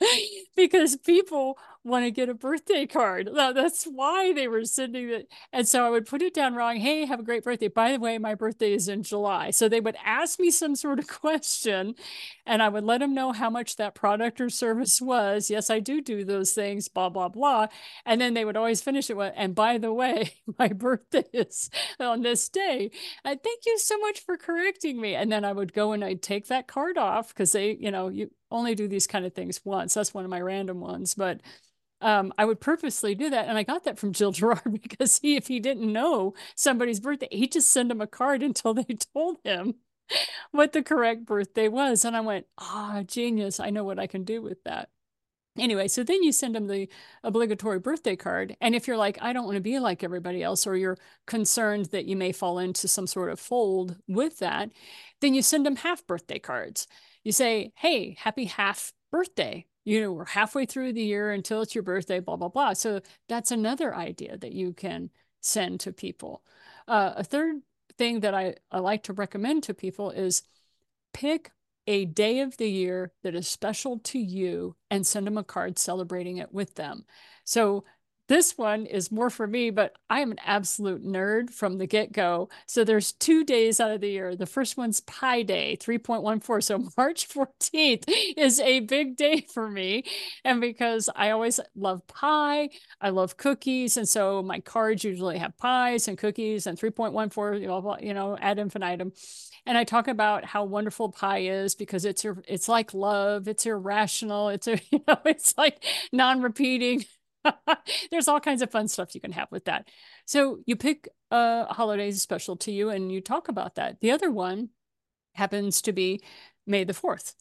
because 0.56 0.96
people 0.96 1.58
want 1.84 2.04
to 2.04 2.10
get 2.10 2.28
a 2.28 2.34
birthday 2.34 2.86
card. 2.86 3.30
That's 3.34 3.84
why 3.84 4.32
they 4.32 4.46
were 4.46 4.64
sending 4.64 5.08
it. 5.08 5.28
And 5.52 5.66
so 5.66 5.86
I 5.86 5.90
would 5.90 6.06
put 6.06 6.22
it 6.22 6.34
down 6.34 6.54
wrong. 6.54 6.76
Hey, 6.76 7.06
have 7.06 7.20
a 7.20 7.22
great 7.24 7.44
birthday. 7.44 7.68
By 7.68 7.92
the 7.92 8.00
way, 8.00 8.18
my 8.18 8.34
birthday 8.34 8.74
is 8.74 8.88
in 8.88 9.02
July. 9.02 9.50
So 9.50 9.68
they 9.68 9.80
would 9.80 9.96
ask 10.04 10.38
me 10.38 10.50
some 10.50 10.76
sort 10.76 10.98
of 10.98 11.08
question 11.20 11.94
and 12.46 12.62
I 12.62 12.68
would 12.68 12.84
let 12.84 12.98
them 13.00 13.14
know 13.14 13.32
how 13.32 13.50
much 13.50 13.76
that 13.76 13.94
product 13.94 14.40
or 14.40 14.50
service 14.50 15.00
was. 15.00 15.50
Yes, 15.50 15.70
I 15.70 15.80
do 15.80 16.00
do 16.00 16.24
those 16.24 16.52
things, 16.52 16.88
blah, 16.88 17.08
blah, 17.08 17.28
blah. 17.28 17.66
And 18.04 18.20
then 18.20 18.34
they 18.34 18.44
would 18.44 18.56
always 18.56 18.82
finish 18.82 19.10
it 19.10 19.16
with, 19.16 19.32
and 19.36 19.54
by 19.54 19.78
the 19.78 19.92
way, 19.92 20.32
my 20.58 20.68
birthday 20.68 21.24
is 21.32 21.70
on 22.00 22.22
this 22.22 22.48
day. 22.48 22.90
And 23.24 23.42
thank 23.42 23.60
you 23.66 23.78
so 23.78 23.98
much 23.98 24.20
for 24.20 24.36
correcting 24.36 25.00
me. 25.00 25.14
And 25.14 25.30
then 25.30 25.44
I 25.44 25.52
would 25.52 25.72
go 25.72 25.92
and 25.92 26.04
I'd 26.04 26.22
take 26.22 26.46
that 26.48 26.68
card 26.68 26.98
off 26.98 27.28
because 27.28 27.52
they, 27.52 27.72
you 27.72 27.90
know, 27.90 28.08
you 28.08 28.30
only 28.50 28.74
do 28.74 28.88
these 28.88 29.06
kind 29.06 29.24
of 29.24 29.34
things 29.34 29.60
once. 29.64 29.94
That's 29.94 30.14
one 30.14 30.24
of 30.24 30.30
my 30.30 30.40
random 30.40 30.80
ones. 30.80 31.14
But 31.14 31.40
um, 32.00 32.32
I 32.38 32.44
would 32.44 32.60
purposely 32.60 33.14
do 33.14 33.30
that. 33.30 33.48
And 33.48 33.58
I 33.58 33.62
got 33.62 33.84
that 33.84 33.98
from 33.98 34.12
Jill 34.12 34.32
Girard 34.32 34.80
because 34.82 35.18
he, 35.18 35.36
if 35.36 35.48
he 35.48 35.60
didn't 35.60 35.92
know 35.92 36.34
somebody's 36.54 37.00
birthday, 37.00 37.28
he'd 37.30 37.52
just 37.52 37.70
send 37.70 37.90
him 37.90 38.00
a 38.00 38.06
card 38.06 38.42
until 38.44 38.74
they 38.74 38.84
told 39.14 39.38
him 39.44 39.74
what 40.52 40.72
the 40.72 40.82
correct 40.82 41.26
birthday 41.26 41.68
was. 41.68 42.04
And 42.04 42.16
I 42.16 42.20
went, 42.20 42.46
ah, 42.58 42.98
oh, 42.98 43.02
genius. 43.02 43.60
I 43.60 43.70
know 43.70 43.84
what 43.84 43.98
I 43.98 44.06
can 44.06 44.24
do 44.24 44.42
with 44.42 44.62
that. 44.64 44.88
Anyway, 45.58 45.88
so 45.88 46.02
then 46.02 46.22
you 46.22 46.32
send 46.32 46.54
them 46.54 46.66
the 46.66 46.88
obligatory 47.22 47.78
birthday 47.78 48.16
card. 48.16 48.56
And 48.60 48.74
if 48.74 48.86
you're 48.86 48.96
like, 48.96 49.18
I 49.20 49.32
don't 49.32 49.44
want 49.44 49.56
to 49.56 49.62
be 49.62 49.78
like 49.78 50.04
everybody 50.04 50.42
else, 50.42 50.66
or 50.66 50.76
you're 50.76 50.98
concerned 51.26 51.86
that 51.86 52.06
you 52.06 52.16
may 52.16 52.32
fall 52.32 52.58
into 52.58 52.88
some 52.88 53.06
sort 53.06 53.30
of 53.30 53.40
fold 53.40 53.96
with 54.06 54.38
that, 54.38 54.70
then 55.20 55.34
you 55.34 55.42
send 55.42 55.66
them 55.66 55.76
half 55.76 56.06
birthday 56.06 56.38
cards. 56.38 56.86
You 57.24 57.32
say, 57.32 57.72
hey, 57.76 58.16
happy 58.18 58.46
half 58.46 58.92
birthday 59.10 59.66
you 59.88 60.02
know, 60.02 60.12
we're 60.12 60.26
halfway 60.26 60.66
through 60.66 60.92
the 60.92 61.02
year 61.02 61.30
until 61.30 61.62
it's 61.62 61.74
your 61.74 61.82
birthday, 61.82 62.20
blah, 62.20 62.36
blah, 62.36 62.50
blah. 62.50 62.74
So 62.74 63.00
that's 63.26 63.50
another 63.50 63.94
idea 63.94 64.36
that 64.36 64.52
you 64.52 64.74
can 64.74 65.08
send 65.40 65.80
to 65.80 65.94
people. 65.94 66.42
Uh, 66.86 67.14
a 67.16 67.24
third 67.24 67.62
thing 67.96 68.20
that 68.20 68.34
I, 68.34 68.56
I 68.70 68.80
like 68.80 69.04
to 69.04 69.14
recommend 69.14 69.62
to 69.62 69.72
people 69.72 70.10
is 70.10 70.42
pick 71.14 71.52
a 71.88 72.04
day 72.04 72.40
of 72.40 72.54
the 72.58 72.68
year 72.68 73.12
that 73.22 73.34
is 73.34 73.48
special 73.48 73.98
to 74.00 74.18
you 74.18 74.76
and 74.90 75.06
send 75.06 75.26
them 75.26 75.38
a 75.38 75.42
card 75.42 75.78
celebrating 75.78 76.36
it 76.36 76.52
with 76.52 76.74
them. 76.74 77.06
So 77.44 77.84
this 78.28 78.58
one 78.58 78.84
is 78.86 79.10
more 79.10 79.30
for 79.30 79.46
me, 79.46 79.70
but 79.70 79.96
I 80.10 80.20
am 80.20 80.30
an 80.30 80.38
absolute 80.44 81.02
nerd 81.04 81.50
from 81.50 81.78
the 81.78 81.86
get 81.86 82.12
go. 82.12 82.50
So 82.66 82.84
there's 82.84 83.12
two 83.12 83.42
days 83.42 83.80
out 83.80 83.90
of 83.90 84.02
the 84.02 84.10
year. 84.10 84.36
The 84.36 84.46
first 84.46 84.76
one's 84.76 85.00
Pi 85.00 85.42
Day, 85.42 85.76
3.14. 85.76 86.64
So 86.64 86.88
March 86.96 87.26
14th 87.28 88.04
is 88.36 88.60
a 88.60 88.80
big 88.80 89.16
day 89.16 89.46
for 89.52 89.70
me. 89.70 90.04
And 90.44 90.60
because 90.60 91.08
I 91.16 91.30
always 91.30 91.58
love 91.74 92.06
pie, 92.06 92.68
I 93.00 93.08
love 93.10 93.38
cookies. 93.38 93.96
And 93.96 94.08
so 94.08 94.42
my 94.42 94.60
cards 94.60 95.04
usually 95.04 95.38
have 95.38 95.56
pies 95.56 96.06
and 96.06 96.18
cookies 96.18 96.66
and 96.66 96.78
3.14, 96.78 97.60
you 97.62 97.66
know, 97.68 97.96
you 98.00 98.12
know 98.14 98.36
ad 98.38 98.58
infinitum. 98.58 99.12
And 99.66 99.76
I 99.76 99.84
talk 99.84 100.08
about 100.08 100.44
how 100.44 100.64
wonderful 100.64 101.10
pie 101.10 101.40
is 101.40 101.74
because 101.74 102.04
it's 102.04 102.24
it's 102.46 102.68
like 102.68 102.94
love, 102.94 103.48
it's 103.48 103.66
irrational, 103.66 104.48
it's 104.48 104.66
you 104.90 105.02
know, 105.06 105.18
it's 105.24 105.56
like 105.58 105.84
non-repeating 106.12 107.04
There's 108.10 108.28
all 108.28 108.40
kinds 108.40 108.62
of 108.62 108.70
fun 108.70 108.88
stuff 108.88 109.14
you 109.14 109.20
can 109.20 109.32
have 109.32 109.48
with 109.50 109.64
that. 109.66 109.88
So 110.26 110.58
you 110.66 110.76
pick 110.76 111.08
a 111.30 111.72
holiday 111.72 112.10
special 112.12 112.56
to 112.58 112.72
you 112.72 112.90
and 112.90 113.10
you 113.12 113.20
talk 113.20 113.48
about 113.48 113.74
that. 113.76 114.00
The 114.00 114.10
other 114.10 114.30
one 114.30 114.70
happens 115.34 115.82
to 115.82 115.92
be 115.92 116.22
May 116.66 116.84
the 116.84 116.92
4th. 116.92 117.34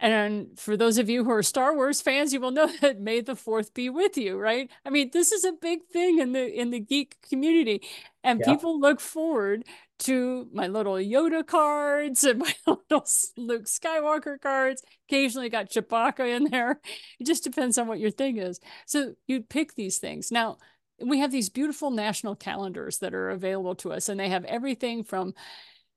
And 0.00 0.58
for 0.58 0.76
those 0.76 0.98
of 0.98 1.08
you 1.08 1.24
who 1.24 1.30
are 1.30 1.42
Star 1.42 1.74
Wars 1.74 2.00
fans, 2.00 2.32
you 2.32 2.40
will 2.40 2.50
know 2.50 2.70
that 2.80 3.00
May 3.00 3.20
the 3.20 3.34
4th 3.34 3.74
be 3.74 3.88
with 3.90 4.16
you, 4.16 4.38
right? 4.38 4.70
I 4.84 4.90
mean, 4.90 5.10
this 5.12 5.32
is 5.32 5.44
a 5.44 5.52
big 5.52 5.86
thing 5.92 6.18
in 6.18 6.32
the 6.32 6.52
in 6.52 6.70
the 6.70 6.80
geek 6.80 7.16
community. 7.28 7.82
And 8.22 8.40
yeah. 8.40 8.52
people 8.52 8.80
look 8.80 9.00
forward 9.00 9.64
to 10.00 10.48
my 10.52 10.66
little 10.66 10.94
Yoda 10.94 11.46
cards 11.46 12.24
and 12.24 12.38
my 12.40 12.54
little 12.66 13.06
Luke 13.36 13.64
Skywalker 13.64 14.40
cards. 14.40 14.82
Occasionally 15.08 15.48
got 15.48 15.70
Chewbacca 15.70 16.36
in 16.36 16.44
there. 16.50 16.80
It 17.20 17.26
just 17.26 17.44
depends 17.44 17.78
on 17.78 17.86
what 17.86 18.00
your 18.00 18.10
thing 18.10 18.38
is. 18.38 18.60
So 18.86 19.14
you 19.26 19.42
pick 19.42 19.74
these 19.74 19.98
things. 19.98 20.32
Now, 20.32 20.58
we 21.04 21.18
have 21.18 21.32
these 21.32 21.48
beautiful 21.48 21.90
national 21.90 22.36
calendars 22.36 22.98
that 22.98 23.14
are 23.14 23.30
available 23.30 23.74
to 23.76 23.92
us, 23.92 24.08
and 24.08 24.18
they 24.18 24.28
have 24.28 24.44
everything 24.44 25.02
from 25.04 25.34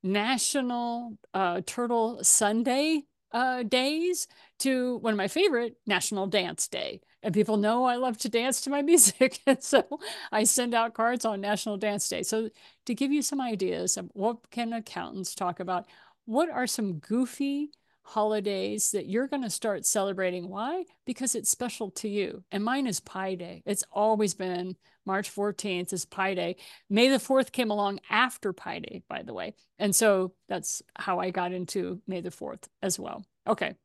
National 0.04 1.18
uh, 1.34 1.62
Turtle 1.66 2.24
Sunday 2.24 3.04
uh, 3.38 3.62
days 3.62 4.28
to 4.58 4.98
one 4.98 5.14
of 5.14 5.18
my 5.18 5.28
favorite, 5.28 5.78
National 5.86 6.26
Dance 6.26 6.68
Day. 6.68 7.02
And 7.22 7.36
people 7.36 7.56
know 7.58 7.86
I 7.86 7.96
love 7.96 8.18
to 8.20 8.30
dance 8.30 8.62
to 8.62 8.72
my 8.72 8.82
music. 8.92 9.40
and 9.46 9.64
so 9.64 9.84
I 10.32 10.44
send 10.44 10.74
out 10.74 10.96
cards 10.96 11.24
on 11.24 11.40
National 11.40 11.78
Dance 11.78 12.10
Day. 12.10 12.24
So 12.24 12.50
to 12.88 12.96
give 12.96 13.12
you 13.12 13.22
some 13.22 13.40
ideas 13.40 13.96
of 13.96 14.10
what 14.14 14.50
can 14.50 14.74
accountants 14.74 15.36
talk 15.36 15.60
about, 15.60 15.86
what 16.26 16.50
are 16.50 16.66
some 16.66 16.94
goofy 16.94 17.70
holidays 18.08 18.92
that 18.92 19.06
you're 19.06 19.28
going 19.28 19.44
to 19.44 19.50
start 19.50 19.86
celebrating. 19.86 20.48
Why? 20.48 20.86
Because 21.06 21.36
it's 21.36 21.50
special 21.50 21.92
to 21.92 22.08
you. 22.08 22.42
And 22.54 22.64
mine 22.64 22.88
is 22.88 23.02
Pi 23.02 23.36
Day. 23.36 23.64
It's 23.66 23.84
always 23.92 24.34
been 24.34 24.78
March 25.06 25.30
14th 25.30 25.92
is 25.92 26.06
Pi 26.06 26.34
Day. 26.34 26.56
May 26.90 27.10
the 27.10 27.18
4th 27.18 27.52
came 27.52 27.70
along 27.70 28.00
after 28.10 28.54
Pi 28.54 28.80
Day, 28.80 29.04
by 29.10 29.24
the 29.24 29.34
way. 29.34 29.56
And 29.78 29.94
so 29.94 30.32
that's 30.48 30.82
how 30.96 31.20
I 31.20 31.32
got 31.32 31.52
into 31.52 32.02
May 32.08 32.22
the 32.22 32.30
4th 32.30 32.64
as 32.82 32.98
well. 32.98 33.26
Okay. 33.46 33.76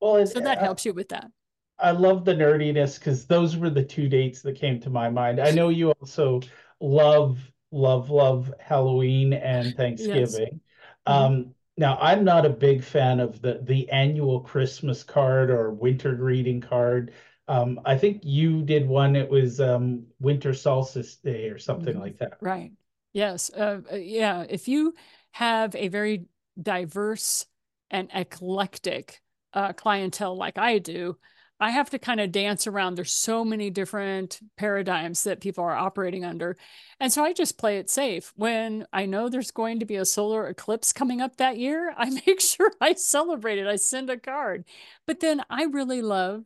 Well, 0.00 0.26
so 0.26 0.40
that 0.40 0.56
uh, 0.56 0.64
helps 0.64 0.86
you 0.86 0.94
with 0.94 1.10
that. 1.10 1.30
I 1.78 1.90
love 1.90 2.24
the 2.24 2.34
nerdiness 2.34 2.98
because 2.98 3.26
those 3.26 3.58
were 3.58 3.68
the 3.68 3.84
two 3.84 4.08
dates 4.08 4.40
that 4.40 4.56
came 4.56 4.80
to 4.80 4.90
my 4.90 5.10
mind. 5.10 5.38
I 5.38 5.50
know 5.50 5.68
you 5.68 5.90
also 5.90 6.40
love, 6.80 7.38
love, 7.72 8.08
love 8.08 8.54
Halloween 8.58 9.34
and 9.34 9.76
Thanksgiving. 9.76 10.48
Yes. 10.50 10.60
Um, 11.04 11.32
mm-hmm. 11.32 11.50
Now, 11.78 11.98
I'm 12.00 12.24
not 12.24 12.46
a 12.46 12.50
big 12.50 12.82
fan 12.82 13.20
of 13.20 13.42
the 13.42 13.60
the 13.62 13.88
annual 13.90 14.40
Christmas 14.40 15.02
card 15.02 15.50
or 15.50 15.72
winter 15.72 16.14
greeting 16.14 16.60
card. 16.60 17.12
Um, 17.48 17.80
I 17.84 17.96
think 17.96 18.22
you 18.24 18.62
did 18.62 18.88
one. 18.88 19.14
It 19.14 19.28
was 19.28 19.60
um, 19.60 20.06
Winter 20.18 20.54
Solstice 20.54 21.16
Day 21.16 21.48
or 21.48 21.58
something 21.58 21.94
mm-hmm. 21.94 22.02
like 22.02 22.18
that. 22.18 22.38
Right. 22.40 22.72
Yes. 23.12 23.50
Uh, 23.54 23.80
uh, 23.92 23.96
yeah. 23.96 24.44
If 24.48 24.68
you 24.68 24.94
have 25.32 25.74
a 25.74 25.88
very 25.88 26.26
diverse 26.60 27.46
and 27.90 28.10
eclectic 28.12 29.20
uh, 29.52 29.72
clientele 29.74 30.36
like 30.36 30.58
I 30.58 30.78
do, 30.78 31.16
I 31.58 31.70
have 31.70 31.90
to 31.90 31.98
kind 31.98 32.20
of 32.20 32.32
dance 32.32 32.66
around. 32.66 32.94
There's 32.94 33.12
so 33.12 33.44
many 33.44 33.70
different 33.70 34.40
paradigms 34.56 35.24
that 35.24 35.40
people 35.40 35.64
are 35.64 35.74
operating 35.74 36.24
under. 36.24 36.56
And 37.00 37.12
so 37.12 37.24
I 37.24 37.32
just 37.32 37.58
play 37.58 37.78
it 37.78 37.88
safe. 37.88 38.32
When 38.36 38.86
I 38.92 39.06
know 39.06 39.28
there's 39.28 39.50
going 39.50 39.80
to 39.80 39.86
be 39.86 39.96
a 39.96 40.04
solar 40.04 40.46
eclipse 40.48 40.92
coming 40.92 41.20
up 41.20 41.36
that 41.36 41.56
year, 41.58 41.94
I 41.96 42.10
make 42.26 42.40
sure 42.40 42.70
I 42.80 42.94
celebrate 42.94 43.58
it. 43.58 43.66
I 43.66 43.76
send 43.76 44.10
a 44.10 44.18
card. 44.18 44.64
But 45.06 45.20
then 45.20 45.42
I 45.48 45.64
really 45.64 46.02
love 46.02 46.44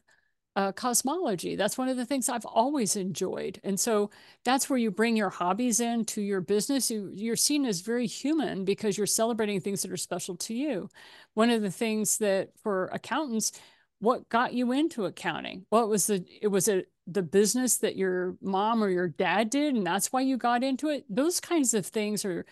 uh, 0.56 0.72
cosmology. 0.72 1.56
That's 1.56 1.78
one 1.78 1.88
of 1.88 1.96
the 1.96 2.04
things 2.04 2.28
I've 2.28 2.44
always 2.44 2.96
enjoyed. 2.96 3.60
And 3.64 3.78
so 3.78 4.10
that's 4.44 4.68
where 4.68 4.78
you 4.78 4.90
bring 4.90 5.16
your 5.16 5.30
hobbies 5.30 5.80
into 5.80 6.20
your 6.20 6.40
business. 6.40 6.90
You, 6.90 7.10
you're 7.14 7.36
seen 7.36 7.64
as 7.64 7.80
very 7.80 8.06
human 8.06 8.64
because 8.64 8.98
you're 8.98 9.06
celebrating 9.06 9.60
things 9.60 9.82
that 9.82 9.92
are 9.92 9.96
special 9.96 10.36
to 10.36 10.54
you. 10.54 10.88
One 11.34 11.50
of 11.50 11.62
the 11.62 11.70
things 11.70 12.18
that 12.18 12.50
for 12.62 12.86
accountants, 12.86 13.52
what 14.00 14.28
got 14.28 14.54
you 14.54 14.72
into 14.72 15.04
accounting? 15.04 15.66
What 15.70 15.88
was 15.88 16.06
the 16.08 16.24
it 16.40 16.48
was 16.48 16.68
it 16.68 16.90
the 17.06 17.22
business 17.22 17.78
that 17.78 17.96
your 17.96 18.36
mom 18.40 18.82
or 18.82 18.88
your 18.88 19.08
dad 19.08 19.50
did, 19.50 19.74
and 19.74 19.86
that's 19.86 20.12
why 20.12 20.22
you 20.22 20.36
got 20.36 20.64
into 20.64 20.88
it? 20.88 21.04
Those 21.08 21.40
kinds 21.40 21.74
of 21.74 21.86
things 21.86 22.24
are 22.24 22.44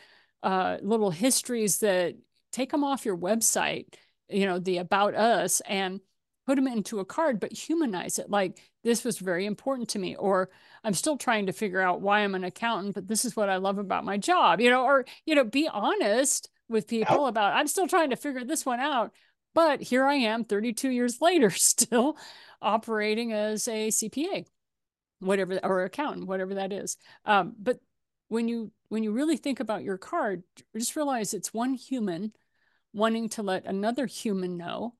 uh, 0.42 0.78
little 0.82 1.10
histories 1.10 1.78
that 1.78 2.14
take 2.52 2.70
them 2.70 2.84
off 2.84 3.04
your 3.04 3.16
website, 3.16 3.94
you 4.28 4.46
know, 4.46 4.58
the 4.58 4.78
about 4.78 5.14
us 5.14 5.60
and 5.60 6.00
put 6.46 6.56
them 6.56 6.66
into 6.66 7.00
a 7.00 7.04
card, 7.04 7.40
but 7.40 7.52
humanize 7.52 8.18
it. 8.18 8.30
Like 8.30 8.58
this 8.84 9.04
was 9.04 9.18
very 9.18 9.44
important 9.44 9.90
to 9.90 9.98
me, 9.98 10.16
or 10.16 10.48
I'm 10.82 10.94
still 10.94 11.18
trying 11.18 11.46
to 11.46 11.52
figure 11.52 11.80
out 11.80 12.00
why 12.00 12.20
I'm 12.20 12.34
an 12.34 12.44
accountant, 12.44 12.94
but 12.94 13.06
this 13.06 13.24
is 13.24 13.36
what 13.36 13.50
I 13.50 13.56
love 13.56 13.78
about 13.78 14.04
my 14.04 14.16
job, 14.16 14.60
you 14.60 14.70
know, 14.70 14.84
or, 14.84 15.04
you 15.26 15.34
know, 15.34 15.44
be 15.44 15.68
honest 15.68 16.48
with 16.68 16.86
people 16.86 17.26
about 17.26 17.54
I'm 17.54 17.66
still 17.66 17.86
trying 17.86 18.10
to 18.10 18.16
figure 18.16 18.44
this 18.44 18.64
one 18.64 18.80
out. 18.80 19.12
But 19.54 19.80
here 19.80 20.06
I 20.06 20.14
am 20.14 20.44
32 20.44 20.90
years 20.90 21.20
later, 21.20 21.50
still 21.50 22.16
operating 22.60 23.32
as 23.32 23.68
a 23.68 23.88
CPA, 23.88 24.46
whatever, 25.20 25.58
or 25.62 25.84
accountant, 25.84 26.26
whatever 26.26 26.54
that 26.54 26.72
is. 26.72 26.96
Um, 27.24 27.54
but 27.58 27.78
when 28.28 28.48
you 28.48 28.72
when 28.88 29.02
you 29.02 29.12
really 29.12 29.36
think 29.36 29.60
about 29.60 29.82
your 29.82 29.98
card, 29.98 30.42
just 30.76 30.96
realize 30.96 31.34
it's 31.34 31.52
one 31.52 31.74
human 31.74 32.32
wanting 32.92 33.28
to 33.28 33.42
let 33.42 33.66
another 33.66 34.06
human 34.06 34.56
know 34.56 34.94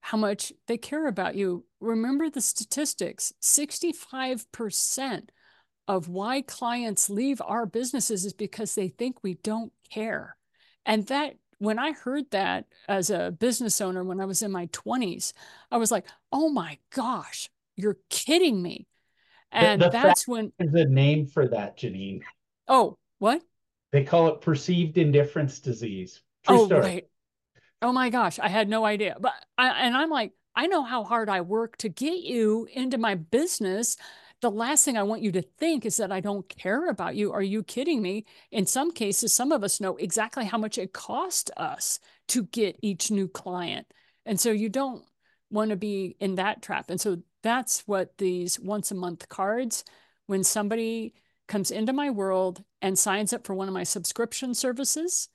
how 0.00 0.18
much 0.18 0.52
they 0.66 0.76
care 0.76 1.06
about 1.06 1.34
you. 1.34 1.64
Remember 1.80 2.28
the 2.28 2.40
statistics 2.40 3.32
65% 3.42 5.28
of 5.86 6.08
why 6.08 6.42
clients 6.42 7.10
leave 7.10 7.42
our 7.44 7.66
businesses 7.66 8.24
is 8.24 8.32
because 8.32 8.74
they 8.74 8.88
think 8.88 9.22
we 9.22 9.34
don't 9.34 9.72
care. 9.90 10.36
And 10.86 11.06
that 11.06 11.36
when 11.64 11.78
I 11.78 11.92
heard 11.92 12.30
that 12.30 12.66
as 12.88 13.10
a 13.10 13.30
business 13.30 13.80
owner 13.80 14.04
when 14.04 14.20
I 14.20 14.24
was 14.24 14.42
in 14.42 14.50
my 14.50 14.66
20s, 14.68 15.32
I 15.70 15.78
was 15.78 15.90
like, 15.90 16.06
oh 16.32 16.48
my 16.48 16.78
gosh, 16.94 17.50
you're 17.76 17.98
kidding 18.10 18.62
me. 18.62 18.86
And 19.50 19.80
the, 19.80 19.86
the 19.86 19.90
that's 19.90 20.26
when 20.26 20.52
there's 20.58 20.74
a 20.74 20.88
name 20.88 21.26
for 21.26 21.48
that, 21.48 21.78
Janine. 21.78 22.22
Oh, 22.66 22.98
what? 23.18 23.42
They 23.92 24.04
call 24.04 24.28
it 24.28 24.40
perceived 24.40 24.98
indifference 24.98 25.60
disease. 25.60 26.20
True 26.46 26.62
oh, 26.62 26.66
story. 26.66 26.80
right. 26.80 27.08
Oh 27.80 27.92
my 27.92 28.10
gosh, 28.10 28.38
I 28.38 28.48
had 28.48 28.68
no 28.68 28.84
idea. 28.84 29.16
But 29.20 29.32
I, 29.56 29.86
and 29.86 29.96
I'm 29.96 30.10
like, 30.10 30.32
I 30.56 30.66
know 30.66 30.82
how 30.82 31.04
hard 31.04 31.28
I 31.28 31.42
work 31.42 31.76
to 31.78 31.88
get 31.88 32.18
you 32.20 32.66
into 32.72 32.98
my 32.98 33.14
business 33.14 33.96
the 34.40 34.50
last 34.50 34.84
thing 34.84 34.96
I 34.96 35.02
want 35.02 35.22
you 35.22 35.32
to 35.32 35.42
think 35.42 35.86
is 35.86 35.96
that 35.96 36.12
I 36.12 36.20
don't 36.20 36.48
care 36.48 36.88
about 36.88 37.16
you. 37.16 37.32
Are 37.32 37.42
you 37.42 37.62
kidding 37.62 38.02
me? 38.02 38.26
In 38.50 38.66
some 38.66 38.92
cases, 38.92 39.34
some 39.34 39.52
of 39.52 39.64
us 39.64 39.80
know 39.80 39.96
exactly 39.96 40.44
how 40.44 40.58
much 40.58 40.78
it 40.78 40.92
cost 40.92 41.50
us 41.56 41.98
to 42.28 42.44
get 42.44 42.78
each 42.82 43.10
new 43.10 43.28
client. 43.28 43.86
And 44.26 44.38
so 44.38 44.50
you 44.50 44.68
don't 44.68 45.02
want 45.50 45.70
to 45.70 45.76
be 45.76 46.16
in 46.20 46.34
that 46.36 46.62
trap. 46.62 46.90
And 46.90 47.00
so 47.00 47.22
that's 47.42 47.86
what 47.86 48.16
these 48.18 48.58
once 48.58 48.90
a 48.90 48.94
month 48.94 49.28
cards, 49.28 49.84
when 50.26 50.42
somebody 50.42 51.14
comes 51.46 51.70
into 51.70 51.92
my 51.92 52.10
world 52.10 52.62
and 52.80 52.98
signs 52.98 53.32
up 53.32 53.46
for 53.46 53.54
one 53.54 53.68
of 53.68 53.74
my 53.74 53.84
subscription 53.84 54.54
services, 54.54 55.28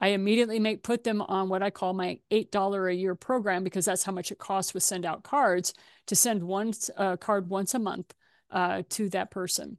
I 0.00 0.08
immediately 0.08 0.60
make 0.60 0.84
put 0.84 1.02
them 1.02 1.20
on 1.22 1.48
what 1.48 1.62
I 1.62 1.70
call 1.70 1.92
my 1.92 2.20
$8 2.30 2.90
a 2.90 2.94
year 2.94 3.14
program 3.16 3.64
because 3.64 3.84
that's 3.84 4.04
how 4.04 4.12
much 4.12 4.30
it 4.30 4.38
costs 4.38 4.72
with 4.72 4.84
send 4.84 5.04
out 5.04 5.24
cards 5.24 5.74
to 6.06 6.14
send 6.14 6.42
one 6.42 6.72
uh, 6.96 7.16
card 7.16 7.48
once 7.48 7.74
a 7.74 7.80
month 7.80 8.14
uh, 8.50 8.82
to 8.90 9.08
that 9.10 9.30
person. 9.30 9.78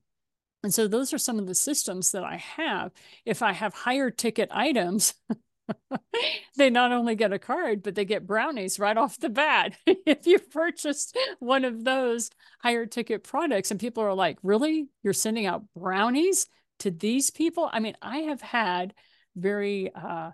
And 0.63 0.73
so 0.73 0.87
those 0.87 1.13
are 1.13 1.17
some 1.17 1.39
of 1.39 1.47
the 1.47 1.55
systems 1.55 2.11
that 2.11 2.23
I 2.23 2.35
have. 2.35 2.91
If 3.25 3.41
I 3.41 3.53
have 3.53 3.73
higher 3.73 4.11
ticket 4.11 4.49
items, 4.51 5.13
they 6.57 6.69
not 6.69 6.91
only 6.91 7.15
get 7.15 7.31
a 7.31 7.39
card, 7.39 7.81
but 7.81 7.95
they 7.95 8.05
get 8.05 8.27
brownies 8.27 8.79
right 8.79 8.97
off 8.97 9.17
the 9.19 9.29
bat 9.29 9.77
if 9.85 10.27
you 10.27 10.39
purchased 10.39 11.17
one 11.39 11.63
of 11.63 11.83
those 11.83 12.29
higher 12.61 12.85
ticket 12.85 13.23
products. 13.23 13.71
And 13.71 13.79
people 13.79 14.03
are 14.03 14.13
like, 14.13 14.37
really? 14.43 14.89
You're 15.01 15.13
sending 15.13 15.45
out 15.45 15.63
brownies 15.75 16.47
to 16.79 16.91
these 16.91 17.29
people? 17.29 17.69
I 17.71 17.79
mean, 17.79 17.95
I 18.01 18.19
have 18.19 18.41
had 18.41 18.93
very 19.35 19.93
uh, 19.93 20.31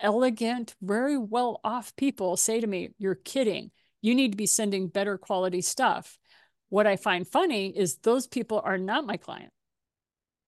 elegant, 0.00 0.74
very 0.80 1.16
well 1.18 1.60
off 1.64 1.96
people 1.96 2.36
say 2.36 2.60
to 2.60 2.66
me, 2.66 2.90
You're 2.98 3.14
kidding. 3.14 3.70
You 4.02 4.14
need 4.14 4.32
to 4.32 4.36
be 4.36 4.46
sending 4.46 4.88
better 4.88 5.16
quality 5.16 5.62
stuff. 5.62 6.18
What 6.74 6.86
I 6.86 6.96
find 6.96 7.26
funny 7.26 7.68
is 7.68 7.96
those 7.96 8.26
people 8.26 8.60
are 8.64 8.78
not 8.78 9.06
my 9.06 9.16
client 9.16 9.52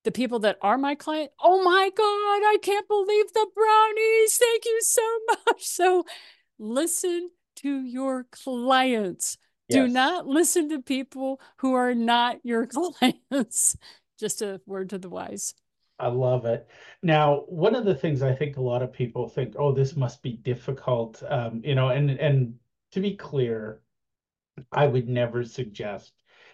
the 0.06 0.12
people 0.12 0.38
that 0.38 0.56
are 0.62 0.78
my 0.78 0.94
client, 0.94 1.32
oh 1.42 1.64
my 1.64 1.90
God, 1.96 2.04
I 2.04 2.58
can't 2.62 2.86
believe 2.86 3.32
the 3.32 3.46
brownies. 3.52 4.36
Thank 4.36 4.64
you 4.64 4.78
so 4.80 5.02
much. 5.46 5.66
So 5.66 6.04
listen 6.60 7.28
to 7.56 7.82
your 7.82 8.24
clients. 8.30 9.36
Yes. 9.68 9.76
Do 9.76 9.88
not 9.88 10.28
listen 10.28 10.68
to 10.68 10.80
people 10.80 11.40
who 11.56 11.74
are 11.74 11.92
not 11.92 12.38
your 12.44 12.66
clients. 13.30 13.76
Just 14.20 14.42
a 14.42 14.60
word 14.64 14.90
to 14.90 14.98
the 14.98 15.10
wise. 15.10 15.54
I 15.98 16.06
love 16.06 16.44
it. 16.44 16.68
Now, 17.02 17.42
one 17.48 17.74
of 17.74 17.84
the 17.84 17.94
things 17.96 18.22
I 18.22 18.32
think 18.32 18.58
a 18.58 18.62
lot 18.62 18.82
of 18.82 18.92
people 18.92 19.28
think, 19.28 19.54
oh, 19.58 19.72
this 19.72 19.96
must 19.96 20.22
be 20.22 20.34
difficult. 20.34 21.20
Um, 21.28 21.62
you 21.64 21.74
know, 21.74 21.88
and 21.88 22.10
and 22.10 22.54
to 22.92 23.00
be 23.00 23.16
clear, 23.16 23.80
I 24.72 24.86
would 24.86 25.08
never 25.08 25.44
suggest 25.44 26.12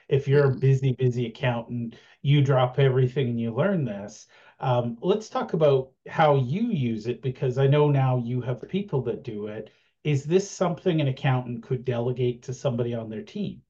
if 0.08 0.28
you're 0.28 0.44
a 0.46 0.50
mm-hmm. 0.50 0.58
busy, 0.58 0.92
busy 0.92 1.26
accountant, 1.26 1.96
you 2.20 2.42
drop 2.42 2.78
everything 2.78 3.28
and 3.28 3.40
you 3.40 3.52
learn 3.52 3.84
this. 3.84 4.26
Um, 4.60 4.98
let's 5.00 5.28
talk 5.28 5.54
about 5.54 5.90
how 6.06 6.36
you 6.36 6.70
use 6.70 7.06
it 7.06 7.22
because 7.22 7.58
I 7.58 7.66
know 7.66 7.90
now 7.90 8.18
you 8.18 8.42
have 8.42 8.68
people 8.68 9.02
that 9.02 9.24
do 9.24 9.46
it. 9.46 9.70
Is 10.04 10.24
this 10.24 10.48
something 10.48 11.00
an 11.00 11.08
accountant 11.08 11.62
could 11.62 11.84
delegate 11.84 12.42
to 12.44 12.54
somebody 12.54 12.94
on 12.94 13.08
their 13.08 13.22
team? 13.22 13.62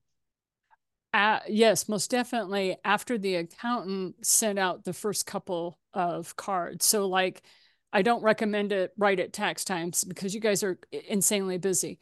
Uh, 1.14 1.40
yes, 1.48 1.88
most 1.88 2.10
definitely. 2.10 2.76
After 2.84 3.18
the 3.18 3.36
accountant 3.36 4.26
sent 4.26 4.58
out 4.58 4.84
the 4.84 4.94
first 4.94 5.26
couple 5.26 5.78
of 5.94 6.36
cards. 6.36 6.86
So, 6.86 7.06
like, 7.06 7.42
I 7.92 8.02
don't 8.02 8.22
recommend 8.22 8.72
it 8.72 8.92
right 8.96 9.20
at 9.20 9.32
tax 9.32 9.64
times 9.64 10.04
because 10.04 10.34
you 10.34 10.40
guys 10.40 10.62
are 10.62 10.78
insanely 10.90 11.58
busy. 11.58 11.98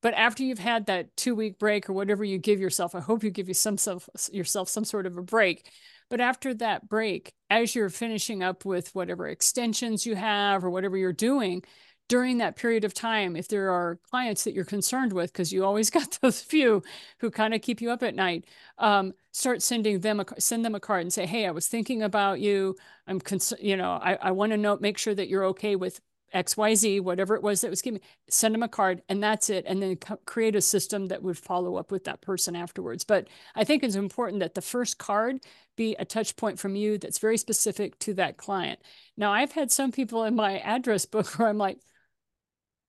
But 0.00 0.14
after 0.14 0.42
you've 0.44 0.58
had 0.60 0.86
that 0.86 1.16
two 1.16 1.34
week 1.34 1.58
break 1.58 1.88
or 1.88 1.92
whatever 1.92 2.24
you 2.24 2.38
give 2.38 2.60
yourself, 2.60 2.94
I 2.94 3.00
hope 3.00 3.24
you 3.24 3.30
give 3.30 3.48
you 3.48 3.54
some 3.54 3.78
self, 3.78 4.08
yourself 4.32 4.68
some 4.68 4.84
sort 4.84 5.06
of 5.06 5.16
a 5.16 5.22
break. 5.22 5.68
But 6.08 6.20
after 6.20 6.54
that 6.54 6.88
break, 6.88 7.32
as 7.50 7.74
you're 7.74 7.90
finishing 7.90 8.42
up 8.42 8.64
with 8.64 8.94
whatever 8.94 9.28
extensions 9.28 10.06
you 10.06 10.14
have 10.14 10.64
or 10.64 10.70
whatever 10.70 10.96
you're 10.96 11.12
doing, 11.12 11.62
during 12.08 12.38
that 12.38 12.56
period 12.56 12.84
of 12.84 12.94
time, 12.94 13.36
if 13.36 13.48
there 13.48 13.70
are 13.70 13.98
clients 14.10 14.44
that 14.44 14.54
you're 14.54 14.64
concerned 14.64 15.12
with, 15.12 15.30
because 15.32 15.52
you 15.52 15.64
always 15.64 15.90
got 15.98 16.18
those 16.22 16.40
few 16.40 16.82
who 17.20 17.30
kind 17.30 17.52
of 17.54 17.60
keep 17.60 17.80
you 17.80 17.90
up 17.90 18.02
at 18.02 18.14
night, 18.14 18.46
um, 18.78 19.12
start 19.32 19.62
sending 19.62 20.00
them 20.00 20.20
a 20.20 20.40
send 20.40 20.64
them 20.64 20.74
a 20.74 20.80
card 20.80 21.02
and 21.02 21.12
say, 21.12 21.26
"Hey, 21.26 21.46
I 21.46 21.50
was 21.50 21.68
thinking 21.68 22.02
about 22.02 22.40
you. 22.40 22.76
I'm, 23.06 23.20
cons- 23.20 23.52
you 23.60 23.76
know, 23.76 23.92
I, 23.92 24.14
I 24.20 24.30
want 24.30 24.52
to 24.52 24.56
know, 24.56 24.78
make 24.80 24.98
sure 24.98 25.14
that 25.14 25.28
you're 25.28 25.44
okay 25.46 25.76
with 25.76 26.00
XYZ, 26.32 27.00
whatever 27.00 27.34
it 27.34 27.42
was 27.42 27.60
that 27.60 27.70
was 27.70 27.82
giving, 27.82 28.00
send 28.28 28.54
them 28.54 28.62
a 28.62 28.68
card 28.68 29.02
and 29.08 29.22
that's 29.22 29.50
it. 29.50 29.64
And 29.66 29.82
then 29.82 29.96
create 30.26 30.56
a 30.56 30.60
system 30.60 31.06
that 31.06 31.22
would 31.22 31.38
follow 31.38 31.76
up 31.76 31.90
with 31.90 32.04
that 32.04 32.20
person 32.20 32.54
afterwards. 32.56 33.04
But 33.04 33.28
I 33.54 33.64
think 33.64 33.82
it's 33.82 33.94
important 33.96 34.40
that 34.40 34.54
the 34.54 34.62
first 34.62 34.98
card 34.98 35.40
be 35.76 35.94
a 35.98 36.04
touch 36.04 36.36
point 36.36 36.58
from 36.58 36.74
you 36.76 36.98
that's 36.98 37.18
very 37.18 37.38
specific 37.38 37.98
to 38.00 38.14
that 38.14 38.36
client. 38.36 38.80
Now, 39.16 39.32
I've 39.32 39.52
had 39.52 39.70
some 39.70 39.92
people 39.92 40.24
in 40.24 40.34
my 40.34 40.58
address 40.58 41.06
book 41.06 41.26
where 41.38 41.48
I'm 41.48 41.58
like, 41.58 41.78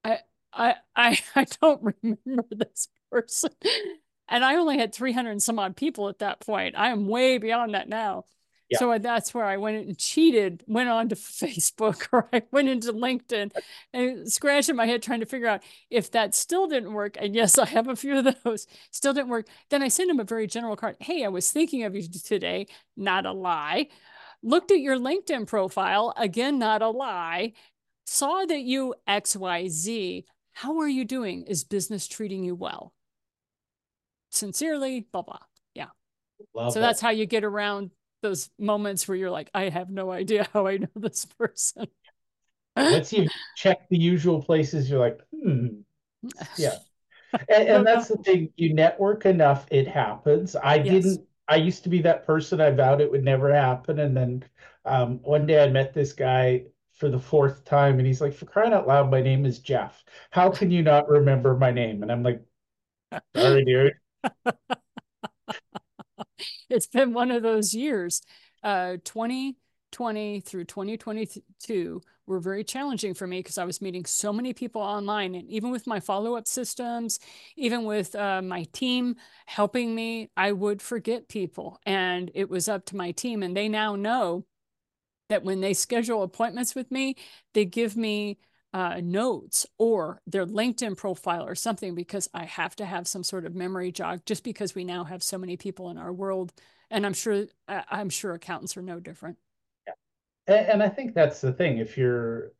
I, 0.03 0.19
I, 0.53 0.75
I, 0.95 1.19
I 1.35 1.45
don't 1.61 1.95
remember 2.03 2.47
this 2.55 2.87
person. 3.11 3.51
And 4.27 4.45
I 4.45 4.55
only 4.55 4.77
had 4.77 4.93
300 4.93 5.31
and 5.31 5.43
some 5.43 5.59
odd 5.59 5.75
people 5.75 6.07
at 6.09 6.19
that 6.19 6.39
point. 6.41 6.75
I 6.77 6.89
am 6.89 7.07
way 7.07 7.37
beyond 7.37 7.73
that 7.73 7.89
now. 7.89 8.25
Yeah. 8.69 8.77
So 8.77 8.91
uh, 8.91 8.97
that's 8.99 9.33
where 9.33 9.45
I 9.45 9.57
went 9.57 9.87
and 9.87 9.97
cheated, 9.97 10.63
went 10.67 10.89
on 10.89 11.09
to 11.09 11.15
Facebook 11.15 12.07
or 12.11 12.29
I 12.31 12.43
went 12.51 12.69
into 12.69 12.93
LinkedIn 12.93 13.51
and 13.93 14.31
scratching 14.31 14.75
my 14.75 14.85
head 14.85 15.01
trying 15.01 15.21
to 15.21 15.25
figure 15.25 15.47
out 15.47 15.63
if 15.89 16.11
that 16.11 16.35
still 16.35 16.67
didn't 16.67 16.93
work. 16.93 17.17
And 17.19 17.33
yes, 17.33 17.57
I 17.57 17.65
have 17.65 17.87
a 17.87 17.95
few 17.95 18.19
of 18.19 18.35
those, 18.43 18.67
still 18.91 19.13
didn't 19.13 19.29
work. 19.29 19.47
Then 19.69 19.81
I 19.81 19.87
sent 19.87 20.11
him 20.11 20.19
a 20.19 20.23
very 20.23 20.45
general 20.45 20.75
card. 20.75 20.97
Hey, 20.99 21.25
I 21.25 21.29
was 21.29 21.51
thinking 21.51 21.83
of 21.83 21.95
you 21.95 22.03
today, 22.07 22.67
not 22.95 23.25
a 23.25 23.31
lie. 23.31 23.87
Looked 24.43 24.71
at 24.71 24.79
your 24.79 24.97
LinkedIn 24.97 25.47
profile, 25.47 26.13
again, 26.15 26.59
not 26.59 26.81
a 26.81 26.89
lie. 26.89 27.53
Saw 28.05 28.45
that 28.45 28.61
you 28.61 28.95
XYZ. 29.07 30.23
How 30.53 30.79
are 30.79 30.87
you 30.87 31.05
doing? 31.05 31.43
Is 31.43 31.63
business 31.63 32.07
treating 32.07 32.43
you 32.43 32.55
well? 32.55 32.93
Sincerely, 34.29 35.07
blah, 35.11 35.23
blah. 35.23 35.39
Yeah. 35.73 35.87
Love 36.53 36.73
so 36.73 36.79
that's 36.79 37.01
how 37.01 37.09
you 37.09 37.25
get 37.25 37.43
around 37.43 37.91
those 38.21 38.49
moments 38.57 39.07
where 39.07 39.17
you're 39.17 39.31
like, 39.31 39.49
I 39.53 39.69
have 39.69 39.89
no 39.89 40.11
idea 40.11 40.47
how 40.53 40.67
I 40.67 40.77
know 40.77 40.87
this 40.95 41.25
person. 41.25 41.87
Once 42.75 43.11
you 43.11 43.27
check 43.55 43.89
the 43.89 43.97
usual 43.97 44.41
places, 44.41 44.89
you're 44.89 44.99
like, 44.99 45.19
hmm, 45.31 45.67
yeah. 46.57 46.75
And, 47.47 47.67
and 47.67 47.87
that's 47.87 48.07
the 48.07 48.17
thing. 48.17 48.51
You 48.55 48.73
network 48.73 49.25
enough, 49.25 49.67
it 49.69 49.87
happens. 49.87 50.55
I 50.55 50.75
yes. 50.75 50.87
didn't. 50.87 51.25
I 51.47 51.55
used 51.55 51.83
to 51.83 51.89
be 51.89 52.01
that 52.03 52.25
person. 52.25 52.61
I 52.61 52.69
vowed 52.71 53.01
it 53.01 53.11
would 53.11 53.23
never 53.23 53.53
happen, 53.53 53.99
and 53.99 54.15
then 54.15 54.43
um, 54.85 55.19
one 55.23 55.45
day 55.45 55.63
I 55.63 55.67
met 55.67 55.93
this 55.93 56.13
guy 56.13 56.65
for 56.93 57.09
the 57.09 57.19
fourth 57.19 57.65
time, 57.65 57.97
and 57.97 58.07
he's 58.07 58.21
like, 58.21 58.33
"For 58.33 58.45
crying 58.45 58.73
out 58.73 58.87
loud, 58.87 59.11
my 59.11 59.21
name 59.21 59.45
is 59.45 59.59
Jeff. 59.59 60.03
How 60.31 60.49
can 60.49 60.71
you 60.71 60.83
not 60.83 61.09
remember 61.09 61.55
my 61.55 61.71
name?" 61.71 62.03
And 62.03 62.11
I'm 62.11 62.23
like, 62.23 62.41
"Sorry, 63.35 63.65
dude." 63.65 63.93
it's 66.69 66.87
been 66.87 67.13
one 67.13 67.31
of 67.31 67.43
those 67.43 67.73
years. 67.73 68.21
Uh, 68.63 68.97
2020 69.03 70.41
through 70.41 70.65
2022 70.65 72.01
were 72.27 72.39
very 72.39 72.63
challenging 72.63 73.13
for 73.13 73.25
me 73.25 73.39
because 73.39 73.57
I 73.57 73.65
was 73.65 73.81
meeting 73.81 74.05
so 74.05 74.31
many 74.31 74.53
people 74.53 74.81
online. 74.81 75.33
And 75.35 75.49
even 75.49 75.71
with 75.71 75.87
my 75.87 75.99
follow 75.99 76.35
up 76.35 76.47
systems, 76.47 77.19
even 77.55 77.85
with 77.85 78.13
uh, 78.15 78.41
my 78.41 78.65
team 78.71 79.15
helping 79.47 79.95
me, 79.95 80.29
I 80.37 80.51
would 80.51 80.81
forget 80.81 81.27
people. 81.27 81.79
And 81.85 82.29
it 82.35 82.49
was 82.49 82.69
up 82.69 82.85
to 82.85 82.95
my 82.95 83.11
team. 83.11 83.41
And 83.41 83.57
they 83.57 83.67
now 83.67 83.95
know 83.95 84.45
that 85.29 85.43
when 85.43 85.61
they 85.61 85.73
schedule 85.73 86.23
appointments 86.23 86.75
with 86.75 86.91
me, 86.91 87.15
they 87.53 87.65
give 87.65 87.95
me 87.95 88.39
uh, 88.73 89.01
notes 89.03 89.65
or 89.77 90.21
their 90.27 90.45
LinkedIn 90.45 90.95
profile 90.95 91.45
or 91.45 91.55
something 91.55 91.95
because 91.95 92.29
I 92.33 92.45
have 92.45 92.75
to 92.77 92.85
have 92.85 93.07
some 93.07 93.23
sort 93.23 93.45
of 93.45 93.55
memory 93.55 93.91
jog 93.91 94.21
just 94.25 94.43
because 94.43 94.75
we 94.75 94.83
now 94.83 95.03
have 95.03 95.23
so 95.23 95.37
many 95.37 95.57
people 95.57 95.89
in 95.89 95.97
our 95.97 96.13
world. 96.13 96.53
And 96.91 97.05
I'm 97.05 97.13
sure 97.13 97.45
I'm 97.67 98.09
sure 98.09 98.33
accountants 98.33 98.77
are 98.77 98.81
no 98.81 98.99
different. 98.99 99.37
Yeah. 99.87 99.93
And, 100.47 100.67
and 100.67 100.83
I 100.83 100.89
think 100.89 101.13
that's 101.13 101.41
the 101.41 101.53
thing. 101.53 101.77
If 101.77 101.97
you're 101.97 102.51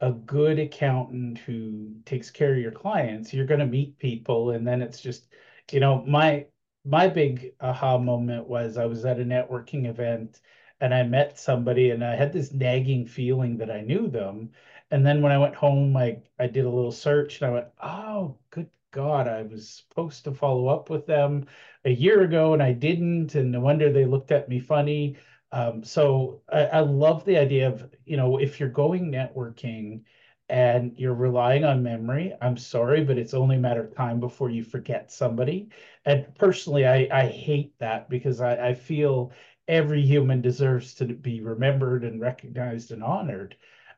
a 0.00 0.12
good 0.12 0.58
accountant 0.58 1.38
who 1.38 1.94
takes 2.04 2.30
care 2.30 2.52
of 2.52 2.60
your 2.60 2.72
clients, 2.72 3.32
you're 3.32 3.46
going 3.46 3.60
to 3.60 3.66
meet 3.66 3.98
people. 3.98 4.50
And 4.50 4.66
then 4.66 4.82
it's 4.82 5.00
just, 5.00 5.28
you 5.72 5.80
know, 5.80 6.04
my 6.06 6.46
my 6.84 7.08
big 7.08 7.52
aha 7.60 7.96
moment 7.96 8.46
was 8.46 8.76
I 8.76 8.84
was 8.84 9.06
at 9.06 9.18
a 9.18 9.24
networking 9.24 9.86
event 9.86 10.40
and 10.80 10.92
I 10.92 11.02
met 11.02 11.38
somebody 11.38 11.90
and 11.90 12.04
I 12.04 12.14
had 12.14 12.32
this 12.32 12.52
nagging 12.52 13.06
feeling 13.06 13.56
that 13.58 13.70
I 13.70 13.80
knew 13.80 14.08
them 14.08 14.50
and 14.90 15.04
then 15.04 15.22
when 15.22 15.32
I 15.32 15.38
went 15.38 15.54
home, 15.54 15.96
I, 15.96 16.18
I 16.38 16.46
did 16.46 16.64
a 16.64 16.70
little 16.70 16.92
search 16.92 17.40
and 17.40 17.50
I 17.50 17.54
went, 17.54 17.66
oh, 17.82 18.38
good 18.50 18.68
God, 18.90 19.26
I 19.26 19.42
was 19.42 19.68
supposed 19.68 20.24
to 20.24 20.32
follow 20.32 20.68
up 20.68 20.90
with 20.90 21.06
them 21.06 21.46
a 21.84 21.90
year 21.90 22.22
ago 22.22 22.52
and 22.54 22.62
I 22.62 22.72
didn't. 22.72 23.34
And 23.34 23.52
no 23.52 23.60
wonder 23.60 23.92
they 23.92 24.04
looked 24.04 24.30
at 24.30 24.48
me 24.48 24.60
funny. 24.60 25.16
Um, 25.52 25.84
so 25.84 26.42
I, 26.52 26.66
I 26.66 26.80
love 26.80 27.24
the 27.24 27.36
idea 27.38 27.68
of, 27.68 27.90
you 28.04 28.16
know, 28.16 28.38
if 28.38 28.60
you're 28.60 28.68
going 28.68 29.10
networking 29.10 30.02
and 30.48 30.92
you're 30.98 31.14
relying 31.14 31.64
on 31.64 31.82
memory, 31.82 32.34
I'm 32.40 32.56
sorry, 32.56 33.02
but 33.04 33.18
it's 33.18 33.34
only 33.34 33.56
a 33.56 33.60
matter 33.60 33.82
of 33.82 33.96
time 33.96 34.20
before 34.20 34.50
you 34.50 34.62
forget 34.62 35.10
somebody. 35.10 35.70
And 36.04 36.26
personally, 36.36 36.86
I, 36.86 37.08
I 37.10 37.26
hate 37.26 37.78
that 37.78 38.10
because 38.10 38.40
I, 38.40 38.68
I 38.68 38.74
feel 38.74 39.32
every 39.66 40.02
human 40.02 40.40
deserves 40.42 40.94
to 40.94 41.06
be 41.06 41.40
remembered 41.40 42.04
and 42.04 42.20
recognized 42.20 42.90
and 42.92 43.02
honored. 43.02 43.56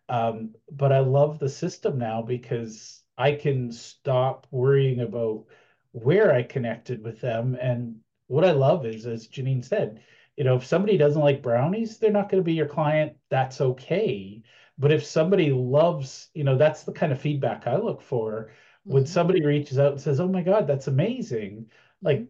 Um, 0.09 0.55
but 0.71 0.93
I 0.93 1.01
love 1.01 1.39
the 1.39 1.49
system 1.49 1.99
now 1.99 2.23
because 2.23 3.03
I 3.19 3.33
can 3.33 3.73
stop 3.73 4.47
worrying 4.51 5.01
about 5.01 5.47
where 5.93 6.33
I 6.33 6.43
connected 6.43 7.03
with 7.03 7.21
them. 7.21 7.57
And 7.61 7.97
what 8.29 8.45
I 8.45 8.53
love 8.53 8.87
is, 8.87 9.07
as 9.07 9.29
Janine 9.29 9.65
said, 9.65 10.03
you 10.37 10.45
know, 10.45 10.57
if 10.57 10.67
somebody 10.67 10.99
doesn't 10.99 11.23
like 11.23 11.43
brownies, 11.43 11.99
they're 11.99 12.11
not 12.13 12.29
going 12.29 12.43
to 12.43 12.47
be 12.47 12.53
your 12.53 12.67
client. 12.67 13.17
That's 13.31 13.61
okay. 13.61 14.43
But 14.79 14.93
if 14.93 15.05
somebody 15.05 15.51
loves, 15.51 16.29
you 16.35 16.45
know, 16.45 16.59
that's 16.59 16.83
the 16.83 16.93
kind 16.93 17.13
of 17.13 17.21
feedback 17.21 17.67
I 17.67 17.77
look 17.77 18.03
for. 18.03 18.53
When 18.85 19.05
mm-hmm. 19.05 19.13
somebody 19.13 19.45
reaches 19.45 19.79
out 19.79 19.93
and 19.93 20.01
says, 20.01 20.21
"Oh 20.21 20.29
my 20.29 20.43
God, 20.43 20.67
that's 20.67 20.87
amazing," 20.89 21.71
like, 22.03 22.27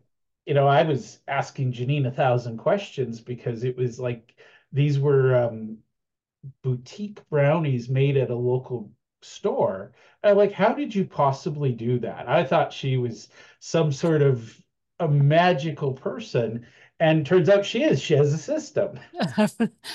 you 0.46 0.54
know, 0.54 0.66
I 0.68 0.82
was 0.84 1.18
asking 1.28 1.72
Janine 1.72 2.06
a 2.06 2.10
thousand 2.10 2.58
questions 2.58 3.20
because 3.20 3.64
it 3.64 3.76
was 3.76 3.98
like 3.98 4.36
these 4.72 4.98
were 4.98 5.34
um, 5.36 5.78
boutique 6.62 7.20
brownies 7.28 7.88
made 7.88 8.16
at 8.16 8.30
a 8.30 8.34
local 8.34 8.90
store. 9.22 9.92
Like, 10.22 10.52
how 10.52 10.72
did 10.72 10.94
you 10.94 11.04
possibly 11.04 11.72
do 11.72 11.98
that? 12.00 12.28
I 12.28 12.44
thought 12.44 12.72
she 12.72 12.96
was 12.96 13.28
some 13.60 13.92
sort 13.92 14.22
of 14.22 14.58
a 14.98 15.08
magical 15.08 15.92
person. 15.92 16.66
And 16.98 17.26
turns 17.26 17.50
out 17.50 17.66
she 17.66 17.82
is. 17.82 18.00
She 18.00 18.14
has 18.14 18.32
a 18.32 18.38
system. 18.38 18.98
I 19.20 19.50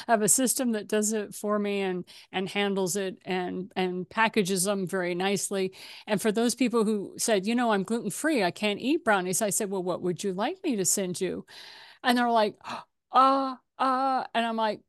have 0.07 0.21
a 0.21 0.29
system 0.29 0.73
that 0.73 0.87
does 0.87 1.13
it 1.13 1.33
for 1.33 1.57
me 1.57 1.81
and 1.81 2.05
and 2.31 2.47
handles 2.47 2.95
it 2.95 3.17
and 3.25 3.71
and 3.75 4.07
packages 4.07 4.65
them 4.65 4.85
very 4.85 5.15
nicely. 5.15 5.73
And 6.05 6.21
for 6.21 6.31
those 6.31 6.53
people 6.53 6.85
who 6.85 7.15
said, 7.17 7.47
you 7.47 7.55
know, 7.55 7.71
I'm 7.71 7.81
gluten 7.81 8.11
free, 8.11 8.43
I 8.43 8.51
can't 8.51 8.79
eat 8.79 9.03
brownies, 9.03 9.41
I 9.41 9.49
said, 9.49 9.71
well, 9.71 9.81
what 9.81 10.03
would 10.03 10.23
you 10.23 10.31
like 10.33 10.57
me 10.63 10.75
to 10.75 10.85
send 10.85 11.19
you? 11.19 11.43
And 12.03 12.15
they're 12.15 12.29
like, 12.29 12.55
ah, 13.11 13.57
uh, 13.79 13.83
uh, 13.83 14.23
and 14.35 14.45
I'm 14.45 14.55
like, 14.55 14.81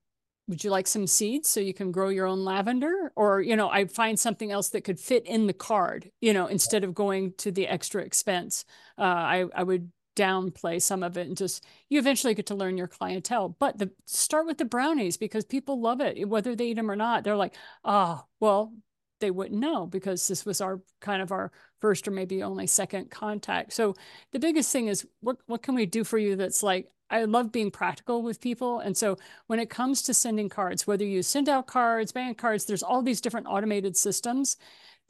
would 0.52 0.62
you 0.62 0.68
like 0.68 0.86
some 0.86 1.06
seeds 1.06 1.48
so 1.48 1.60
you 1.60 1.72
can 1.72 1.90
grow 1.90 2.10
your 2.10 2.26
own 2.26 2.44
lavender? 2.44 3.10
Or 3.16 3.40
you 3.40 3.56
know 3.56 3.70
i 3.70 3.86
find 3.86 4.20
something 4.20 4.52
else 4.52 4.68
that 4.70 4.84
could 4.84 5.00
fit 5.00 5.24
in 5.24 5.46
the 5.46 5.54
card 5.54 6.10
you 6.20 6.34
know 6.34 6.46
instead 6.46 6.84
of 6.84 6.94
going 6.94 7.32
to 7.38 7.50
the 7.50 7.66
extra 7.66 8.02
expense. 8.02 8.66
Uh, 8.98 9.02
i 9.36 9.44
i 9.54 9.62
would 9.62 9.90
downplay 10.14 10.80
some 10.80 11.02
of 11.02 11.16
it 11.16 11.26
and 11.26 11.38
just 11.38 11.64
you 11.88 11.98
eventually 11.98 12.34
get 12.34 12.44
to 12.48 12.54
learn 12.54 12.76
your 12.76 12.86
clientele. 12.86 13.56
But 13.58 13.78
the 13.78 13.90
start 14.04 14.44
with 14.46 14.58
the 14.58 14.66
brownies 14.66 15.16
because 15.16 15.46
people 15.46 15.80
love 15.80 16.02
it 16.02 16.28
whether 16.28 16.54
they 16.54 16.66
eat 16.66 16.74
them 16.74 16.90
or 16.90 16.96
not. 16.96 17.24
They're 17.24 17.34
like 17.34 17.54
oh 17.82 18.22
well 18.38 18.74
they 19.22 19.30
wouldn't 19.30 19.58
know 19.58 19.86
because 19.86 20.28
this 20.28 20.44
was 20.44 20.60
our 20.60 20.82
kind 21.00 21.22
of 21.22 21.32
our 21.32 21.50
first 21.80 22.06
or 22.06 22.10
maybe 22.10 22.42
only 22.42 22.66
second 22.66 23.10
contact 23.10 23.72
so 23.72 23.94
the 24.32 24.38
biggest 24.38 24.70
thing 24.70 24.88
is 24.88 25.06
what 25.20 25.38
what 25.46 25.62
can 25.62 25.74
we 25.74 25.86
do 25.86 26.04
for 26.04 26.18
you 26.18 26.36
that's 26.36 26.62
like 26.62 26.88
I 27.12 27.24
love 27.24 27.52
being 27.52 27.70
practical 27.70 28.22
with 28.22 28.40
people. 28.40 28.80
And 28.80 28.96
so 28.96 29.18
when 29.46 29.60
it 29.60 29.68
comes 29.68 30.00
to 30.02 30.14
sending 30.14 30.48
cards, 30.48 30.86
whether 30.86 31.04
you 31.04 31.22
send 31.22 31.46
out 31.46 31.66
cards, 31.66 32.10
bank 32.10 32.38
cards, 32.38 32.64
there's 32.64 32.82
all 32.82 33.02
these 33.02 33.20
different 33.20 33.48
automated 33.48 33.98
systems. 33.98 34.56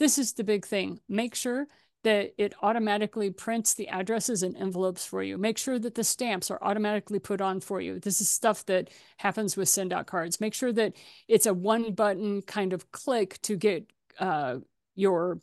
This 0.00 0.18
is 0.18 0.32
the 0.32 0.42
big 0.42 0.66
thing. 0.66 0.98
Make 1.08 1.36
sure 1.36 1.68
that 2.02 2.34
it 2.36 2.54
automatically 2.62 3.30
prints 3.30 3.74
the 3.74 3.88
addresses 3.88 4.42
and 4.42 4.56
envelopes 4.56 5.06
for 5.06 5.22
you. 5.22 5.38
Make 5.38 5.56
sure 5.56 5.78
that 5.78 5.94
the 5.94 6.02
stamps 6.02 6.50
are 6.50 6.58
automatically 6.60 7.20
put 7.20 7.40
on 7.40 7.60
for 7.60 7.80
you. 7.80 8.00
This 8.00 8.20
is 8.20 8.28
stuff 8.28 8.66
that 8.66 8.90
happens 9.18 9.56
with 9.56 9.68
send 9.68 9.92
out 9.92 10.06
cards. 10.06 10.40
Make 10.40 10.54
sure 10.54 10.72
that 10.72 10.94
it's 11.28 11.46
a 11.46 11.54
one 11.54 11.92
button 11.92 12.42
kind 12.42 12.72
of 12.72 12.90
click 12.90 13.40
to 13.42 13.56
get 13.56 13.86
uh, 14.18 14.56
your 14.94 15.40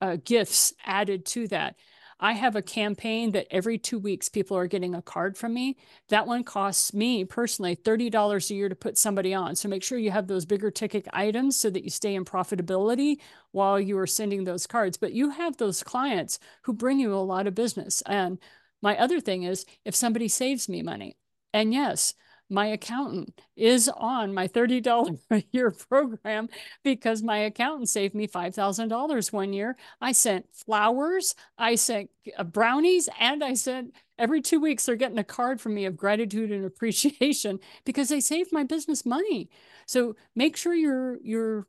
uh, 0.00 0.16
gifts 0.24 0.72
added 0.84 1.24
to 1.26 1.48
that. 1.48 1.76
I 2.18 2.32
have 2.32 2.56
a 2.56 2.62
campaign 2.62 3.32
that 3.32 3.46
every 3.50 3.76
two 3.76 3.98
weeks 3.98 4.30
people 4.30 4.56
are 4.56 4.66
getting 4.66 4.94
a 4.94 5.02
card 5.02 5.36
from 5.36 5.52
me. 5.52 5.76
That 6.08 6.26
one 6.26 6.44
costs 6.44 6.94
me 6.94 7.26
personally 7.26 7.76
$30 7.76 8.50
a 8.50 8.54
year 8.54 8.70
to 8.70 8.74
put 8.74 8.96
somebody 8.96 9.34
on. 9.34 9.54
So 9.54 9.68
make 9.68 9.82
sure 9.82 9.98
you 9.98 10.10
have 10.10 10.26
those 10.26 10.46
bigger 10.46 10.70
ticket 10.70 11.06
items 11.12 11.56
so 11.56 11.68
that 11.68 11.84
you 11.84 11.90
stay 11.90 12.14
in 12.14 12.24
profitability 12.24 13.18
while 13.52 13.78
you 13.78 13.98
are 13.98 14.06
sending 14.06 14.44
those 14.44 14.66
cards. 14.66 14.96
But 14.96 15.12
you 15.12 15.30
have 15.30 15.58
those 15.58 15.82
clients 15.82 16.38
who 16.62 16.72
bring 16.72 16.98
you 16.98 17.14
a 17.14 17.16
lot 17.16 17.46
of 17.46 17.54
business. 17.54 18.02
And 18.06 18.38
my 18.80 18.96
other 18.96 19.20
thing 19.20 19.42
is 19.42 19.66
if 19.84 19.94
somebody 19.94 20.28
saves 20.28 20.70
me 20.70 20.82
money, 20.82 21.18
and 21.52 21.72
yes, 21.72 22.14
my 22.48 22.66
accountant 22.66 23.40
is 23.56 23.88
on 23.88 24.32
my 24.32 24.48
$30 24.48 25.18
a 25.30 25.44
year 25.52 25.70
program 25.70 26.48
because 26.84 27.22
my 27.22 27.38
accountant 27.38 27.88
saved 27.88 28.14
me 28.14 28.26
$5,000 28.26 29.32
one 29.32 29.52
year. 29.52 29.76
I 30.00 30.12
sent 30.12 30.46
flowers, 30.52 31.34
I 31.58 31.74
sent 31.74 32.10
uh, 32.36 32.44
brownies, 32.44 33.08
and 33.18 33.42
I 33.42 33.54
sent 33.54 33.94
every 34.18 34.40
two 34.40 34.60
weeks 34.60 34.86
they're 34.86 34.96
getting 34.96 35.18
a 35.18 35.24
card 35.24 35.60
from 35.60 35.74
me 35.74 35.84
of 35.86 35.96
gratitude 35.96 36.52
and 36.52 36.64
appreciation 36.66 37.58
because 37.84 38.08
they 38.08 38.20
saved 38.20 38.52
my 38.52 38.62
business 38.62 39.04
money. 39.04 39.50
So 39.86 40.16
make 40.34 40.56
sure 40.56 40.74
you're 40.74 41.18
you're 41.22 41.66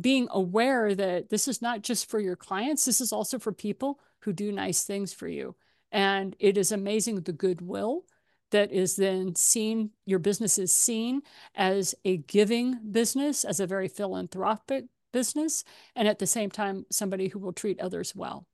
being 0.00 0.28
aware 0.30 0.94
that 0.94 1.28
this 1.28 1.48
is 1.48 1.60
not 1.60 1.82
just 1.82 2.08
for 2.08 2.20
your 2.20 2.36
clients, 2.36 2.84
this 2.84 3.00
is 3.00 3.12
also 3.12 3.38
for 3.38 3.52
people 3.52 3.98
who 4.20 4.32
do 4.32 4.52
nice 4.52 4.84
things 4.84 5.12
for 5.12 5.26
you. 5.26 5.56
And 5.90 6.36
it 6.38 6.56
is 6.56 6.72
amazing 6.72 7.20
the 7.20 7.32
goodwill 7.32 8.04
that 8.50 8.72
is 8.72 8.96
then 8.96 9.34
seen, 9.34 9.90
your 10.04 10.18
business 10.18 10.58
is 10.58 10.72
seen 10.72 11.22
as 11.54 11.94
a 12.04 12.18
giving 12.18 12.78
business, 12.90 13.44
as 13.44 13.60
a 13.60 13.66
very 13.66 13.88
philanthropic 13.88 14.84
business, 15.12 15.64
and 15.94 16.06
at 16.06 16.18
the 16.18 16.26
same 16.26 16.50
time, 16.50 16.86
somebody 16.90 17.28
who 17.28 17.38
will 17.38 17.52
treat 17.52 17.80
others 17.80 18.14
well. 18.14 18.46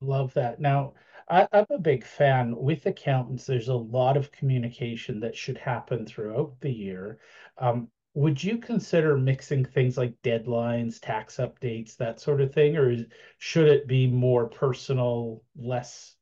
Love 0.00 0.32
that. 0.34 0.60
Now, 0.60 0.94
I, 1.28 1.48
am 1.52 1.66
a 1.70 1.78
big 1.78 2.04
fan 2.04 2.54
with 2.56 2.86
accountants. 2.86 3.44
There's 3.44 3.68
a 3.68 3.74
lot 3.74 4.16
of 4.16 4.32
communication 4.32 5.20
that 5.20 5.36
should 5.36 5.58
happen 5.58 6.06
throughout 6.06 6.54
the 6.60 6.70
year. 6.70 7.18
Um, 7.58 7.88
would 8.14 8.42
you 8.42 8.58
consider 8.58 9.16
mixing 9.16 9.64
things 9.64 9.98
like 9.98 10.14
deadlines, 10.22 10.98
tax 11.00 11.36
updates, 11.36 11.96
that 11.96 12.20
sort 12.20 12.40
of 12.40 12.52
thing, 12.52 12.76
or 12.76 12.90
is, 12.90 13.04
should 13.38 13.68
it 13.68 13.86
be 13.86 14.06
more 14.06 14.48
personal, 14.48 15.42
less 15.56 16.14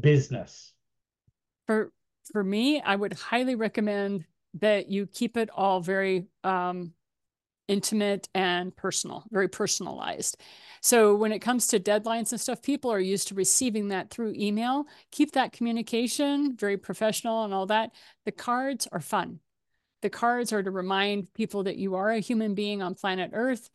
business? 0.00 0.74
For 1.68 1.92
for 2.32 2.42
me, 2.42 2.80
I 2.80 2.96
would 2.96 3.12
highly 3.12 3.54
recommend 3.54 4.24
that 4.54 4.88
you 4.88 5.06
keep 5.06 5.36
it 5.36 5.50
all 5.54 5.80
very 5.80 6.26
um, 6.42 6.92
intimate 7.68 8.28
and 8.34 8.74
personal, 8.74 9.24
very 9.30 9.48
personalized. 9.48 10.38
So 10.80 11.14
when 11.14 11.32
it 11.32 11.40
comes 11.40 11.68
to 11.68 11.80
deadlines 11.80 12.32
and 12.32 12.40
stuff, 12.40 12.62
people 12.62 12.90
are 12.90 13.00
used 13.00 13.28
to 13.28 13.34
receiving 13.34 13.88
that 13.88 14.10
through 14.10 14.34
email. 14.36 14.86
Keep 15.12 15.32
that 15.32 15.52
communication 15.52 16.56
very 16.56 16.76
professional 16.76 17.44
and 17.44 17.54
all 17.54 17.66
that. 17.66 17.92
The 18.24 18.32
cards 18.32 18.88
are 18.90 19.00
fun. 19.00 19.40
The 20.00 20.10
cards 20.10 20.52
are 20.52 20.62
to 20.62 20.70
remind 20.70 21.32
people 21.34 21.64
that 21.64 21.76
you 21.76 21.96
are 21.96 22.10
a 22.10 22.20
human 22.20 22.54
being 22.54 22.82
on 22.82 22.94
planet 22.94 23.30
Earth 23.34 23.68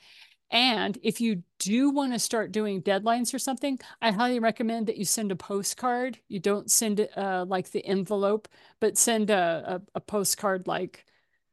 and 0.53 0.99
if 1.01 1.19
you 1.19 1.41
do 1.57 1.89
want 1.89 2.13
to 2.13 2.19
start 2.19 2.51
doing 2.51 2.83
deadlines 2.83 3.33
or 3.33 3.39
something, 3.39 3.79
I 4.03 4.11
highly 4.11 4.37
recommend 4.37 4.85
that 4.85 4.97
you 4.97 5.03
send 5.03 5.31
a 5.31 5.35
postcard. 5.35 6.19
You 6.29 6.39
don't 6.39 6.69
send 6.69 7.09
uh, 7.17 7.45
like 7.47 7.71
the 7.71 7.83
envelope, 7.83 8.47
but 8.79 8.95
send 8.95 9.31
a, 9.31 9.81
a, 9.93 9.97
a 9.97 9.99
postcard 9.99 10.67
like 10.67 11.05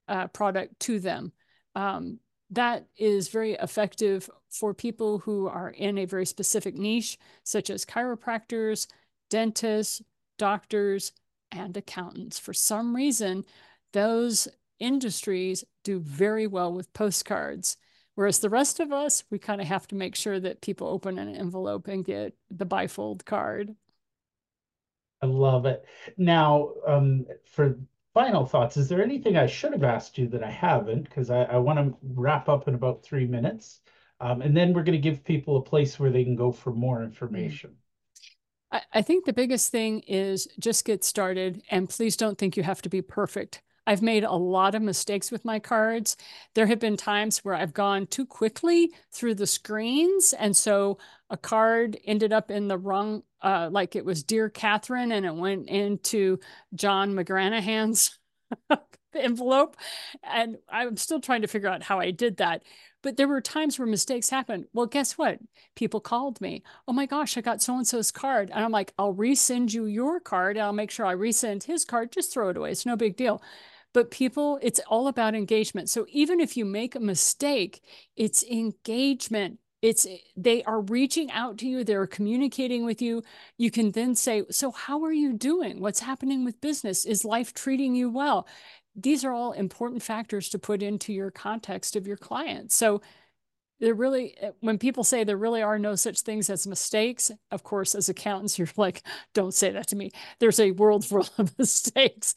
uh, 0.07 0.27
product 0.29 0.79
to 0.81 1.01
them. 1.01 1.33
Um, 1.75 2.21
that 2.51 2.89
is 2.99 3.29
very 3.29 3.55
effective 3.55 4.29
for 4.51 4.75
people 4.75 5.21
who 5.21 5.49
are 5.49 5.71
in 5.71 5.97
a 5.97 6.05
very 6.05 6.27
specific 6.27 6.75
niche, 6.75 7.17
such 7.43 7.71
as 7.71 7.87
chiropractors, 7.87 8.87
dentists, 9.31 10.03
doctors, 10.37 11.13
and 11.53 11.75
accountants. 11.75 12.39
For 12.39 12.53
some 12.53 12.95
reason, 12.95 13.45
those 13.95 14.47
industries 14.79 15.65
do 15.85 16.01
very 16.01 16.47
well 16.47 16.75
with 16.75 16.93
postcards. 16.93 17.79
Whereas 18.15 18.41
the 18.41 18.51
rest 18.51 18.81
of 18.81 18.93
us, 18.93 19.25
we 19.31 19.39
kind 19.39 19.61
of 19.61 19.67
have 19.67 19.87
to 19.89 19.95
make 19.95 20.15
sure 20.15 20.39
that 20.41 20.61
people 20.61 20.89
open 20.89 21.19
an 21.19 21.35
envelope 21.35 21.89
and 21.89 22.05
get 22.05 22.35
the 22.51 22.67
bifold 22.67 23.25
card. 23.25 23.75
I 25.23 25.27
love 25.27 25.67
it. 25.67 25.85
Now, 26.17 26.73
um, 26.87 27.27
for 27.45 27.79
final 28.15 28.47
thoughts, 28.47 28.77
is 28.77 28.89
there 28.89 29.03
anything 29.03 29.37
I 29.37 29.47
should 29.47 29.73
have 29.73 29.85
asked 29.85 30.19
you 30.19 30.29
that 30.29 30.43
I 30.43 30.51
haven't? 30.51 31.05
Because 31.05 31.31
I, 31.31 31.43
I 31.45 31.59
want 31.59 31.79
to 31.79 31.97
wrap 32.03 32.49
up 32.49 32.69
in 32.69 32.75
about 32.75 33.03
three 33.03 33.27
minutes. 33.27 33.81
Um, 34.21 34.43
and 34.43 34.57
then 34.57 34.73
we're 34.73 34.83
going 34.83 35.01
to 35.01 35.11
give 35.11 35.25
people 35.25 35.57
a 35.57 35.63
place 35.63 35.99
where 35.99 36.11
they 36.11 36.25
can 36.25 36.37
go 36.37 36.53
for 36.53 36.73
more 36.73 37.03
information. 37.03 37.77
I, 38.71 38.83
I 38.93 39.03
think 39.03 39.25
the 39.25 39.33
biggest 39.33 39.71
thing 39.71 40.01
is 40.01 40.49
just 40.59 40.85
get 40.85 41.05
started 41.05 41.63
and 41.71 41.89
please 41.89 42.17
don't 42.17 42.39
think 42.39 42.57
you 42.57 42.63
have 42.63 42.83
to 42.83 42.89
be 42.89 43.03
perfect. 43.03 43.63
I've 43.87 44.03
made 44.03 44.25
a 44.25 44.33
lot 44.33 44.75
of 44.75 44.83
mistakes 44.83 45.31
with 45.31 45.45
my 45.45 45.59
cards. 45.59 46.17
There 46.55 46.67
have 46.67 46.79
been 46.79 46.97
times 46.97 47.39
where 47.39 47.55
I've 47.55 47.75
gone 47.75 48.07
too 48.07 48.27
quickly 48.27 48.93
through 49.11 49.35
the 49.35 49.47
screens. 49.47 50.33
And 50.33 50.57
so 50.57 50.99
a 51.29 51.37
card 51.37 51.99
ended 52.05 52.33
up 52.33 52.51
in 52.51 52.69
the 52.69 52.79
wrong, 52.79 53.23
uh, 53.43 53.69
like 53.73 53.97
it 53.97 54.05
was 54.05 54.23
Dear 54.23 54.49
Catherine, 54.49 55.13
and 55.13 55.27
it 55.27 55.35
went 55.35 55.69
into 55.69 56.39
John 56.75 57.15
McGranahan's 57.15 58.20
envelope. 59.15 59.77
And 60.23 60.59
I'm 60.69 60.97
still 60.97 61.21
trying 61.21 61.43
to 61.43 61.49
figure 61.49 61.69
out 61.69 61.83
how 61.83 62.01
I 62.01 62.11
did 62.11 62.39
that. 62.39 62.63
But 63.03 63.17
there 63.17 63.29
were 63.29 63.41
times 63.41 63.79
where 63.79 63.89
mistakes 63.89 64.29
happened. 64.31 64.67
Well, 64.75 64.87
guess 64.87 65.17
what? 65.17 65.39
People 65.75 66.01
called 66.01 66.41
me. 66.41 66.63
Oh 66.87 66.93
my 66.93 67.07
gosh, 67.07 67.37
I 67.37 67.41
got 67.41 67.63
so 67.63 67.77
and 67.77 67.87
so's 67.87 68.11
card. 68.11 68.51
And 68.51 68.63
I'm 68.65 68.73
like, 68.73 68.93
I'll 68.99 69.15
resend 69.15 69.73
you 69.73 69.87
your 69.87 70.21
card. 70.21 70.57
And 70.57 70.65
I'll 70.65 70.73
make 70.73 70.91
sure 70.91 71.07
I 71.07 71.15
resend 71.15 71.65
his 71.65 71.85
card. 71.85 72.13
Just 72.13 72.33
throw 72.33 72.51
it 72.51 72.57
away. 72.57 72.73
It's 72.73 72.87
no 72.87 72.97
big 72.97 73.17
deal. 73.17 73.43
But 73.93 74.11
people, 74.11 74.59
it's 74.63 74.81
all 74.89 75.09
about 75.09 75.35
engagement. 75.35 75.91
So 75.91 76.07
even 76.11 76.41
if 76.41 76.57
you 76.57 76.65
make 76.65 76.95
a 76.95 77.01
mistake, 77.01 77.83
it's 78.17 78.45
engagement. 78.45 79.60
It's 79.83 80.07
they 80.37 80.63
are 80.65 80.81
reaching 80.83 81.31
out 81.31 81.57
to 81.59 81.69
you, 81.69 81.85
they're 81.85 82.07
communicating 82.07 82.85
with 82.85 83.01
you. 83.01 83.23
You 83.57 83.71
can 83.71 83.93
then 83.93 84.15
say, 84.15 84.43
So, 84.51 84.71
how 84.73 85.03
are 85.05 85.13
you 85.13 85.33
doing? 85.33 85.81
What's 85.81 86.01
happening 86.01 86.45
with 86.45 86.61
business? 86.61 87.05
Is 87.07 87.25
life 87.25 87.55
treating 87.55 87.95
you 87.95 88.11
well? 88.11 88.47
These 88.95 89.25
are 89.25 89.33
all 89.33 89.53
important 89.53 90.03
factors 90.03 90.49
to 90.51 90.59
put 90.59 90.83
into 90.83 91.13
your 91.13 91.31
context 91.31 91.97
of 91.97 92.07
your 92.07 92.17
client. 92.19 92.73
So, 92.73 93.01
there 93.81 93.95
really 93.95 94.37
eh, 94.39 94.51
when 94.61 94.79
people 94.79 95.05
say 95.05 95.25
there 95.25 95.37
really 95.37 95.63
are 95.63 95.79
no 95.79 95.95
such 95.95 96.21
things 96.21 96.51
as 96.51 96.67
mistakes 96.67 97.31
of 97.51 97.63
course 97.63 97.95
as 97.95 98.09
accountants 98.09 98.59
you're 98.61 98.69
like 98.77 99.03
don't 99.35 99.55
say 99.55 99.71
that 99.71 99.89
to 99.89 99.97
me 99.97 100.11
there's 100.39 100.61
a 100.61 100.71
world 100.73 101.05
full 101.05 101.27
of 101.39 101.59
mistakes 101.59 102.35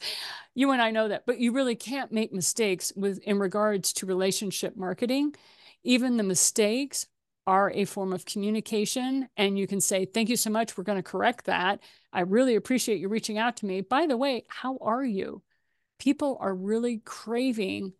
you 0.54 0.70
and 0.70 0.82
i 0.82 0.90
know 0.90 1.08
that 1.08 1.26
but 1.26 1.38
you 1.38 1.52
really 1.52 1.76
can't 1.76 2.12
make 2.12 2.32
mistakes 2.32 2.92
with 2.96 3.18
in 3.20 3.38
regards 3.38 3.92
to 3.92 4.06
relationship 4.06 4.76
marketing 4.76 5.34
even 5.82 6.16
the 6.16 6.22
mistakes 6.22 7.06
are 7.46 7.70
a 7.70 7.84
form 7.84 8.12
of 8.12 8.24
communication. 8.24 9.28
And 9.36 9.58
you 9.58 9.66
can 9.66 9.80
say, 9.80 10.04
Thank 10.04 10.28
you 10.28 10.36
so 10.36 10.50
much. 10.50 10.76
We're 10.76 10.84
going 10.84 10.98
to 10.98 11.02
correct 11.02 11.46
that. 11.46 11.80
I 12.12 12.20
really 12.20 12.54
appreciate 12.54 13.00
you 13.00 13.08
reaching 13.08 13.38
out 13.38 13.56
to 13.58 13.66
me. 13.66 13.80
By 13.80 14.06
the 14.06 14.16
way, 14.16 14.44
how 14.48 14.78
are 14.80 15.04
you? 15.04 15.42
People 15.98 16.38
are 16.40 16.54
really 16.54 16.98
craving 17.04 17.92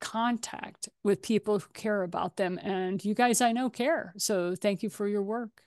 contact 0.00 0.88
with 1.02 1.22
people 1.22 1.58
who 1.58 1.68
care 1.72 2.02
about 2.02 2.36
them. 2.36 2.58
And 2.62 3.04
you 3.04 3.14
guys, 3.14 3.40
I 3.40 3.52
know, 3.52 3.70
care. 3.70 4.12
So 4.18 4.54
thank 4.54 4.82
you 4.82 4.90
for 4.90 5.06
your 5.06 5.22
work. 5.22 5.65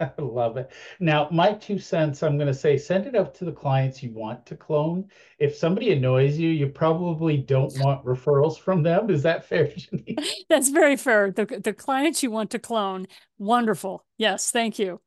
I 0.18 0.22
love 0.22 0.56
it. 0.56 0.70
Now, 0.98 1.28
my 1.30 1.52
two 1.52 1.78
cents, 1.78 2.22
I'm 2.22 2.36
going 2.36 2.48
to 2.48 2.54
say 2.54 2.78
send 2.78 3.06
it 3.06 3.14
out 3.14 3.34
to 3.36 3.44
the 3.44 3.52
clients 3.52 4.02
you 4.02 4.12
want 4.12 4.46
to 4.46 4.56
clone. 4.56 5.08
If 5.38 5.54
somebody 5.56 5.92
annoys 5.92 6.38
you, 6.38 6.48
you 6.48 6.68
probably 6.68 7.36
don't 7.36 7.72
want 7.80 8.04
referrals 8.04 8.58
from 8.58 8.82
them. 8.82 9.10
Is 9.10 9.22
that 9.24 9.44
fair, 9.44 9.66
Janine? 9.66 10.24
That's 10.48 10.70
very 10.70 10.96
fair. 10.96 11.30
The, 11.30 11.44
the 11.62 11.74
clients 11.74 12.22
you 12.22 12.30
want 12.30 12.50
to 12.52 12.58
clone, 12.58 13.06
wonderful. 13.38 14.04
Yes, 14.16 14.50
thank 14.50 14.78
you. 14.78 15.00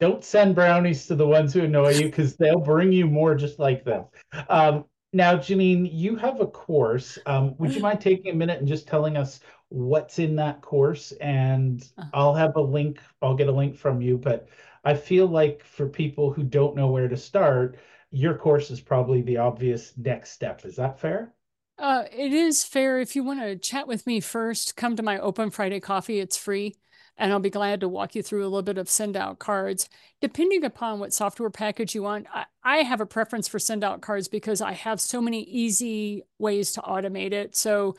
Don't 0.00 0.24
send 0.24 0.54
brownies 0.54 1.06
to 1.06 1.16
the 1.16 1.26
ones 1.26 1.52
who 1.52 1.62
annoy 1.62 1.94
you 1.94 2.04
because 2.04 2.36
they'll 2.36 2.60
bring 2.60 2.92
you 2.92 3.06
more 3.08 3.34
just 3.34 3.58
like 3.58 3.84
them. 3.84 4.04
Um, 4.48 4.84
now, 5.12 5.36
Janine, 5.36 5.88
you 5.90 6.14
have 6.16 6.40
a 6.40 6.46
course. 6.46 7.18
Um, 7.26 7.56
would 7.58 7.74
you 7.74 7.80
mind 7.80 8.00
taking 8.00 8.30
a 8.30 8.36
minute 8.36 8.60
and 8.60 8.68
just 8.68 8.86
telling 8.86 9.16
us 9.16 9.40
what's 9.68 10.18
in 10.18 10.36
that 10.36 10.60
course? 10.60 11.12
And 11.20 11.82
uh-huh. 11.98 12.08
I'll 12.14 12.34
have 12.34 12.56
a 12.56 12.60
link, 12.60 13.00
I'll 13.22 13.36
get 13.36 13.48
a 13.48 13.52
link 13.52 13.76
from 13.76 14.00
you. 14.00 14.18
But 14.18 14.48
I 14.84 14.94
feel 14.94 15.26
like 15.26 15.64
for 15.64 15.88
people 15.88 16.32
who 16.32 16.42
don't 16.42 16.76
know 16.76 16.88
where 16.88 17.08
to 17.08 17.16
start, 17.16 17.76
your 18.10 18.34
course 18.34 18.70
is 18.70 18.80
probably 18.80 19.22
the 19.22 19.36
obvious 19.36 19.92
next 19.96 20.32
step. 20.32 20.64
Is 20.64 20.76
that 20.76 21.00
fair? 21.00 21.34
Uh, 21.78 22.04
it 22.10 22.32
is 22.32 22.64
fair. 22.64 22.98
If 22.98 23.14
you 23.14 23.22
want 23.22 23.40
to 23.40 23.56
chat 23.56 23.86
with 23.86 24.06
me 24.06 24.20
first, 24.20 24.76
come 24.76 24.96
to 24.96 25.02
my 25.02 25.18
Open 25.18 25.50
Friday 25.50 25.80
coffee. 25.80 26.18
It's 26.18 26.36
free 26.36 26.74
and 27.18 27.32
I'll 27.32 27.40
be 27.40 27.50
glad 27.50 27.80
to 27.80 27.88
walk 27.88 28.14
you 28.14 28.22
through 28.22 28.42
a 28.42 28.44
little 28.44 28.62
bit 28.62 28.78
of 28.78 28.88
send 28.88 29.16
out 29.16 29.40
cards. 29.40 29.88
Depending 30.20 30.64
upon 30.64 31.00
what 31.00 31.12
software 31.12 31.50
package 31.50 31.94
you 31.94 32.04
want, 32.04 32.26
I, 32.32 32.44
I 32.62 32.76
have 32.78 33.00
a 33.00 33.06
preference 33.06 33.48
for 33.48 33.58
send 33.58 33.82
out 33.82 34.00
cards 34.00 34.28
because 34.28 34.60
I 34.60 34.72
have 34.72 35.00
so 35.00 35.20
many 35.20 35.42
easy 35.42 36.22
ways 36.38 36.72
to 36.72 36.80
automate 36.80 37.32
it. 37.32 37.56
So 37.56 37.96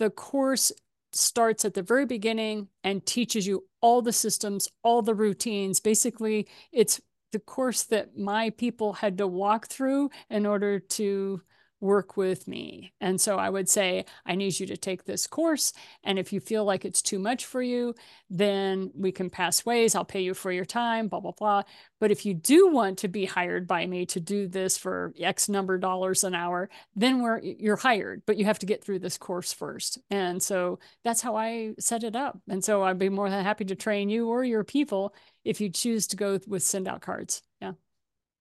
the 0.00 0.10
course 0.10 0.72
starts 1.12 1.64
at 1.64 1.74
the 1.74 1.82
very 1.82 2.06
beginning 2.06 2.68
and 2.82 3.04
teaches 3.04 3.46
you 3.46 3.64
all 3.80 4.00
the 4.00 4.12
systems, 4.12 4.66
all 4.82 5.02
the 5.02 5.14
routines. 5.14 5.78
Basically, 5.78 6.48
it's 6.72 7.00
the 7.32 7.38
course 7.38 7.84
that 7.84 8.16
my 8.16 8.50
people 8.50 8.94
had 8.94 9.18
to 9.18 9.26
walk 9.26 9.68
through 9.68 10.10
in 10.30 10.46
order 10.46 10.80
to 10.80 11.42
work 11.80 12.16
with 12.16 12.46
me. 12.46 12.92
And 13.00 13.20
so 13.20 13.38
I 13.38 13.48
would 13.48 13.68
say, 13.68 14.04
I 14.26 14.34
need 14.34 14.60
you 14.60 14.66
to 14.66 14.76
take 14.76 15.04
this 15.04 15.26
course. 15.26 15.72
And 16.04 16.18
if 16.18 16.32
you 16.32 16.40
feel 16.40 16.64
like 16.64 16.84
it's 16.84 17.02
too 17.02 17.18
much 17.18 17.46
for 17.46 17.62
you, 17.62 17.94
then 18.28 18.90
we 18.94 19.12
can 19.12 19.30
pass 19.30 19.64
ways. 19.64 19.94
I'll 19.94 20.04
pay 20.04 20.20
you 20.20 20.34
for 20.34 20.52
your 20.52 20.64
time, 20.64 21.08
blah, 21.08 21.20
blah, 21.20 21.32
blah. 21.32 21.62
But 21.98 22.10
if 22.10 22.24
you 22.26 22.34
do 22.34 22.68
want 22.68 22.98
to 22.98 23.08
be 23.08 23.24
hired 23.24 23.66
by 23.66 23.86
me 23.86 24.06
to 24.06 24.20
do 24.20 24.46
this 24.46 24.76
for 24.76 25.14
X 25.18 25.48
number 25.48 25.74
of 25.74 25.80
dollars 25.80 26.24
an 26.24 26.34
hour, 26.34 26.68
then 26.94 27.22
we're 27.22 27.40
you're 27.40 27.76
hired, 27.76 28.22
but 28.26 28.36
you 28.36 28.44
have 28.44 28.58
to 28.60 28.66
get 28.66 28.84
through 28.84 28.98
this 28.98 29.18
course 29.18 29.52
first. 29.52 29.98
And 30.10 30.42
so 30.42 30.78
that's 31.04 31.20
how 31.20 31.36
I 31.36 31.74
set 31.78 32.04
it 32.04 32.16
up. 32.16 32.38
And 32.48 32.64
so 32.64 32.82
I'd 32.82 32.98
be 32.98 33.08
more 33.08 33.30
than 33.30 33.44
happy 33.44 33.64
to 33.66 33.74
train 33.74 34.08
you 34.08 34.28
or 34.28 34.44
your 34.44 34.64
people 34.64 35.14
if 35.44 35.60
you 35.60 35.70
choose 35.70 36.06
to 36.08 36.16
go 36.16 36.38
with 36.46 36.62
send 36.62 36.88
out 36.88 37.00
cards. 37.00 37.42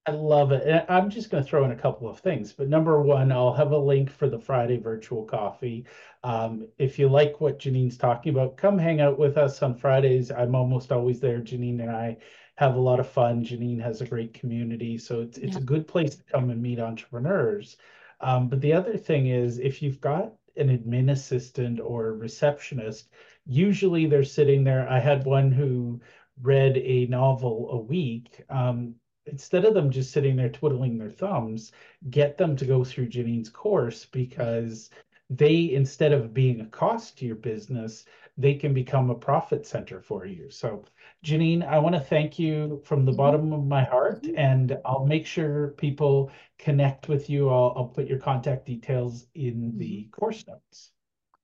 I 0.09 0.11
love 0.15 0.51
it. 0.51 0.67
And 0.67 0.85
I'm 0.89 1.09
just 1.09 1.29
going 1.29 1.43
to 1.43 1.49
throw 1.49 1.65
in 1.65 1.71
a 1.71 1.75
couple 1.75 2.09
of 2.09 2.19
things. 2.19 2.51
But 2.51 2.67
number 2.67 3.01
one, 3.01 3.31
I'll 3.31 3.53
have 3.53 3.71
a 3.71 3.77
link 3.77 4.09
for 4.09 4.29
the 4.29 4.39
Friday 4.39 4.77
virtual 4.77 5.23
coffee. 5.25 5.85
Um, 6.23 6.67
if 6.77 6.97
you 6.97 7.07
like 7.09 7.39
what 7.39 7.59
Janine's 7.59 7.97
talking 7.97 8.33
about, 8.33 8.57
come 8.57 8.77
hang 8.77 9.01
out 9.01 9.19
with 9.19 9.37
us 9.37 9.61
on 9.61 9.75
Fridays. 9.75 10.31
I'm 10.31 10.55
almost 10.55 10.91
always 10.91 11.19
there. 11.19 11.39
Janine 11.39 11.81
and 11.81 11.91
I 11.91 12.17
have 12.55 12.75
a 12.75 12.79
lot 12.79 12.99
of 12.99 13.07
fun. 13.07 13.45
Janine 13.45 13.81
has 13.81 14.01
a 14.01 14.07
great 14.07 14.33
community. 14.33 14.97
So 14.97 15.21
it's, 15.21 15.37
it's 15.37 15.53
yeah. 15.53 15.61
a 15.61 15.65
good 15.65 15.87
place 15.87 16.15
to 16.15 16.23
come 16.23 16.49
and 16.49 16.61
meet 16.61 16.79
entrepreneurs. 16.79 17.77
Um, 18.21 18.49
but 18.49 18.61
the 18.61 18.73
other 18.73 18.97
thing 18.97 19.27
is, 19.27 19.59
if 19.59 19.81
you've 19.81 20.01
got 20.01 20.33
an 20.57 20.77
admin 20.77 21.11
assistant 21.11 21.79
or 21.79 22.07
a 22.07 22.13
receptionist, 22.13 23.09
usually 23.45 24.07
they're 24.07 24.23
sitting 24.23 24.63
there. 24.63 24.89
I 24.89 24.99
had 24.99 25.25
one 25.25 25.51
who 25.51 26.01
read 26.41 26.77
a 26.77 27.05
novel 27.07 27.69
a 27.71 27.77
week. 27.77 28.43
Um, 28.49 28.95
instead 29.31 29.65
of 29.65 29.73
them 29.73 29.91
just 29.91 30.11
sitting 30.11 30.35
there 30.35 30.49
twiddling 30.49 30.97
their 30.97 31.09
thumbs, 31.09 31.71
get 32.09 32.37
them 32.37 32.55
to 32.57 32.65
go 32.65 32.83
through 32.83 33.07
Janine's 33.07 33.49
course 33.49 34.05
because 34.05 34.89
they, 35.29 35.71
instead 35.73 36.11
of 36.11 36.33
being 36.33 36.61
a 36.61 36.65
cost 36.65 37.17
to 37.19 37.25
your 37.25 37.35
business, 37.35 38.05
they 38.37 38.55
can 38.55 38.73
become 38.73 39.09
a 39.09 39.15
profit 39.15 39.65
center 39.65 40.01
for 40.01 40.25
you. 40.25 40.49
So, 40.49 40.85
Janine, 41.25 41.67
I 41.67 41.77
want 41.77 41.93
to 41.95 42.01
thank 42.01 42.39
you 42.39 42.81
from 42.85 43.05
the 43.05 43.11
bottom 43.11 43.51
of 43.51 43.65
my 43.65 43.83
heart, 43.83 44.23
mm-hmm. 44.23 44.37
and 44.37 44.77
I'll 44.85 45.05
make 45.05 45.25
sure 45.25 45.69
people 45.77 46.31
connect 46.57 47.09
with 47.09 47.29
you. 47.29 47.49
I'll, 47.49 47.73
I'll 47.75 47.87
put 47.87 48.07
your 48.07 48.19
contact 48.19 48.65
details 48.65 49.27
in 49.35 49.77
the 49.77 50.03
mm-hmm. 50.03 50.11
course 50.11 50.47
notes. 50.47 50.91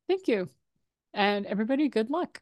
Thank 0.08 0.28
you. 0.28 0.50
And 1.14 1.46
everybody, 1.46 1.90
good 1.90 2.10
luck. 2.10 2.42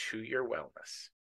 to 0.09 0.21
your 0.23 0.47
wellness. 0.47 1.09